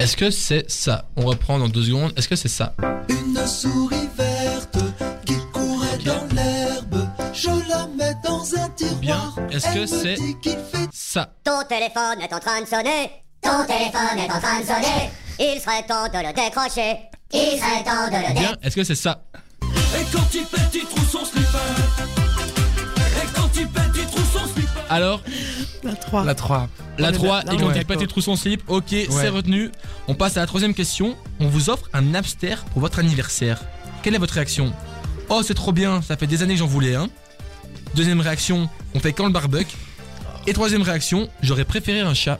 Est-ce 0.00 0.16
que 0.16 0.30
c'est 0.30 0.68
ça? 0.68 1.04
On 1.16 1.26
reprend 1.26 1.58
dans 1.60 1.68
deux 1.68 1.84
secondes. 1.84 2.12
Est-ce 2.16 2.28
que 2.28 2.34
c'est 2.34 2.48
ça? 2.48 2.74
Une 3.08 3.46
souris 3.46 4.08
verte 4.16 4.78
qui 5.24 5.36
courait 5.52 5.98
dans 5.98 6.34
l'herbe. 6.34 7.08
Je 7.32 7.50
la 7.68 7.86
mets 7.86 8.16
dans 8.24 8.42
un 8.56 8.68
tiroir. 8.70 8.98
Bien. 9.00 9.32
Est-ce 9.50 9.72
que 9.72 9.86
c'est 9.86 10.16
fait 10.16 10.88
ça? 10.92 11.32
Ton 11.44 11.62
téléphone 11.68 12.20
est 12.20 12.32
en 12.32 12.40
train 12.40 12.60
de 12.60 12.66
sonner. 12.66 13.10
Ton 13.40 13.64
téléphone 13.64 14.18
est 14.18 14.32
en 14.32 14.40
train 14.40 14.60
de 14.60 14.66
sonner. 14.66 15.10
Il 15.38 15.60
serait 15.60 15.84
temps 15.86 16.08
de 16.08 16.18
le 16.18 16.32
décrocher. 16.32 16.98
Il 17.32 17.58
serait 17.58 17.84
temps 17.84 18.08
de 18.08 18.28
le 18.28 18.34
Bien. 18.34 18.56
Est-ce 18.62 18.74
que 18.74 18.82
c'est 18.82 18.96
ça? 18.96 19.22
Et 19.62 20.04
quand 20.12 20.34
il 20.34 20.44
pète, 20.46 20.74
il 20.74 20.84
Alors, 24.98 25.22
La 25.84 25.94
3. 25.94 26.24
La 26.24 26.34
3. 26.34 26.68
la 26.98 27.08
On 27.08 27.10
est 27.10 27.14
3, 27.14 27.28
là- 27.28 27.42
et 27.42 27.46
là, 27.46 27.52
quand 27.52 27.66
on 27.66 27.70
est 27.70 27.72
il 27.72 27.72
pète 27.78 27.88
d'accord. 27.88 28.00
les 28.02 28.06
trous 28.08 28.20
son 28.20 28.36
slip, 28.36 28.62
ok, 28.68 28.84
c'est 29.10 29.28
retenu. 29.28 29.70
On 30.08 30.14
passe 30.14 30.36
à 30.36 30.40
la 30.40 30.46
troisième 30.46 30.74
question. 30.74 31.16
On 31.40 31.46
vous 31.48 31.70
offre 31.70 31.88
un 31.92 32.02
Napster 32.02 32.56
pour 32.72 32.80
votre 32.80 32.98
anniversaire. 32.98 33.60
Quelle 34.02 34.14
est 34.14 34.18
votre 34.18 34.34
réaction? 34.34 34.72
Oh, 35.28 35.42
c'est 35.46 35.54
trop 35.54 35.72
bien, 35.72 36.02
ça 36.02 36.16
fait 36.16 36.26
des 36.26 36.42
années 36.42 36.54
que 36.54 36.58
j'en 36.60 36.66
voulais 36.66 36.94
un. 36.96 37.08
Deuxième 37.94 38.20
réaction, 38.20 38.68
on 38.94 39.00
fait 39.00 39.12
quand 39.12 39.26
le 39.26 39.32
barbecue. 39.32 39.76
Et 40.46 40.52
troisième 40.52 40.82
réaction, 40.82 41.28
j'aurais 41.42 41.64
préféré 41.64 42.00
un 42.00 42.14
chat. 42.14 42.38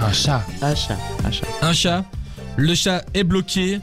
Un 0.00 0.12
chat. 0.12 0.44
Achat. 0.62 0.96
Achat. 1.24 1.44
Un 1.62 1.72
chat. 1.72 2.04
Le 2.56 2.74
chat 2.74 3.04
est 3.14 3.24
bloqué. 3.24 3.80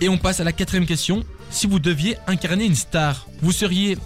Et 0.00 0.08
on 0.08 0.18
passe 0.18 0.40
à 0.40 0.44
la 0.44 0.52
quatrième 0.52 0.86
question. 0.86 1.22
Si 1.50 1.66
vous 1.66 1.78
deviez 1.78 2.16
incarner 2.26 2.64
une 2.64 2.74
star, 2.74 3.26
vous 3.42 3.52
seriez 3.52 3.96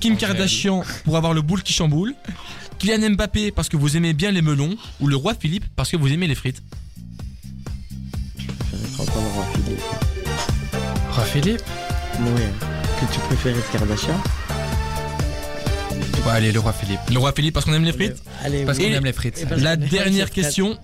Kim 0.00 0.16
Kardashian 0.16 0.82
pour 1.04 1.16
avoir 1.16 1.34
le 1.34 1.42
boule 1.42 1.62
qui 1.62 1.72
chamboule, 1.72 2.14
Kylian 2.78 3.10
Mbappé 3.10 3.50
parce 3.50 3.68
que 3.68 3.76
vous 3.76 3.96
aimez 3.96 4.12
bien 4.14 4.30
les 4.30 4.42
melons, 4.42 4.76
ou 5.00 5.06
le 5.06 5.16
roi 5.16 5.34
Philippe 5.38 5.64
parce 5.76 5.90
que 5.90 5.96
vous 5.96 6.08
aimez 6.12 6.26
les 6.26 6.34
frites. 6.34 6.62
Roi 11.12 11.24
Philippe 11.24 11.62
Oui. 12.20 12.42
Que 13.00 13.12
tu 13.12 13.20
préférais 13.20 13.60
Kardashian 13.72 14.20
Ouais, 16.26 16.32
allez, 16.32 16.52
le 16.52 16.60
roi 16.60 16.72
Philippe. 16.72 17.00
Le 17.10 17.18
roi 17.18 17.32
Philippe 17.32 17.54
parce 17.54 17.64
qu'on 17.66 17.72
aime 17.72 17.84
les 17.84 17.92
frites. 17.92 18.22
Allez, 18.44 18.64
Parce 18.64 18.78
oui. 18.78 18.84
qu'on 18.90 18.92
aime 18.96 19.04
les 19.04 19.12
frites. 19.12 19.46
La 19.56 19.76
dernière 19.76 20.30
question. 20.30 20.78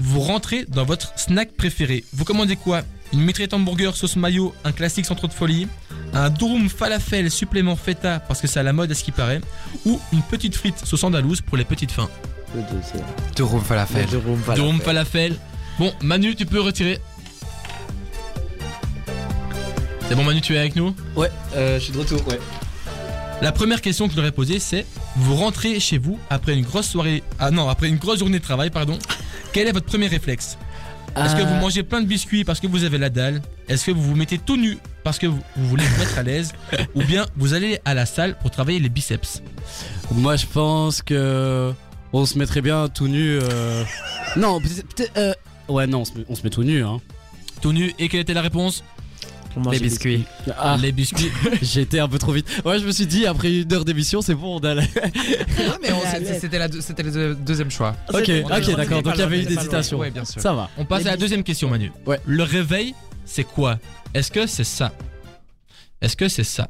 Vous 0.00 0.20
rentrez 0.20 0.64
dans 0.68 0.84
votre 0.84 1.12
snack 1.18 1.52
préféré. 1.56 2.04
Vous 2.12 2.24
commandez 2.24 2.54
quoi? 2.56 2.82
Une 3.12 3.20
mitraillette 3.20 3.54
hamburger 3.54 3.96
sauce 3.96 4.16
mayo, 4.16 4.54
un 4.64 4.72
classique 4.72 5.06
sans 5.06 5.14
trop 5.14 5.28
de 5.28 5.32
folie, 5.32 5.66
un 6.12 6.28
durum 6.30 6.68
falafel 6.68 7.30
supplément 7.30 7.76
feta 7.76 8.20
parce 8.20 8.40
que 8.40 8.46
c'est 8.46 8.60
à 8.60 8.62
la 8.62 8.72
mode 8.72 8.90
à 8.90 8.94
ce 8.94 9.02
qui 9.02 9.12
paraît, 9.12 9.40
ou 9.86 9.98
une 10.12 10.22
petite 10.22 10.54
frite 10.54 10.84
sauce 10.84 11.04
andalouse 11.04 11.40
pour 11.40 11.56
les 11.56 11.64
petites 11.64 11.90
fins. 11.90 12.10
Le 12.54 12.62
deuxième. 12.62 13.04
De 13.36 13.42
room 13.42 13.62
falafel. 13.62 14.04
Le 14.04 14.20
durum 14.20 14.38
falafel. 14.38 14.64
Durum 14.64 14.80
falafel. 14.80 15.36
Bon, 15.78 15.92
Manu, 16.02 16.34
tu 16.34 16.44
peux 16.44 16.60
retirer. 16.60 16.98
C'est 20.08 20.14
bon, 20.14 20.24
Manu, 20.24 20.40
tu 20.40 20.54
es 20.54 20.58
avec 20.58 20.76
nous? 20.76 20.94
Ouais, 21.16 21.30
euh, 21.54 21.78
je 21.78 21.84
suis 21.84 21.92
de 21.92 21.98
retour, 21.98 22.26
ouais. 22.28 22.40
La 23.40 23.52
première 23.52 23.80
question 23.80 24.06
que 24.06 24.12
je 24.12 24.16
leur 24.16 24.26
ai 24.26 24.32
posée, 24.32 24.58
c'est 24.58 24.84
vous 25.16 25.36
rentrez 25.36 25.78
chez 25.80 25.98
vous 25.98 26.18
après 26.28 26.54
une 26.54 26.64
grosse 26.64 26.88
soirée, 26.88 27.22
ah 27.38 27.50
non, 27.50 27.68
après 27.68 27.88
une 27.88 27.96
grosse 27.96 28.18
journée 28.18 28.38
de 28.38 28.44
travail, 28.44 28.70
pardon. 28.70 28.98
Quel 29.52 29.68
est 29.68 29.72
votre 29.72 29.86
premier 29.86 30.08
réflexe? 30.08 30.58
Est-ce 31.24 31.36
que 31.36 31.42
vous 31.42 31.54
Euh, 31.54 31.60
mangez 31.60 31.82
plein 31.82 32.00
de 32.00 32.06
biscuits 32.06 32.44
parce 32.44 32.60
que 32.60 32.66
vous 32.66 32.84
avez 32.84 32.98
la 32.98 33.10
dalle? 33.10 33.42
Est-ce 33.68 33.86
que 33.86 33.90
vous 33.90 34.02
vous 34.02 34.14
mettez 34.16 34.38
tout 34.38 34.56
nu 34.56 34.78
parce 35.04 35.18
que 35.18 35.26
vous, 35.26 35.40
vous 35.56 35.68
voulez 35.68 35.84
vous 35.84 35.98
mettre 35.98 36.18
à 36.18 36.22
l'aise? 36.22 36.52
Ou 36.94 37.02
bien 37.02 37.26
vous 37.36 37.54
allez 37.54 37.80
à 37.84 37.94
la 37.94 38.06
salle 38.06 38.36
pour 38.38 38.50
travailler 38.50 38.78
les 38.78 38.88
biceps? 38.88 39.42
Moi, 40.12 40.36
je 40.36 40.46
pense 40.46 41.02
que 41.02 41.72
on 42.12 42.24
se 42.26 42.38
mettrait 42.38 42.62
bien 42.62 42.88
tout 42.88 43.08
nu. 43.08 43.38
euh, 43.42 43.84
Non, 44.36 44.60
peut-être. 44.60 44.86
peut-être, 44.94 45.16
euh, 45.18 45.32
Ouais, 45.68 45.86
non, 45.86 46.00
on 46.00 46.04
se, 46.04 46.12
met, 46.14 46.24
on 46.28 46.34
se 46.34 46.42
met 46.42 46.50
tout 46.50 46.64
nu, 46.64 46.82
hein. 46.84 47.00
Tout 47.60 47.72
nu, 47.72 47.92
et 47.98 48.08
quelle 48.08 48.20
était 48.20 48.34
la 48.34 48.40
réponse? 48.42 48.82
Pour 49.62 49.72
manger 49.72 49.78
Les 49.78 49.88
biscuits. 49.88 50.24
Ah, 50.58 50.76
Les 50.80 50.92
biscuits. 50.92 51.30
j'ai 51.62 51.82
été 51.82 52.00
un 52.00 52.08
peu 52.08 52.18
trop 52.18 52.32
vite. 52.32 52.46
Ouais, 52.64 52.78
je 52.78 52.86
me 52.86 52.92
suis 52.92 53.06
dit, 53.06 53.26
après 53.26 53.52
une 53.62 53.72
heure 53.72 53.84
d'émission, 53.84 54.22
c'est 54.22 54.34
bon, 54.34 54.56
on 54.56 54.64
a 54.64 54.74
la- 54.74 54.82
Ouais, 54.82 54.88
mais 55.82 55.92
on- 55.92 56.00
c'était- 56.40 57.02
le 57.02 57.10
deux- 57.10 57.34
deuxième 57.34 57.70
choix. 57.70 57.94
Ok, 58.12 58.30
ok, 58.44 58.76
d'accord. 58.76 59.02
Donc 59.02 59.14
il 59.14 59.20
y 59.20 59.22
avait 59.22 59.36
loin, 59.36 59.44
eu 59.44 59.46
on 59.46 59.48
était 59.48 59.48
des 59.48 59.54
pas 59.54 59.54
loin. 59.54 59.60
hésitations. 59.62 59.98
Ouais, 59.98 60.10
bien 60.10 60.24
sûr. 60.24 60.40
Ça 60.40 60.52
va. 60.52 60.68
On 60.78 60.84
passe 60.84 61.02
à 61.06 61.10
la 61.10 61.16
deuxième 61.16 61.42
question, 61.42 61.68
Manu. 61.68 61.92
Ouais. 62.06 62.20
Le 62.26 62.42
réveil, 62.42 62.94
c'est 63.24 63.44
quoi? 63.44 63.78
Est-ce 64.14 64.30
que 64.30 64.46
c'est 64.46 64.64
ça? 64.64 64.92
Est-ce 66.00 66.16
que 66.16 66.28
c'est 66.28 66.44
ça? 66.44 66.68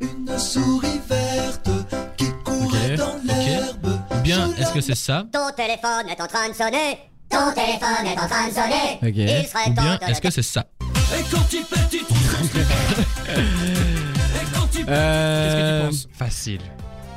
Une 0.00 0.38
souris 0.38 1.00
verte 1.08 1.68
qui 2.16 2.26
courait 2.44 2.96
dans 2.96 3.16
l'herbe. 3.24 3.98
Ou 4.16 4.20
bien 4.22 4.50
est-ce 4.58 4.72
que 4.72 4.80
c'est 4.80 4.94
ça? 4.94 5.24
Ton 5.32 5.50
téléphone 5.56 6.08
est 6.08 6.20
en 6.20 6.26
train 6.26 6.48
de 6.48 6.54
sonner. 6.54 6.98
Ton 7.30 7.52
téléphone 7.52 8.06
est 8.06 8.18
en 8.18 8.26
train 8.26 8.48
de 8.48 8.52
sonner. 8.54 8.98
Ok. 9.02 9.16
Il 9.16 9.46
serait 9.46 9.74
temps 9.74 9.82
bien 9.82 9.98
est-ce 10.08 10.20
que 10.20 10.30
c'est 10.30 10.42
ça? 10.42 10.64
Et 11.16 11.22
quand 11.30 11.52
il 11.52 11.64
pète, 11.64 11.88
il 11.92 12.04
trouve 12.04 12.18
son 12.30 12.44
slip. 12.44 12.66
Et 13.28 14.54
quand 14.54 14.68
il 14.74 14.84
Euh, 14.88 15.44
Qu'est-ce 15.44 15.56
que 15.56 15.84
tu 15.84 15.90
penses 15.90 16.08
Facile. 16.18 16.60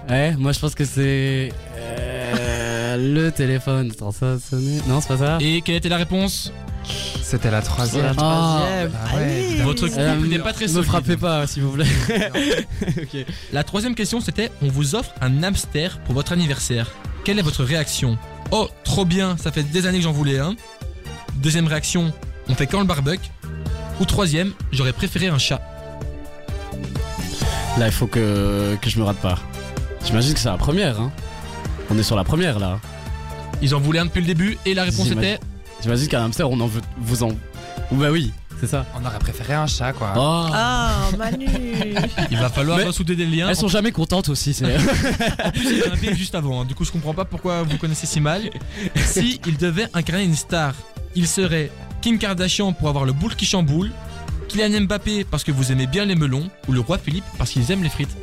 Ouais, 0.10 0.36
moi 0.38 0.52
je 0.52 0.60
pense 0.60 0.76
que 0.76 0.84
c'est 0.86 1.52
euh, 1.78 2.98
le 2.98 3.32
téléphone. 3.32 3.92
Attends, 3.92 4.12
ça 4.12 4.34
a 4.34 4.40
sonné. 4.40 4.80
Non, 4.88 5.00
c'est 5.02 5.08
pas 5.10 5.18
ça. 5.18 5.38
Et 5.42 5.62
quelle 5.62 5.76
était 5.76 5.90
la 5.90 5.98
réponse 5.98 6.52
C'était 7.22 7.52
la 7.52 7.62
troisième. 7.62 8.14
Ah. 8.18 8.64
Ah 8.64 9.16
ouais, 9.16 9.42
évidemment. 9.44 9.66
Votre 9.70 9.88
couple 9.88 10.00
Euh, 10.00 10.28
n'est 10.28 10.40
pas 10.40 10.54
très 10.54 10.66
Ne 10.66 10.72
solide. 10.72 10.88
frappez 10.88 11.18
pas, 11.18 11.46
s'il 11.48 11.64
vous 11.64 11.72
plaît. 11.72 11.86
La 13.54 13.64
troisième 13.64 13.96
question, 13.96 14.20
c'était 14.22 14.52
on 14.62 14.68
vous 14.68 14.96
offre 14.96 15.12
un 15.22 15.44
hamster 15.44 16.00
pour 16.00 16.16
votre 16.16 16.32
anniversaire. 16.32 16.90
Quelle 17.24 17.38
est 17.40 17.44
votre 17.44 17.64
réaction 17.64 18.18
Oh, 18.52 18.68
trop 18.84 19.06
bien, 19.06 19.38
ça 19.38 19.52
fait 19.52 19.64
des 19.64 19.86
années 19.86 20.00
que 20.00 20.04
j'en 20.04 20.12
voulais 20.12 20.40
un. 20.40 20.56
Deuxième 21.36 21.68
réaction, 21.68 22.12
on 22.50 22.56
fait 22.56 22.68
quand 22.68 22.80
le 22.80 22.86
barbecue 22.86 23.30
Ou 24.02 24.06
troisième, 24.06 24.52
j'aurais 24.72 24.94
préféré 24.94 25.28
un 25.28 25.38
chat. 25.38 25.62
Là, 27.78 27.86
il 27.86 27.92
faut 27.92 28.08
que, 28.08 28.76
que 28.82 28.90
je 28.90 28.98
me 28.98 29.04
rate 29.04 29.18
pas. 29.18 29.38
J'imagine 30.04 30.34
que 30.34 30.40
c'est 30.40 30.50
la 30.50 30.58
première. 30.58 31.00
Hein. 31.00 31.12
On 31.92 31.98
est 32.00 32.04
sur 32.04 32.16
la 32.16 32.24
première 32.24 32.58
là. 32.58 32.80
Ils 33.62 33.76
en 33.76 33.80
voulaient 33.80 34.00
un 34.00 34.06
depuis 34.06 34.22
le 34.22 34.26
début 34.26 34.58
et 34.66 34.74
la 34.74 34.84
réponse 34.86 35.12
était 35.12 35.40
J'imagine 35.84 36.08
qu'un 36.08 36.26
hamster, 36.26 36.50
on 36.50 36.60
en 36.60 36.66
veut. 36.66 36.82
Vous 36.98 37.22
en. 37.24 37.30
Bah 37.92 38.10
oui, 38.12 38.32
c'est 38.60 38.66
ça. 38.68 38.86
On 39.00 39.06
aurait 39.06 39.20
préféré 39.20 39.54
un 39.54 39.68
chat, 39.68 39.94
quoi. 39.94 40.14
Oh. 40.16 40.48
Ah, 40.52 40.96
Manu 41.18 41.48
il 42.32 42.38
va 42.38 42.50
falloir 42.50 42.78
Mais- 42.80 42.84
ressouder 42.86 43.16
des 43.16 43.26
liens. 43.28 43.50
Elles 43.50 43.56
sont 43.56 43.68
jamais 43.68 43.92
contentes 43.92 44.30
aussi. 44.30 44.54
C'est. 44.56 44.66
En 45.46 45.52
plus, 45.52 45.64
il 45.72 45.78
y 45.78 45.84
a 45.84 45.92
un 45.94 45.96
bip 45.96 46.16
juste 46.16 46.34
avant. 46.34 46.62
hein. 46.62 46.66
Du 46.66 46.74
coup, 46.74 46.86
je 46.86 46.92
comprends 46.92 47.14
pas 47.14 47.26
pourquoi 47.26 47.62
vous 47.64 47.78
connaissez 47.78 48.08
si 48.08 48.20
mal. 48.20 48.50
Si 48.96 49.40
il 49.46 49.58
devait 49.58 49.88
incarner 49.94 50.24
une 50.24 50.36
star, 50.36 50.74
il 51.16 51.28
serait 51.28 51.70
Kim 52.02 52.18
Kardashian 52.18 52.74
pour 52.74 52.90
avoir 52.90 53.06
le 53.06 53.14
boule 53.14 53.36
qui 53.36 53.46
chamboule, 53.46 53.92
Kylian 54.48 54.82
Mbappé 54.82 55.24
parce 55.24 55.44
que 55.44 55.52
vous 55.52 55.72
aimez 55.72 55.86
bien 55.86 56.06
les 56.06 56.16
melons, 56.16 56.50
ou 56.68 56.72
le 56.72 56.80
roi 56.80 56.98
Philippe 56.98 57.24
parce 57.38 57.52
qu'ils 57.52 57.72
aiment 57.72 57.84
les 57.84 57.90
frites. 57.90 58.16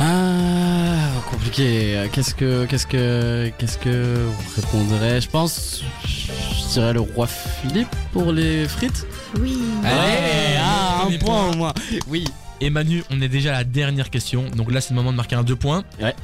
Ah, 0.00 1.08
compliqué. 1.30 2.08
Qu'est-ce 2.12 2.34
que, 2.34 2.66
qu'est-ce 2.66 2.86
que, 2.86 3.50
qu'est-ce 3.58 3.78
que 3.78 4.26
on 4.28 4.60
répondrait 4.60 5.20
Je 5.20 5.28
pense, 5.30 5.82
je 6.04 6.72
dirais 6.72 6.92
le 6.92 7.00
roi 7.00 7.26
Philippe 7.28 7.94
pour 8.12 8.32
les 8.32 8.66
frites. 8.66 9.06
Oui. 9.40 9.58
Allez, 9.84 10.58
ah, 10.58 10.98
premier 11.02 11.16
un 11.16 11.18
point 11.18 11.28
point. 11.28 11.50
au 11.50 11.56
moins. 11.56 11.74
Oui. 12.08 12.24
Et 12.60 12.70
Manu, 12.70 13.04
on 13.10 13.20
est 13.20 13.28
déjà 13.28 13.50
à 13.50 13.58
la 13.58 13.64
dernière 13.64 14.10
question. 14.10 14.44
Donc 14.56 14.72
là, 14.72 14.80
c'est 14.80 14.90
le 14.90 14.96
moment 14.96 15.12
de 15.12 15.16
marquer 15.16 15.36
un 15.36 15.44
deux 15.44 15.56
points. 15.56 15.84
Ouais. 16.00 16.14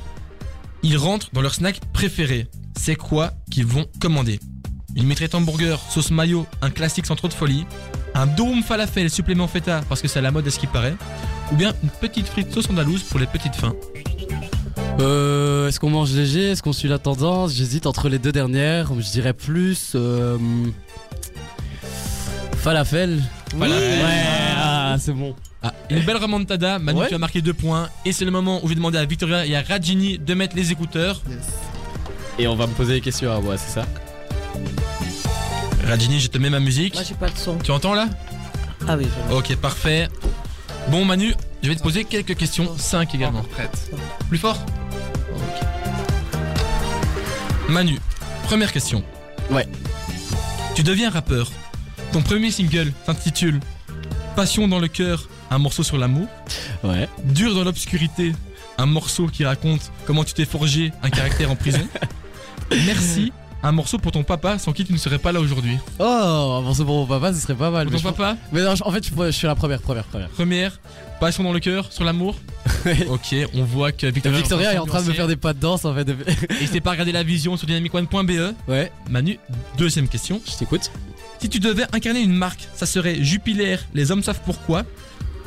Ils 0.82 0.96
rentrent 0.96 1.28
dans 1.32 1.42
leur 1.42 1.54
snack 1.54 1.80
préféré. 1.92 2.48
C'est 2.76 2.96
quoi 2.96 3.32
qu'ils 3.50 3.66
vont 3.66 3.86
commander? 4.00 4.40
Une 4.96 5.04
mitraillette 5.06 5.34
hamburger, 5.34 5.78
sauce 5.88 6.10
mayo, 6.10 6.46
un 6.62 6.70
classique 6.70 7.06
sans 7.06 7.16
trop 7.16 7.28
de 7.28 7.32
folie. 7.32 7.64
Un 8.14 8.26
dôme 8.26 8.62
falafel 8.62 9.08
supplément 9.08 9.46
feta 9.46 9.82
parce 9.88 10.02
que 10.02 10.08
c'est 10.08 10.18
à 10.18 10.22
la 10.22 10.30
mode 10.30 10.46
à 10.46 10.50
ce 10.50 10.58
qui 10.58 10.66
paraît. 10.66 10.94
Ou 11.52 11.56
bien 11.56 11.72
une 11.82 11.90
petite 11.90 12.26
frite 12.26 12.52
sauce 12.52 12.68
andalouse 12.70 13.02
pour 13.04 13.20
les 13.20 13.26
petites 13.26 13.54
fins. 13.54 13.74
Euh, 15.00 15.68
est-ce 15.68 15.78
qu'on 15.80 15.90
mange 15.90 16.12
léger? 16.12 16.50
Est-ce 16.50 16.62
qu'on 16.62 16.72
suit 16.72 16.88
la 16.88 16.98
tendance? 16.98 17.54
J'hésite 17.54 17.86
entre 17.86 18.08
les 18.08 18.18
deux 18.18 18.32
dernières. 18.32 18.90
Je 18.98 19.10
dirais 19.10 19.32
plus. 19.32 19.92
Euh, 19.94 20.36
falafel. 22.56 23.22
Falafel. 23.58 24.02
Ouais, 24.02 24.10
ah, 24.56 24.96
c'est 24.98 25.12
bon. 25.12 25.34
Ah, 25.62 25.72
une 25.88 26.00
belle 26.00 26.16
remontada. 26.16 26.78
Manu, 26.78 27.00
Ouais. 27.00 27.08
tu 27.08 27.14
as 27.14 27.18
marqué 27.18 27.40
deux 27.40 27.54
points. 27.54 27.88
Et 28.04 28.12
c'est 28.12 28.24
le 28.24 28.30
moment 28.30 28.58
où 28.58 28.64
je 28.64 28.70
vais 28.70 28.74
demander 28.74 28.98
à 28.98 29.04
Victoria 29.04 29.46
et 29.46 29.54
à 29.54 29.62
Rajini 29.62 30.18
de 30.18 30.34
mettre 30.34 30.56
les 30.56 30.72
écouteurs. 30.72 31.22
Et 32.38 32.46
on 32.46 32.56
va 32.56 32.66
me 32.66 32.72
poser 32.72 32.94
des 32.94 33.00
questions 33.00 33.34
à 33.34 33.40
moi, 33.40 33.56
c'est 33.56 33.80
ça? 33.80 33.86
Rajini, 35.86 36.20
je 36.20 36.28
te 36.28 36.38
mets 36.38 36.50
ma 36.50 36.60
musique. 36.60 36.94
Moi, 36.94 37.02
j'ai 37.06 37.14
pas 37.14 37.28
de 37.28 37.36
son. 37.36 37.58
Tu 37.58 37.70
entends 37.70 37.94
là? 37.94 38.08
Ah 38.86 38.96
oui. 38.96 39.06
Ok, 39.32 39.54
parfait. 39.56 40.08
Bon, 40.88 41.04
Manu, 41.04 41.34
je 41.62 41.68
vais 41.68 41.76
te 41.76 41.82
poser 41.82 42.04
quelques 42.04 42.36
questions. 42.36 42.76
5 42.78 43.14
également. 43.14 43.42
Prête. 43.42 43.90
Plus 44.28 44.38
fort? 44.38 44.58
Manu, 47.68 47.98
première 48.44 48.72
question. 48.72 49.02
Ouais. 49.50 49.66
Tu 50.74 50.82
deviens 50.82 51.10
rappeur. 51.10 51.50
Ton 52.12 52.22
premier 52.22 52.50
single 52.50 52.92
s'intitule 53.06 53.60
Passion 54.34 54.66
dans 54.68 54.80
le 54.80 54.88
cœur, 54.88 55.28
un 55.50 55.58
morceau 55.58 55.82
sur 55.82 55.98
l'amour. 55.98 56.26
Ouais. 56.82 57.10
Dur 57.24 57.54
dans 57.54 57.62
l'obscurité, 57.62 58.32
un 58.78 58.86
morceau 58.86 59.26
qui 59.26 59.44
raconte 59.44 59.92
comment 60.06 60.24
tu 60.24 60.32
t'es 60.32 60.46
forgé 60.46 60.92
un 61.02 61.10
caractère 61.10 61.50
en 61.50 61.56
prison. 61.56 61.86
Merci, 62.86 63.34
un 63.62 63.72
morceau 63.72 63.98
pour 63.98 64.12
ton 64.12 64.22
papa 64.22 64.58
sans 64.58 64.72
qui 64.72 64.84
tu 64.84 64.92
ne 64.92 64.98
serais 64.98 65.18
pas 65.18 65.32
là 65.32 65.40
aujourd'hui. 65.40 65.76
Oh, 65.98 66.04
un 66.04 66.60
morceau 66.62 66.84
pour 66.84 66.96
mon 67.00 67.06
papa, 67.06 67.32
ce 67.34 67.40
serait 67.40 67.54
pas 67.54 67.70
mal. 67.70 67.86
Pour 67.86 67.92
mais 67.94 68.02
ton 68.02 68.08
je 68.10 68.14
papa, 68.14 68.36
Mais 68.52 68.62
non, 68.62 68.74
en 68.80 68.90
fait, 68.92 69.04
je, 69.04 69.30
suis 69.30 69.46
la 69.46 69.54
première, 69.54 69.80
première, 69.82 70.04
première. 70.04 70.28
première, 70.30 70.80
passion 71.20 71.42
dans 71.42 71.52
le 71.52 71.60
cœur, 71.60 71.92
sur 71.92 72.04
l'amour. 72.04 72.36
ok, 73.08 73.36
on 73.54 73.64
voit 73.64 73.92
que 73.92 74.06
Victoria, 74.06 74.38
Victoria 74.38 74.74
est 74.74 74.78
en 74.78 74.86
train 74.86 75.02
de 75.02 75.08
me 75.08 75.12
faire 75.12 75.26
des 75.26 75.36
pas 75.36 75.52
de 75.52 75.60
danse 75.60 75.84
en 75.84 75.94
fait. 75.94 76.04
de- 76.04 76.16
Et 76.62 76.66
c'est 76.66 76.80
pas 76.80 76.92
regarder 76.92 77.12
la 77.12 77.22
vision 77.22 77.56
sur 77.56 77.66
dynamicone.be. 77.66 78.54
Ouais, 78.68 78.90
Manu, 79.10 79.38
deuxième 79.76 80.08
question. 80.08 80.40
je 80.50 80.56
t'écoute. 80.56 80.90
Si 81.40 81.48
tu 81.48 81.58
devais 81.58 81.84
incarner 81.92 82.20
une 82.20 82.34
marque, 82.34 82.68
ça 82.74 82.86
serait 82.86 83.22
Jupiler, 83.22 83.76
les 83.94 84.10
hommes 84.10 84.22
savent 84.22 84.40
pourquoi. 84.44 84.84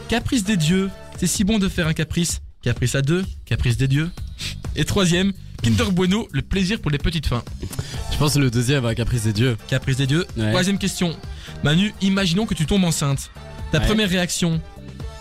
Caprice 0.10 0.44
des 0.44 0.58
dieux, 0.58 0.90
c'est 1.20 1.28
si 1.28 1.44
bon 1.44 1.60
de 1.60 1.68
faire 1.70 1.88
un 1.88 1.94
caprice. 1.94 2.42
Caprice 2.62 2.96
à 2.96 3.02
deux, 3.02 3.26
caprice 3.46 3.78
des 3.78 3.88
dieux. 3.88 4.10
Et 4.76 4.86
troisième, 4.86 5.34
Kinder 5.64 5.92
Bueno, 5.92 6.28
le 6.32 6.42
plaisir 6.42 6.80
pour 6.80 6.92
les 6.92 6.98
petites 6.98 7.26
fins. 7.28 7.44
Je 8.12 8.18
pense 8.18 8.34
que 8.36 8.40
le 8.40 8.52
deuxième 8.52 8.86
à 8.86 8.94
Caprice 8.96 9.24
des 9.24 9.34
Dieux. 9.34 9.58
Caprice 9.68 9.98
des 9.98 10.08
dieux. 10.08 10.26
Ouais. 10.38 10.50
Troisième 10.50 10.78
question. 10.78 11.16
Manu, 11.64 11.94
imaginons 12.02 12.46
que 12.46 12.54
tu 12.54 12.66
tombes 12.66 12.84
enceinte. 12.84 13.32
Ta 13.72 13.80
Ouais. 13.80 13.86
première 13.86 14.10
réaction, 14.10 14.62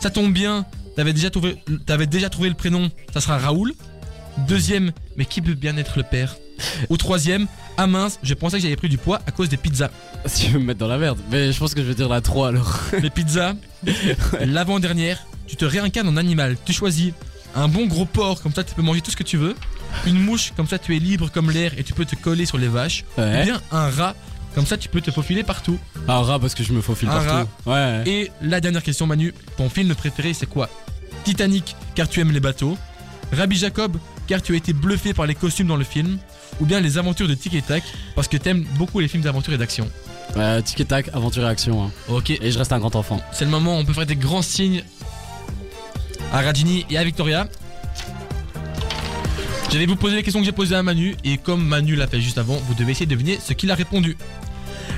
ça 0.00 0.11
tombe 0.11 0.33
bien, 0.33 0.66
t'avais 0.96 1.12
déjà, 1.12 1.31
trouvé, 1.31 1.57
t'avais 1.87 2.07
déjà 2.07 2.28
trouvé 2.28 2.48
le 2.48 2.55
prénom, 2.55 2.90
ça 3.14 3.20
sera 3.20 3.38
Raoul. 3.38 3.72
Deuxième, 4.48 4.92
mais 5.16 5.24
qui 5.24 5.40
peut 5.40 5.55
bien 5.55 5.76
être 5.76 5.96
le 5.96 6.02
père? 6.02 6.37
Ou 6.90 6.96
troisième, 6.96 7.46
ah 7.76 7.87
mince, 7.87 8.18
je 8.22 8.35
pensais 8.35 8.57
que 8.59 8.62
j'avais 8.62 8.76
pris 8.76 8.88
du 8.88 8.98
poids 8.98 9.20
à 9.26 9.31
cause 9.31 9.48
des 9.48 9.57
pizzas. 9.57 9.90
Si 10.26 10.46
tu 10.46 10.52
veux 10.52 10.59
me 10.61 10.64
mettre 10.66 10.78
dans 10.81 10.87
la 10.88 10.98
merde. 10.98 11.18
Mais 11.31 11.52
je 11.52 11.59
pense 11.59 11.74
que 11.74 11.83
je 11.83 11.87
vais 11.88 11.94
dire 11.94 12.09
la 12.09 12.20
3 12.20 12.48
alors. 12.48 12.78
Les 13.00 13.11
pizzas, 13.11 13.55
l'avant-dernière, 14.40 15.18
tu 15.46 15.57
te 15.57 15.64
réincarnes 15.64 16.09
en 16.09 16.16
animal. 16.16 16.57
Tu 16.64 16.72
choisis 16.72 17.12
un 17.54 17.68
bon 17.68 17.86
gros 17.86 18.04
porc, 18.06 18.42
comme 18.42 18.52
ça 18.54 18.64
tu 18.64 18.74
peux 18.74 18.82
manger 18.82 19.00
tout 19.00 19.10
ce 19.10 19.16
que 19.16 19.22
tu 19.22 19.36
veux. 19.36 19.54
Une 20.06 20.18
mouche, 20.20 20.52
comme 20.56 20.66
ça 20.66 20.78
tu 20.78 20.96
es 20.96 20.98
libre 20.98 21.30
comme 21.30 21.50
l'air 21.50 21.72
et 21.78 21.84
tu 21.84 21.92
peux 21.92 22.04
te 22.04 22.16
coller 22.16 22.46
sur 22.46 22.58
les 22.58 22.68
vaches. 22.68 23.04
Ou 23.18 23.22
bien 23.44 23.60
un 23.70 23.90
rat, 23.90 24.14
comme 24.54 24.66
ça 24.66 24.76
tu 24.78 24.88
peux 24.88 25.00
te 25.00 25.10
faufiler 25.10 25.42
partout. 25.42 25.78
Un 26.08 26.20
rat 26.22 26.38
parce 26.38 26.54
que 26.54 26.62
je 26.64 26.72
me 26.72 26.80
faufile 26.80 27.08
Un 27.10 27.22
partout. 27.24 27.48
Ouais. 27.66 28.02
Et 28.06 28.30
la 28.40 28.60
dernière 28.60 28.82
question, 28.82 29.06
Manu, 29.06 29.34
ton 29.56 29.68
film 29.68 29.94
préféré 29.94 30.32
c'est 30.34 30.46
quoi? 30.46 30.68
Titanic, 31.24 31.76
car 31.94 32.08
tu 32.08 32.20
aimes 32.20 32.32
les 32.32 32.40
bateaux. 32.40 32.76
Rabbi 33.32 33.56
Jacob, 33.56 33.96
car 34.26 34.42
tu 34.42 34.54
as 34.54 34.56
été 34.56 34.72
bluffé 34.72 35.14
par 35.14 35.26
les 35.26 35.34
costumes 35.34 35.68
dans 35.68 35.76
le 35.76 35.84
film. 35.84 36.18
Ou 36.60 36.66
bien 36.66 36.80
les 36.80 36.98
aventures 36.98 37.26
de 37.28 37.34
Tic 37.34 37.54
et 37.54 37.62
Tac, 37.62 37.82
parce 38.14 38.28
que 38.28 38.36
t'aimes 38.36 38.64
beaucoup 38.76 39.00
les 39.00 39.08
films 39.08 39.22
d'aventure 39.22 39.54
et 39.54 39.58
d'action. 39.58 39.88
Ouais, 40.36 40.62
tic 40.62 40.80
et 40.80 40.84
tac, 40.84 41.08
aventure 41.14 41.42
et 41.44 41.48
action. 41.48 41.84
hein. 41.84 41.90
Ok, 42.08 42.30
Et 42.30 42.50
je 42.50 42.58
reste 42.58 42.72
un 42.72 42.78
grand 42.78 42.94
enfant. 42.94 43.20
c'est 43.32 43.44
le 43.46 43.50
moment 43.50 43.76
où 43.76 43.80
on 43.80 43.84
peut 43.84 43.92
faire 43.94 44.06
des 44.06 44.16
grands 44.16 44.42
signes 44.42 44.82
à 46.33 46.40
Radini 46.40 46.87
et 46.90 46.97
à 46.97 47.05
Victoria. 47.05 47.47
Je 49.71 49.79
vais 49.79 49.87
vous 49.87 49.97
poser 49.97 50.16
les 50.16 50.23
questions 50.23 50.40
que 50.40 50.47
j'ai 50.47 50.53
posées 50.53 50.75
à 50.75 50.83
Manu 50.83 51.14
et 51.25 51.38
comme 51.38 51.64
Manu 51.64 51.95
l'a 51.95 52.07
fait 52.07 52.21
juste 52.21 52.38
avant, 52.38 52.57
vous 52.57 52.75
devez 52.75 52.92
essayer 52.92 53.07
de 53.07 53.11
deviner 53.11 53.38
ce 53.40 53.53
qu'il 53.53 53.71
a 53.71 53.75
répondu. 53.75 54.16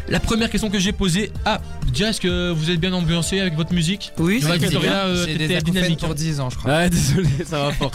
La 0.09 0.21
première 0.21 0.51
question 0.51 0.69
que 0.71 0.79
j'ai 0.79 0.93
posée, 0.93 1.33
ah, 1.45 1.61
déjà 1.87 2.11
est-ce 2.11 2.21
que 2.21 2.51
vous 2.51 2.71
êtes 2.71 2.79
bien 2.79 2.93
ambiancé 2.93 3.41
avec 3.41 3.55
votre 3.55 3.73
musique? 3.73 4.13
Oui, 4.19 4.41
c'est 4.43 4.59
Victoria, 4.59 5.07
euh, 5.07 5.27
des 5.27 5.61
dynamique. 5.61 6.01
pour 6.01 6.11
hein. 6.11 6.15
10 6.15 6.41
ans, 6.41 6.51
je 6.51 6.57
crois. 6.57 6.73
Ouais, 6.73 6.91
désolé, 6.91 7.29
ça 7.47 7.65
va 7.65 7.73
fort. 7.73 7.91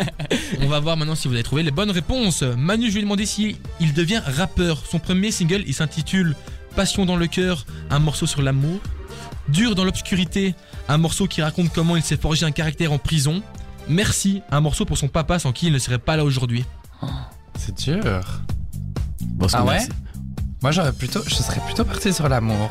On 0.60 0.68
va 0.68 0.80
voir 0.80 0.96
maintenant 0.96 1.14
si 1.14 1.28
vous 1.28 1.34
avez 1.34 1.42
trouvé 1.42 1.62
les 1.62 1.70
bonnes 1.70 1.90
réponses. 1.90 2.42
Manu, 2.42 2.86
je 2.88 2.92
lui 2.92 3.00
ai 3.00 3.02
demandé 3.02 3.26
si 3.26 3.56
il 3.80 3.92
devient 3.92 4.22
rappeur. 4.24 4.82
Son 4.90 4.98
premier 4.98 5.30
single, 5.30 5.62
il 5.66 5.74
s'intitule 5.74 6.34
Passion 6.74 7.04
dans 7.04 7.16
le 7.16 7.26
cœur, 7.26 7.66
un 7.90 7.98
morceau 7.98 8.26
sur 8.26 8.40
l'amour. 8.40 8.80
Dur 9.48 9.74
dans 9.74 9.84
l'obscurité, 9.84 10.54
un 10.88 10.98
morceau 10.98 11.26
qui 11.26 11.42
raconte 11.42 11.72
comment 11.72 11.96
il 11.96 12.02
s'est 12.02 12.16
forgé 12.16 12.46
un 12.46 12.52
caractère 12.52 12.92
en 12.92 12.98
prison. 12.98 13.42
Merci, 13.88 14.42
un 14.50 14.60
morceau 14.60 14.84
pour 14.84 14.96
son 14.98 15.08
papa 15.08 15.38
sans 15.38 15.52
qui 15.52 15.66
il 15.66 15.72
ne 15.72 15.78
serait 15.78 15.98
pas 15.98 16.16
là 16.16 16.24
aujourd'hui. 16.24 16.64
C'est 17.58 17.76
dur. 17.76 18.02
Bon, 19.20 19.46
Ah 19.52 19.64
ouais. 19.64 19.80
Moi, 20.62 20.70
j'aurais 20.70 20.92
plutôt, 20.92 21.22
je 21.26 21.34
serais 21.34 21.60
plutôt 21.66 21.84
parti 21.84 22.12
sur 22.12 22.28
l'amour. 22.28 22.70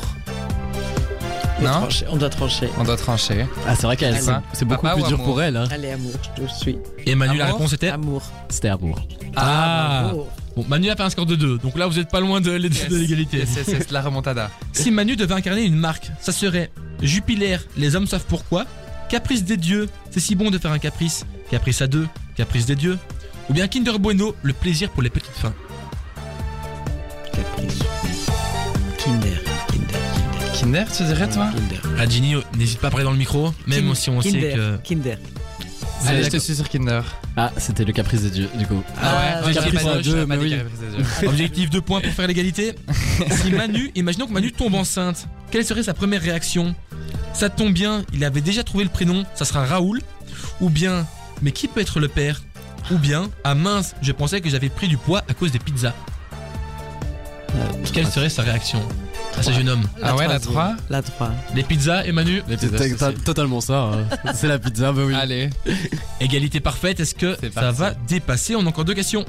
doit 1.60 1.70
Non 1.70 1.80
trancher, 1.80 2.06
On 2.10 2.16
doit 2.16 2.30
trancher. 2.30 2.68
On 2.78 2.84
doit 2.84 2.96
trancher. 2.96 3.46
Ah, 3.66 3.74
c'est 3.74 3.82
vrai 3.82 3.96
qu'elle, 3.98 4.18
c'est, 4.52 4.64
beaucoup 4.64 4.86
ou 4.86 4.94
plus 4.94 5.02
dur 5.02 5.14
amour 5.14 5.24
pour 5.26 5.42
elle. 5.42 5.56
Hein. 5.58 5.68
Allez, 5.70 5.90
amour, 5.90 6.12
je 6.36 6.42
te 6.42 6.48
suis. 6.48 6.78
Et 7.04 7.14
Manu, 7.14 7.36
la 7.36 7.44
Amour 7.44 7.56
réponse 7.58 7.72
était 7.74 7.90
Amour. 7.90 8.22
C'était 8.48 8.68
amour. 8.68 9.06
Ah, 9.36 10.04
bravo. 10.04 10.28
Bon, 10.56 10.64
Manu 10.68 10.90
a 10.90 10.96
fait 10.96 11.02
un 11.02 11.10
score 11.10 11.24
de 11.26 11.34
2, 11.36 11.58
donc 11.58 11.78
là 11.78 11.86
vous 11.86 11.98
êtes 11.98 12.10
pas 12.10 12.20
loin 12.20 12.40
de, 12.40 12.50
de 12.58 12.68
Yes. 12.68 12.88
l'égalité. 12.90 13.38
Yes, 13.38 13.54
yes, 13.56 13.68
yes, 13.68 13.90
la 13.90 14.02
remontada. 14.02 14.50
Si 14.72 14.90
Manu 14.90 15.16
devait 15.16 15.34
incarner 15.34 15.62
une 15.64 15.76
marque, 15.76 16.10
ça 16.20 16.30
serait 16.32 16.70
Jupiler, 17.00 17.56
les 17.76 17.96
hommes 17.96 18.06
savent 18.06 18.26
pourquoi, 18.28 18.66
Caprice 19.08 19.44
des 19.44 19.56
dieux, 19.56 19.88
c'est 20.10 20.20
si 20.20 20.34
bon 20.34 20.50
de 20.50 20.58
faire 20.58 20.72
un 20.72 20.78
caprice, 20.78 21.24
Caprice 21.50 21.80
à 21.82 21.86
deux, 21.86 22.06
Caprice 22.36 22.66
des 22.66 22.76
dieux, 22.76 22.98
ou 23.48 23.54
bien 23.54 23.66
Kinder 23.68 23.98
Bueno, 23.98 24.34
le 24.42 24.52
plaisir 24.52 24.90
pour 24.90 25.02
les 25.02 25.10
petites 25.10 25.32
fins. 25.34 25.54
Caprice. 27.32 27.78
Kinder. 28.98 29.40
Kinder. 29.68 29.98
Kinder. 30.60 30.60
Kinder, 30.60 30.84
tu 30.96 31.02
dirais 31.04 31.28
toi 31.28 31.48
Kinder. 31.54 31.96
Radjini, 31.98 32.34
n'hésite 32.56 32.78
pas 32.78 32.88
à 32.88 32.90
parler 32.90 33.04
dans 33.04 33.10
le 33.12 33.16
micro, 33.18 33.52
même 33.66 33.88
Kin- 33.88 33.94
si 33.94 34.10
on 34.10 34.20
Kinder. 34.20 34.40
sait 34.52 34.56
que... 34.56 34.76
Kinder. 34.88 35.18
Allez, 36.06 36.24
je 36.24 36.30
te 36.30 36.36
suis 36.38 36.54
sur 36.56 36.68
Kinder. 36.68 37.02
Ah, 37.36 37.50
c'était 37.56 37.84
le 37.84 37.92
caprice 37.92 38.22
des 38.22 38.30
dieux, 38.30 38.48
du 38.58 38.66
coup. 38.66 38.82
Ah, 39.00 39.40
ouais, 39.44 39.52
j'ai 39.52 39.60
Caprice 39.60 39.86
à 39.86 40.02
deux, 40.02 40.26
mais 40.26 40.36
oui. 40.36 40.50
Des. 41.20 41.26
Objectif 41.26 41.70
2 41.70 41.80
points 41.80 42.00
pour 42.00 42.12
faire 42.12 42.26
l'égalité. 42.26 42.74
si 43.30 43.50
Manu, 43.52 43.90
imaginons 43.94 44.26
que 44.26 44.32
Manu 44.32 44.52
tombe 44.52 44.74
enceinte, 44.74 45.26
quelle 45.50 45.64
serait 45.64 45.82
sa 45.82 45.94
première 45.94 46.20
réaction? 46.20 46.74
Ça 47.32 47.48
tombe 47.48 47.72
bien, 47.72 48.04
il 48.12 48.24
avait 48.24 48.42
déjà 48.42 48.62
trouvé 48.62 48.84
le 48.84 48.90
prénom, 48.90 49.24
ça 49.34 49.46
sera 49.46 49.64
Raoul. 49.64 50.00
Ou 50.60 50.68
bien, 50.68 51.06
mais 51.40 51.52
qui 51.52 51.68
peut 51.68 51.80
être 51.80 52.00
le 52.00 52.08
père? 52.08 52.42
Ou 52.90 52.98
bien, 52.98 53.30
ah 53.44 53.54
mince, 53.54 53.94
je 54.02 54.12
pensais 54.12 54.40
que 54.40 54.50
j'avais 54.50 54.68
pris 54.68 54.88
du 54.88 54.98
poids 54.98 55.22
à 55.28 55.34
cause 55.34 55.52
des 55.52 55.58
pizzas. 55.58 55.94
Quelle 57.92 58.06
serait 58.06 58.30
sa 58.30 58.42
réaction? 58.42 58.80
À 59.38 59.42
ce 59.42 59.52
jeune 59.52 59.68
homme 59.68 59.82
Ah 60.02 60.14
ouais, 60.16 60.26
la 60.28 60.38
troisième. 60.38 60.76
3 60.76 60.76
La 60.90 61.02
3. 61.02 61.30
Les 61.54 61.62
pizzas, 61.62 62.04
et 62.04 62.12
Manu 62.12 62.42
Les 62.48 62.56
C'est 62.58 62.96
c'est- 62.96 63.24
totalement 63.24 63.60
ça. 63.60 63.90
hein. 64.24 64.32
C'est 64.34 64.48
la 64.48 64.58
pizza, 64.58 64.92
bah 64.92 65.02
oui. 65.06 65.14
Allez. 65.14 65.50
Égalité 66.20 66.60
parfaite, 66.60 67.00
est-ce 67.00 67.14
que 67.14 67.36
C'est 67.40 67.52
ça 67.52 67.72
va 67.72 67.92
dépasser 68.08 68.54
On 68.56 68.60
a 68.66 68.68
encore 68.68 68.84
deux 68.84 68.94
questions. 68.94 69.24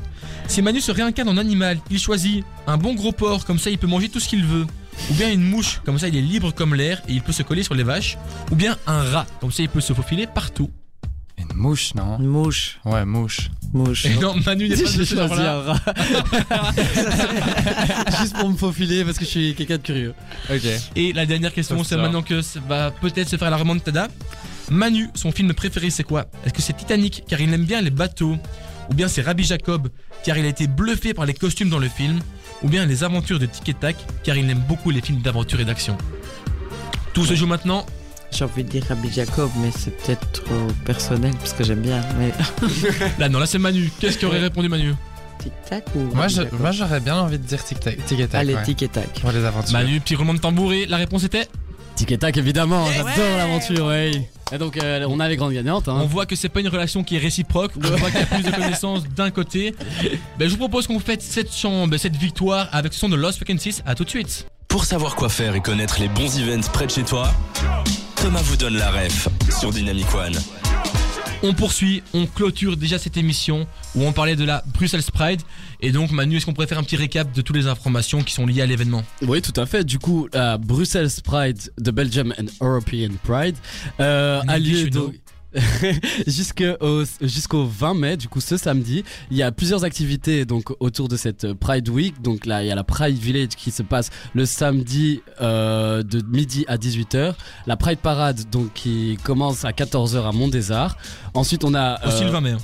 Si 0.48 0.62
Manu 0.62 0.82
se 0.82 0.92
réincarne 0.92 1.30
en 1.30 1.38
animal, 1.38 1.80
il 1.90 2.00
choisit 2.00 2.44
un 2.68 2.78
bon 2.78 2.94
gros 2.96 3.12
porc, 3.12 3.46
comme 3.46 3.60
ça 3.60 3.70
il 3.70 3.78
peut 3.78 3.88
manger 3.88 4.10
tout 4.10 4.20
ce 4.20 4.28
qu'il 4.28 4.46
veut. 4.46 4.66
Ou 5.10 5.14
bien 5.16 5.32
une 5.32 5.44
mouche, 5.44 5.82
comme 5.86 5.98
ça 5.98 6.08
il 6.08 6.16
est 6.16 6.22
libre 6.22 6.54
comme 6.54 6.76
l'air 6.76 7.02
et 7.08 7.14
il 7.14 7.22
peut 7.22 7.32
se 7.32 7.42
coller 7.44 7.64
sur 7.64 7.74
les 7.74 7.84
vaches. 7.84 8.18
Ou 8.52 8.56
bien 8.56 8.78
un 8.86 9.02
rat, 9.04 9.26
comme 9.42 9.52
ça 9.52 9.64
il 9.64 9.70
peut 9.70 9.82
se 9.82 9.94
faufiler 9.94 10.28
partout. 10.28 10.70
Une 11.38 11.56
mouche, 11.58 11.96
non 11.96 12.20
Une 12.20 12.28
mouche. 12.28 12.80
Ouais, 12.86 13.04
mouche. 13.06 13.50
Mouche. 13.74 14.06
Non, 14.22 14.36
Manu 14.46 14.70
n'est 14.70 14.76
pas 14.76 14.82
de 14.84 14.86
ce 15.04 15.16
genre-là. 15.16 15.74
Juste 18.20 18.36
pour 18.38 18.50
me 18.50 18.56
faufiler 18.56 19.04
parce 19.04 19.18
que 19.18 19.26
je 19.26 19.30
suis 19.30 19.56
quelqu'un 19.56 19.78
de 19.78 19.82
curieux. 19.82 20.14
Ok. 20.50 20.64
Et 20.96 21.14
la 21.14 21.26
dernière 21.26 21.54
question, 21.54 21.84
c'est 21.84 21.98
maintenant 21.98 22.22
que 22.22 22.42
ça 22.42 22.60
va 22.68 22.92
peut-être 22.92 23.30
se 23.30 23.38
faire 23.38 23.50
la 23.50 23.58
remontada. 23.58 24.08
Manu, 24.70 25.10
son 25.16 25.32
film 25.32 25.54
préféré 25.54 25.90
c'est 25.90 26.04
quoi? 26.04 26.26
Est-ce 26.46 26.54
que 26.54 26.62
c'est 26.62 26.74
Titanic 26.74 27.24
car 27.28 27.42
il 27.42 27.54
aime 27.54 27.66
bien 27.66 27.82
les 27.82 27.90
bateaux? 27.90 28.38
Ou 28.90 28.94
bien 28.94 29.08
c'est 29.08 29.22
Rabbi 29.22 29.44
Jacob 29.44 29.90
car 30.24 30.38
il 30.38 30.46
a 30.46 30.50
été 30.50 30.68
bluffé 30.68 31.14
par 31.14 31.26
les 31.26 31.34
costumes 31.34 31.70
dans 31.70 31.80
le 31.80 31.90
film? 31.90 32.20
Ou 32.62 32.70
bien 32.70 32.86
les 32.86 33.04
aventures 33.04 33.40
de 33.40 33.46
Tic 33.46 33.68
et 33.70 33.74
Tac 33.74 33.96
car 34.24 34.38
il 34.38 34.50
aime 34.50 34.64
beaucoup 34.68 34.92
les 34.92 35.02
films 35.02 35.22
d'aventure 35.22 35.60
et 35.60 35.66
d'action? 35.66 35.98
Tout 37.14 37.26
se 37.26 37.36
joue 37.36 37.48
maintenant. 37.48 37.86
J'ai 38.34 38.46
envie 38.46 38.64
de 38.64 38.70
dire 38.70 38.84
Rabbi 38.90 39.12
Jacob, 39.12 39.50
mais 39.62 39.70
c'est 39.78 39.96
peut-être 39.96 40.32
trop 40.44 40.68
personnel 40.86 41.34
parce 41.40 41.54
que 41.54 41.64
j'aime 41.64 41.82
bien. 41.82 42.02
Mais 42.18 42.32
Là 43.20 43.30
non, 43.30 43.40
là 43.40 43.46
c'est 43.46 43.60
Manu. 43.60 43.92
Qu'est-ce 44.00 44.18
qu'aurait 44.18 44.40
répondu 44.40 44.70
Manu? 44.70 44.94
Tic-tac 45.40 45.86
ou. 45.96 46.00
Moi, 46.00 46.22
Rabbi 46.22 46.34
je- 46.34 46.42
Jacob? 46.42 46.60
moi, 46.60 46.72
j'aurais 46.72 47.00
bien 47.00 47.16
envie 47.18 47.38
de 47.38 47.44
dire 47.46 47.64
tic-tac. 47.64 48.04
Tic 48.06 48.20
et 48.20 48.28
tac. 48.28 48.42
Allez, 48.42 48.56
ouais. 48.56 48.64
tic 48.64 48.82
et 48.82 48.88
tac. 48.88 49.20
Pour 49.22 49.32
les 49.32 49.44
aventures. 49.46 49.74
Manu, 49.74 50.00
petit 50.00 50.16
roulement 50.16 50.34
de 50.34 50.40
tambour 50.40 50.74
et 50.74 50.86
la 50.86 50.98
réponse 50.98 51.24
était 51.24 51.48
Tic 51.96 52.12
et 52.12 52.18
tac, 52.18 52.36
évidemment. 52.38 52.88
Eh 52.90 52.94
J'adore 52.96 53.38
l'aventure, 53.38 53.86
ouais. 53.86 54.28
Et 54.52 54.58
donc, 54.58 54.78
euh, 54.78 55.06
on 55.08 55.20
a 55.20 55.28
les 55.30 55.36
grandes 55.36 55.54
gagnantes. 55.54 55.88
On 55.88 55.96
Hein. 56.00 56.06
voit 56.06 56.26
que 56.26 56.36
c'est 56.36 56.50
pas 56.50 56.60
une 56.60 56.68
relation 56.70 57.04
qui 57.04 57.18
est 57.18 57.20
réciproque, 57.20 57.72
on 57.78 57.88
voit 57.98 58.10
qu'il 58.10 58.20
y 58.20 58.24
a 58.24 58.26
plus 58.26 58.44
de 58.44 58.50
connaissances 58.52 59.04
d'un 59.16 59.30
côté. 59.30 59.76
Ben, 60.40 60.46
je 60.48 60.52
vous 60.54 60.58
propose 60.58 60.88
qu'on 60.88 61.00
fête 61.00 61.22
cette 61.22 61.54
chambre, 61.54 61.96
cette 61.98 62.16
victoire 62.16 62.68
avec 62.72 62.94
ce 62.94 63.00
son 63.00 63.10
de 63.10 63.16
Lost 63.16 63.38
Frequencies. 63.38 63.82
À 63.86 63.94
tout 63.94 64.06
de 64.06 64.10
suite. 64.10 64.48
Pour 64.68 64.86
savoir 64.86 65.16
quoi 65.16 65.30
faire 65.30 65.54
et 65.54 65.62
connaître 65.62 66.00
les 66.00 66.08
bons 66.08 66.40
events 66.40 66.68
près 66.74 66.88
de 66.88 66.92
chez 66.92 67.04
toi, 67.04 67.32
Thomas 68.24 68.42
vous 68.44 68.56
donne 68.56 68.78
la 68.78 68.90
ref 68.90 69.28
sur 69.60 69.72
Dynamic 69.72 70.06
One. 70.16 70.32
On 71.44 71.54
poursuit, 71.54 72.04
on 72.14 72.26
clôture 72.26 72.78
déjà 72.78 72.98
cette 72.98 73.18
émission 73.18 73.68
où 73.96 74.04
on 74.06 74.14
parlait 74.14 74.38
de 74.38 74.46
la 74.46 74.64
Bruxelles 74.74 75.04
Pride. 75.14 75.42
Et 75.82 75.92
donc 75.92 76.10
Manu, 76.12 76.38
est-ce 76.38 76.46
qu'on 76.46 76.54
pourrait 76.54 76.68
faire 76.68 76.80
un 76.80 76.84
petit 76.84 76.96
récap 76.96 77.34
de 77.34 77.42
toutes 77.42 77.58
les 77.58 77.68
informations 77.68 78.24
qui 78.24 78.34
sont 78.34 78.46
liées 78.46 78.62
à 78.62 78.66
l'événement? 78.66 79.04
Oui, 79.24 79.42
tout 79.42 79.60
à 79.60 79.66
fait. 79.66 79.84
Du 79.84 80.00
coup, 80.00 80.30
la 80.32 80.58
Brussels 80.58 81.10
Pride, 81.22 81.60
the 81.84 81.90
Belgium 81.90 82.34
and 82.40 82.46
European 82.66 83.10
Pride, 83.26 83.58
euh, 84.00 84.40
In 84.44 84.48
a 84.48 84.54
English, 84.58 84.72
lieu 84.72 84.80
you 84.80 84.90
know. 84.90 85.08
donc. 85.08 85.16
jusqu'au 86.28 87.04
jusqu'au 87.22 87.66
20 87.66 87.94
mai 87.94 88.18
du 88.18 88.28
coup 88.28 88.42
ce 88.42 88.58
samedi 88.58 89.04
il 89.32 89.38
y 89.38 89.44
a 89.44 89.52
plusieurs 89.52 89.84
activités 89.84 90.46
donc 90.46 90.72
autour 90.80 91.08
de 91.08 91.16
cette 91.16 91.54
Pride 91.54 91.90
Week 91.90 92.22
donc 92.22 92.46
là 92.46 92.64
il 92.64 92.68
y 92.68 92.72
a 92.72 92.76
la 92.76 92.84
Pride 92.84 93.18
Village 93.18 93.50
qui 93.50 93.72
se 93.72 93.84
passe 93.84 94.10
le 94.34 94.46
samedi 94.46 95.22
euh, 95.42 96.02
de 96.04 96.22
midi 96.26 96.66
à 96.68 96.78
18h 96.78 97.34
la 97.68 97.78
Pride 97.78 98.00
Parade 98.00 98.42
donc 98.52 98.74
qui 98.74 99.18
commence 99.24 99.66
à 99.66 99.72
14h 99.72 100.28
à 100.28 100.32
Mont 100.32 100.48
des 100.48 100.72
Arts 100.72 100.98
ensuite 101.34 101.64
on 101.64 101.74
a 101.74 102.00
Aussi 102.08 102.24
euh, 102.24 102.28
le 102.28 102.32
20 102.32 102.42
mai. 102.42 102.52
hein. 102.52 102.58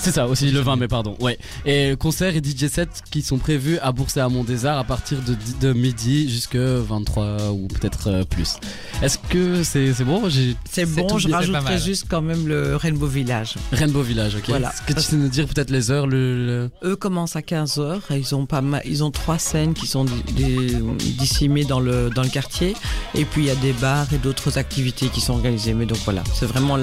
C'est 0.00 0.12
ça, 0.12 0.26
aussi 0.26 0.50
le 0.50 0.60
20 0.60 0.76
mai, 0.76 0.88
pardon. 0.88 1.16
Ouais. 1.20 1.38
Et 1.66 1.94
concerts 1.98 2.36
et 2.36 2.42
DJ 2.42 2.68
sets 2.68 2.86
qui 3.10 3.22
sont 3.22 3.38
prévus 3.38 3.78
à 3.78 3.92
Bourse 3.92 4.16
et 4.16 4.20
à 4.20 4.28
Mont-des-Arts 4.28 4.78
à 4.78 4.84
partir 4.84 5.18
de, 5.22 5.34
de 5.66 5.72
midi 5.72 6.30
jusque 6.30 6.56
23 6.56 7.50
ou 7.50 7.66
peut-être 7.68 8.08
euh, 8.08 8.24
plus. 8.24 8.56
Est-ce 9.02 9.18
que 9.18 9.62
c'est 9.62 9.92
c'est 9.92 10.04
bon? 10.04 10.22
C'est 10.70 10.86
bon, 10.86 11.18
je 11.18 11.28
rajouterai 11.30 11.78
juste 11.78 12.06
quand 12.08 12.22
même 12.22 12.46
le 12.46 12.76
Rainbow 12.76 13.06
Village. 13.06 13.54
Rainbow 13.72 14.02
Village, 14.02 14.36
ok. 14.36 14.44
Voilà. 14.48 14.70
Est-ce 14.70 14.82
que 14.82 14.92
tu 15.00 15.00
sais 15.06 15.16
nous 15.16 15.28
dire 15.28 15.46
peut-être 15.46 15.70
les 15.70 15.90
heures 15.90 16.06
le, 16.06 16.46
le- 16.46 16.70
Eux 16.90 16.96
commencent 16.96 17.36
à 17.36 17.40
15h. 17.40 18.00
Ils 18.10 18.34
ont 18.34 18.46
pas 18.46 18.60
mal, 18.60 18.82
ils 18.84 19.02
ont 19.04 19.10
trois 19.10 19.38
scènes 19.38 19.74
qui 19.74 19.86
sont 19.86 20.04
di- 20.04 20.22
di- 20.32 21.14
disséminées 21.18 21.64
dans 21.66 21.80
le, 21.80 22.10
dans 22.10 22.22
le 22.22 22.28
quartier. 22.28 22.74
Et 23.14 23.24
puis 23.24 23.42
il 23.42 23.46
y 23.46 23.50
a 23.50 23.54
des 23.56 23.72
bars 23.72 24.06
et 24.12 24.18
d'autres 24.18 24.58
activités 24.58 25.08
qui 25.08 25.20
sont 25.20 25.34
organisées. 25.34 25.74
Mais 25.74 25.86
donc 25.86 25.98
voilà, 26.04 26.22
c'est 26.34 26.46
vraiment 26.46 26.76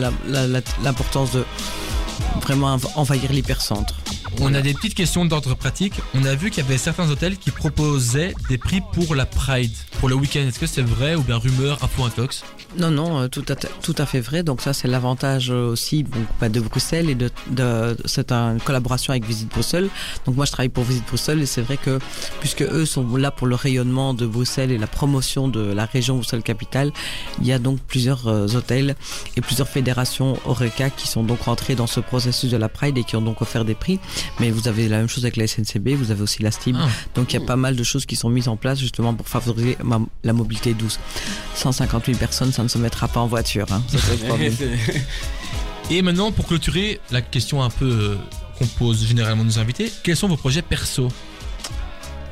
l'importance 0.83 1.31
de 1.31 1.43
vraiment 2.41 2.73
env- 2.75 2.87
envahir 2.95 3.31
l'hypercentre. 3.31 3.95
On 4.41 4.53
a 4.53 4.61
des 4.61 4.73
petites 4.73 4.95
questions 4.95 5.25
d'ordre 5.25 5.55
pratique. 5.55 5.93
On 6.13 6.25
a 6.25 6.35
vu 6.35 6.49
qu'il 6.51 6.63
y 6.63 6.67
avait 6.67 6.77
certains 6.77 7.09
hôtels 7.09 7.37
qui 7.37 7.51
proposaient 7.51 8.33
des 8.49 8.57
prix 8.57 8.81
pour 8.93 9.15
la 9.15 9.25
Pride, 9.25 9.71
pour 9.99 10.09
le 10.09 10.15
week-end. 10.15 10.41
Est-ce 10.41 10.59
que 10.59 10.67
c'est 10.67 10.81
vrai 10.81 11.15
ou 11.15 11.21
bien 11.21 11.37
rumeur, 11.37 11.81
info, 11.83 12.03
intox? 12.03 12.43
Non, 12.77 12.91
non, 12.91 13.19
euh, 13.21 13.27
tout 13.27 13.45
à, 13.49 13.55
tout 13.55 13.95
à 13.97 14.05
fait 14.05 14.19
vrai. 14.19 14.43
Donc 14.43 14.61
ça, 14.61 14.73
c'est 14.73 14.87
l'avantage 14.87 15.49
euh, 15.49 15.69
aussi 15.69 16.05
bah, 16.39 16.49
de 16.49 16.59
Bruxelles 16.59 17.09
et 17.09 17.15
de, 17.15 17.29
de 17.51 17.95
c'est 18.05 18.31
une 18.31 18.59
collaboration 18.59 19.11
avec 19.11 19.25
Visite 19.25 19.49
Bruxelles. 19.49 19.89
Donc 20.25 20.35
moi, 20.35 20.45
je 20.45 20.51
travaille 20.51 20.69
pour 20.69 20.83
Visite 20.83 21.05
Bruxelles 21.07 21.41
et 21.41 21.45
c'est 21.45 21.61
vrai 21.61 21.77
que 21.77 21.99
puisque 22.41 22.63
eux 22.63 22.85
sont 22.85 23.15
là 23.15 23.31
pour 23.31 23.47
le 23.47 23.55
rayonnement 23.55 24.13
de 24.13 24.25
Bruxelles 24.25 24.71
et 24.71 24.77
la 24.77 24.87
promotion 24.87 25.47
de 25.47 25.61
la 25.61 25.85
région 25.85 26.15
Bruxelles-Capitale, 26.15 26.91
il 27.39 27.47
y 27.47 27.53
a 27.53 27.59
donc 27.59 27.79
plusieurs 27.79 28.27
euh, 28.27 28.47
hôtels 28.55 28.95
et 29.37 29.41
plusieurs 29.41 29.69
fédérations 29.69 30.37
Oreca 30.45 30.89
qui 30.89 31.07
sont 31.07 31.23
donc 31.23 31.41
rentrés 31.41 31.75
dans 31.75 31.87
ce 31.87 31.99
processus 31.99 32.51
de 32.51 32.57
la 32.57 32.69
Pride 32.69 32.97
et 32.97 33.03
qui 33.03 33.15
ont 33.15 33.21
donc 33.21 33.41
offert 33.41 33.63
des 33.63 33.75
prix. 33.75 33.99
Mais 34.39 34.51
vous 34.51 34.67
avez 34.67 34.89
la 34.89 34.97
même 34.97 35.07
chose 35.07 35.23
avec 35.23 35.37
la 35.37 35.47
SNCB, 35.47 35.89
vous 35.89 36.11
avez 36.11 36.21
aussi 36.21 36.43
la 36.43 36.51
STIB. 36.51 36.75
Ah. 36.79 36.87
Donc 37.15 37.33
il 37.33 37.39
y 37.39 37.43
a 37.43 37.45
pas 37.45 37.55
mal 37.55 37.75
de 37.75 37.83
choses 37.83 38.05
qui 38.05 38.15
sont 38.15 38.29
mises 38.29 38.47
en 38.47 38.57
place 38.57 38.79
justement 38.79 39.13
pour 39.13 39.29
favoriser 39.29 39.77
la 40.23 40.33
mobilité 40.33 40.73
douce. 40.73 40.99
150 41.55 42.07
000 42.07 42.17
personnes, 42.17 42.51
ça 42.51 42.64
ne 42.65 42.69
se 42.69 42.77
mettra 42.77 43.07
pas 43.07 43.19
en 43.19 43.27
voiture. 43.27 43.67
Hein. 43.71 43.81
Et 45.89 46.01
maintenant, 46.01 46.31
pour 46.31 46.47
clôturer, 46.47 46.99
la 47.11 47.21
question 47.21 47.63
un 47.63 47.69
peu 47.69 47.85
euh, 47.85 48.17
qu'on 48.57 48.65
pose 48.65 49.05
généralement 49.05 49.43
nos 49.43 49.59
invités, 49.59 49.91
quels 50.03 50.15
sont 50.15 50.27
vos 50.27 50.37
projets 50.37 50.61
perso? 50.61 51.09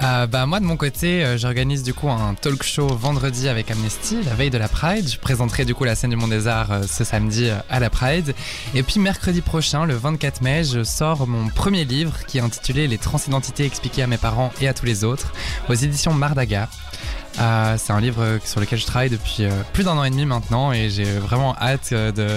Euh, 0.04 0.28
bah, 0.28 0.46
moi, 0.46 0.60
de 0.60 0.66
mon 0.66 0.76
côté, 0.76 1.24
euh, 1.24 1.38
j'organise 1.38 1.84
du 1.84 1.94
coup 1.94 2.10
un 2.10 2.34
talk 2.34 2.64
show 2.64 2.88
vendredi 2.88 3.48
avec 3.48 3.72
Amnesty, 3.72 4.18
la 4.26 4.34
veille 4.34 4.50
de 4.50 4.58
la 4.58 4.68
Pride. 4.68 5.10
Je 5.10 5.18
présenterai 5.18 5.64
du 5.64 5.74
coup 5.74 5.86
la 5.86 5.96
scène 5.96 6.10
du 6.10 6.18
Monde 6.18 6.32
des 6.32 6.48
Arts 6.48 6.72
euh, 6.72 6.84
ce 6.84 7.04
samedi 7.04 7.50
euh, 7.50 7.56
à 7.70 7.80
la 7.80 7.90
Pride. 7.90 8.36
Et 8.76 8.84
puis 8.84 9.00
mercredi 9.00 9.42
prochain, 9.42 9.86
le 9.86 9.96
24 9.96 10.42
mai, 10.42 10.64
je 10.66 10.84
sors 10.84 11.26
mon 11.26 11.48
premier 11.48 11.86
livre 11.86 12.26
qui 12.26 12.40
est 12.40 12.42
intitulé 12.42 12.88
Les 12.88 12.98
transidentités 12.98 13.66
expliquées 13.66 14.04
à 14.04 14.08
mes 14.08 14.18
parents 14.18 14.52
et 14.60 14.68
à 14.68 14.74
tous 14.74 14.86
les 14.86 15.06
autres 15.06 15.32
aux 15.70 15.74
éditions 15.74 16.14
Mardaga. 16.14 16.68
Euh, 17.40 17.76
c'est 17.80 17.92
un 17.94 18.00
livre 18.00 18.40
sur 18.46 18.60
lequel 18.60 18.80
je 18.80 18.86
travaille 18.86 19.10
depuis 19.10 19.38
euh, 19.40 19.50
plus 19.74 19.84
d'un 19.84 19.98
an 19.98 20.04
et 20.04 20.10
demi 20.12 20.26
maintenant 20.26 20.72
et 20.72 20.90
j'ai 20.90 21.06
vraiment 21.20 21.56
hâte 21.58 21.90
euh, 21.92 22.12
de, 22.12 22.30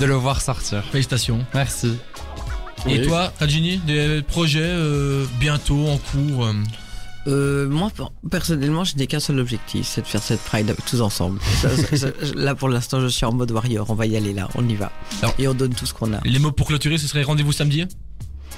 de 0.00 0.04
le 0.04 0.14
voir 0.14 0.40
sortir. 0.40 0.82
Félicitations. 0.90 1.44
Merci. 1.54 1.96
Et 2.88 3.02
toi, 3.02 3.32
Rajini, 3.38 3.78
des 3.78 4.22
projets 4.26 4.60
euh, 4.62 5.24
bientôt 5.38 5.86
en 5.86 5.98
cours 5.98 6.46
euh, 6.46 6.52
Euh, 7.28 7.68
moi, 7.68 7.88
per- 7.96 8.10
personnellement, 8.32 8.82
je 8.82 8.96
n'ai 8.96 9.06
qu'un 9.06 9.20
seul 9.20 9.38
objectif, 9.38 9.86
c'est 9.86 10.00
de 10.02 10.06
faire 10.08 10.20
cette 10.20 10.40
Pride 10.40 10.68
avec 10.68 10.84
tous 10.84 11.00
ensemble. 11.02 11.38
Ça, 11.62 11.68
ça, 11.76 11.96
ça, 11.96 12.06
là, 12.34 12.56
pour 12.56 12.68
l'instant, 12.68 13.00
je 13.00 13.06
suis 13.06 13.24
en 13.24 13.32
mode 13.32 13.52
warrior. 13.52 13.86
On 13.90 13.94
va 13.94 14.06
y 14.06 14.16
aller 14.16 14.32
là, 14.32 14.48
on 14.56 14.68
y 14.68 14.74
va. 14.74 14.90
Alors- 15.22 15.32
Et 15.38 15.46
on 15.46 15.54
donne 15.54 15.72
tout 15.72 15.86
ce 15.86 15.94
qu'on 15.94 16.12
a. 16.14 16.18
Les 16.24 16.40
mots 16.40 16.50
pour 16.50 16.66
clôturer, 16.66 16.98
ce 16.98 17.06
serait 17.06 17.22
rendez-vous 17.22 17.52
samedi? 17.52 17.86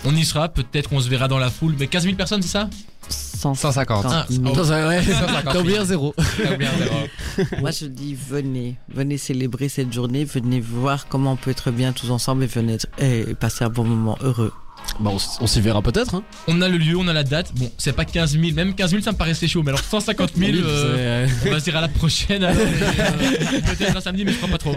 On 0.04 0.14
y 0.14 0.24
sera, 0.24 0.48
peut-être 0.48 0.88
qu'on 0.90 1.00
se 1.00 1.08
verra 1.08 1.28
dans 1.28 1.38
la 1.38 1.50
foule, 1.50 1.74
mais 1.78 1.86
15 1.86 2.02
000 2.04 2.16
personnes, 2.16 2.42
c'est 2.42 2.48
ça 2.48 2.68
150. 3.08 4.06
Ah, 4.08 4.26
000. 4.30 4.46
Attends, 4.48 4.64
ça- 4.64 4.88
ouais, 4.88 5.02
150 5.02 5.44
T'as 5.52 5.60
oublié 5.60 5.78
un 5.78 5.84
zéro. 5.84 6.14
T'as 6.16 6.54
oublié 6.54 6.70
un 6.70 6.78
zéro. 6.78 7.50
Moi, 7.60 7.70
je 7.70 7.86
dis 7.86 8.14
venez, 8.28 8.76
venez 8.92 9.18
célébrer 9.18 9.68
cette 9.68 9.92
journée, 9.92 10.24
venez 10.24 10.60
voir 10.60 11.06
comment 11.08 11.32
on 11.32 11.36
peut 11.36 11.50
être 11.50 11.70
bien 11.70 11.92
tous 11.92 12.10
ensemble 12.10 12.44
et 12.44 12.46
venez 12.46 12.74
être- 12.74 12.86
et 12.98 13.34
passer 13.34 13.64
un 13.64 13.68
bon 13.68 13.84
moment 13.84 14.16
heureux. 14.22 14.52
Bah, 15.00 15.10
on, 15.12 15.18
on 15.40 15.46
s'y 15.46 15.60
verra 15.60 15.80
peut-être. 15.82 16.14
Hein. 16.14 16.22
On 16.48 16.60
a 16.62 16.68
le 16.68 16.76
lieu, 16.78 16.96
on 16.96 17.06
a 17.08 17.12
la 17.12 17.24
date. 17.24 17.52
Bon, 17.54 17.70
c'est 17.78 17.92
pas 17.94 18.04
15 18.04 18.32
000, 18.38 18.54
même 18.54 18.74
15 18.74 18.90
000 18.90 19.02
ça 19.02 19.12
me 19.12 19.16
paraissait 19.16 19.48
chaud, 19.48 19.62
mais 19.62 19.70
alors 19.70 19.80
150 19.84 20.32
000, 20.36 20.52
Oui, 20.52 20.62
euh, 20.64 21.26
on 21.46 21.50
va 21.50 21.58
se 21.60 21.64
dire 21.64 21.76
à 21.76 21.80
la 21.82 21.88
prochaine. 21.88 22.44
euh, 22.44 22.54
Peut-être 22.54 23.96
un 23.96 24.00
samedi, 24.00 24.24
mais 24.24 24.32
je 24.32 24.36
crois 24.38 24.48
pas 24.50 24.58
trop. 24.58 24.76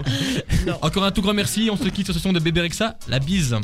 Encore 0.82 1.04
un 1.04 1.10
tout 1.10 1.22
grand 1.22 1.34
merci. 1.34 1.68
On 1.72 1.76
se 1.76 1.84
quitte 1.88 2.06
sur 2.06 2.14
ce 2.14 2.20
son 2.20 2.32
de 2.32 2.40
Bébé 2.40 2.60
Rexa. 2.62 2.96
La 3.08 3.18
bise. 3.18 3.56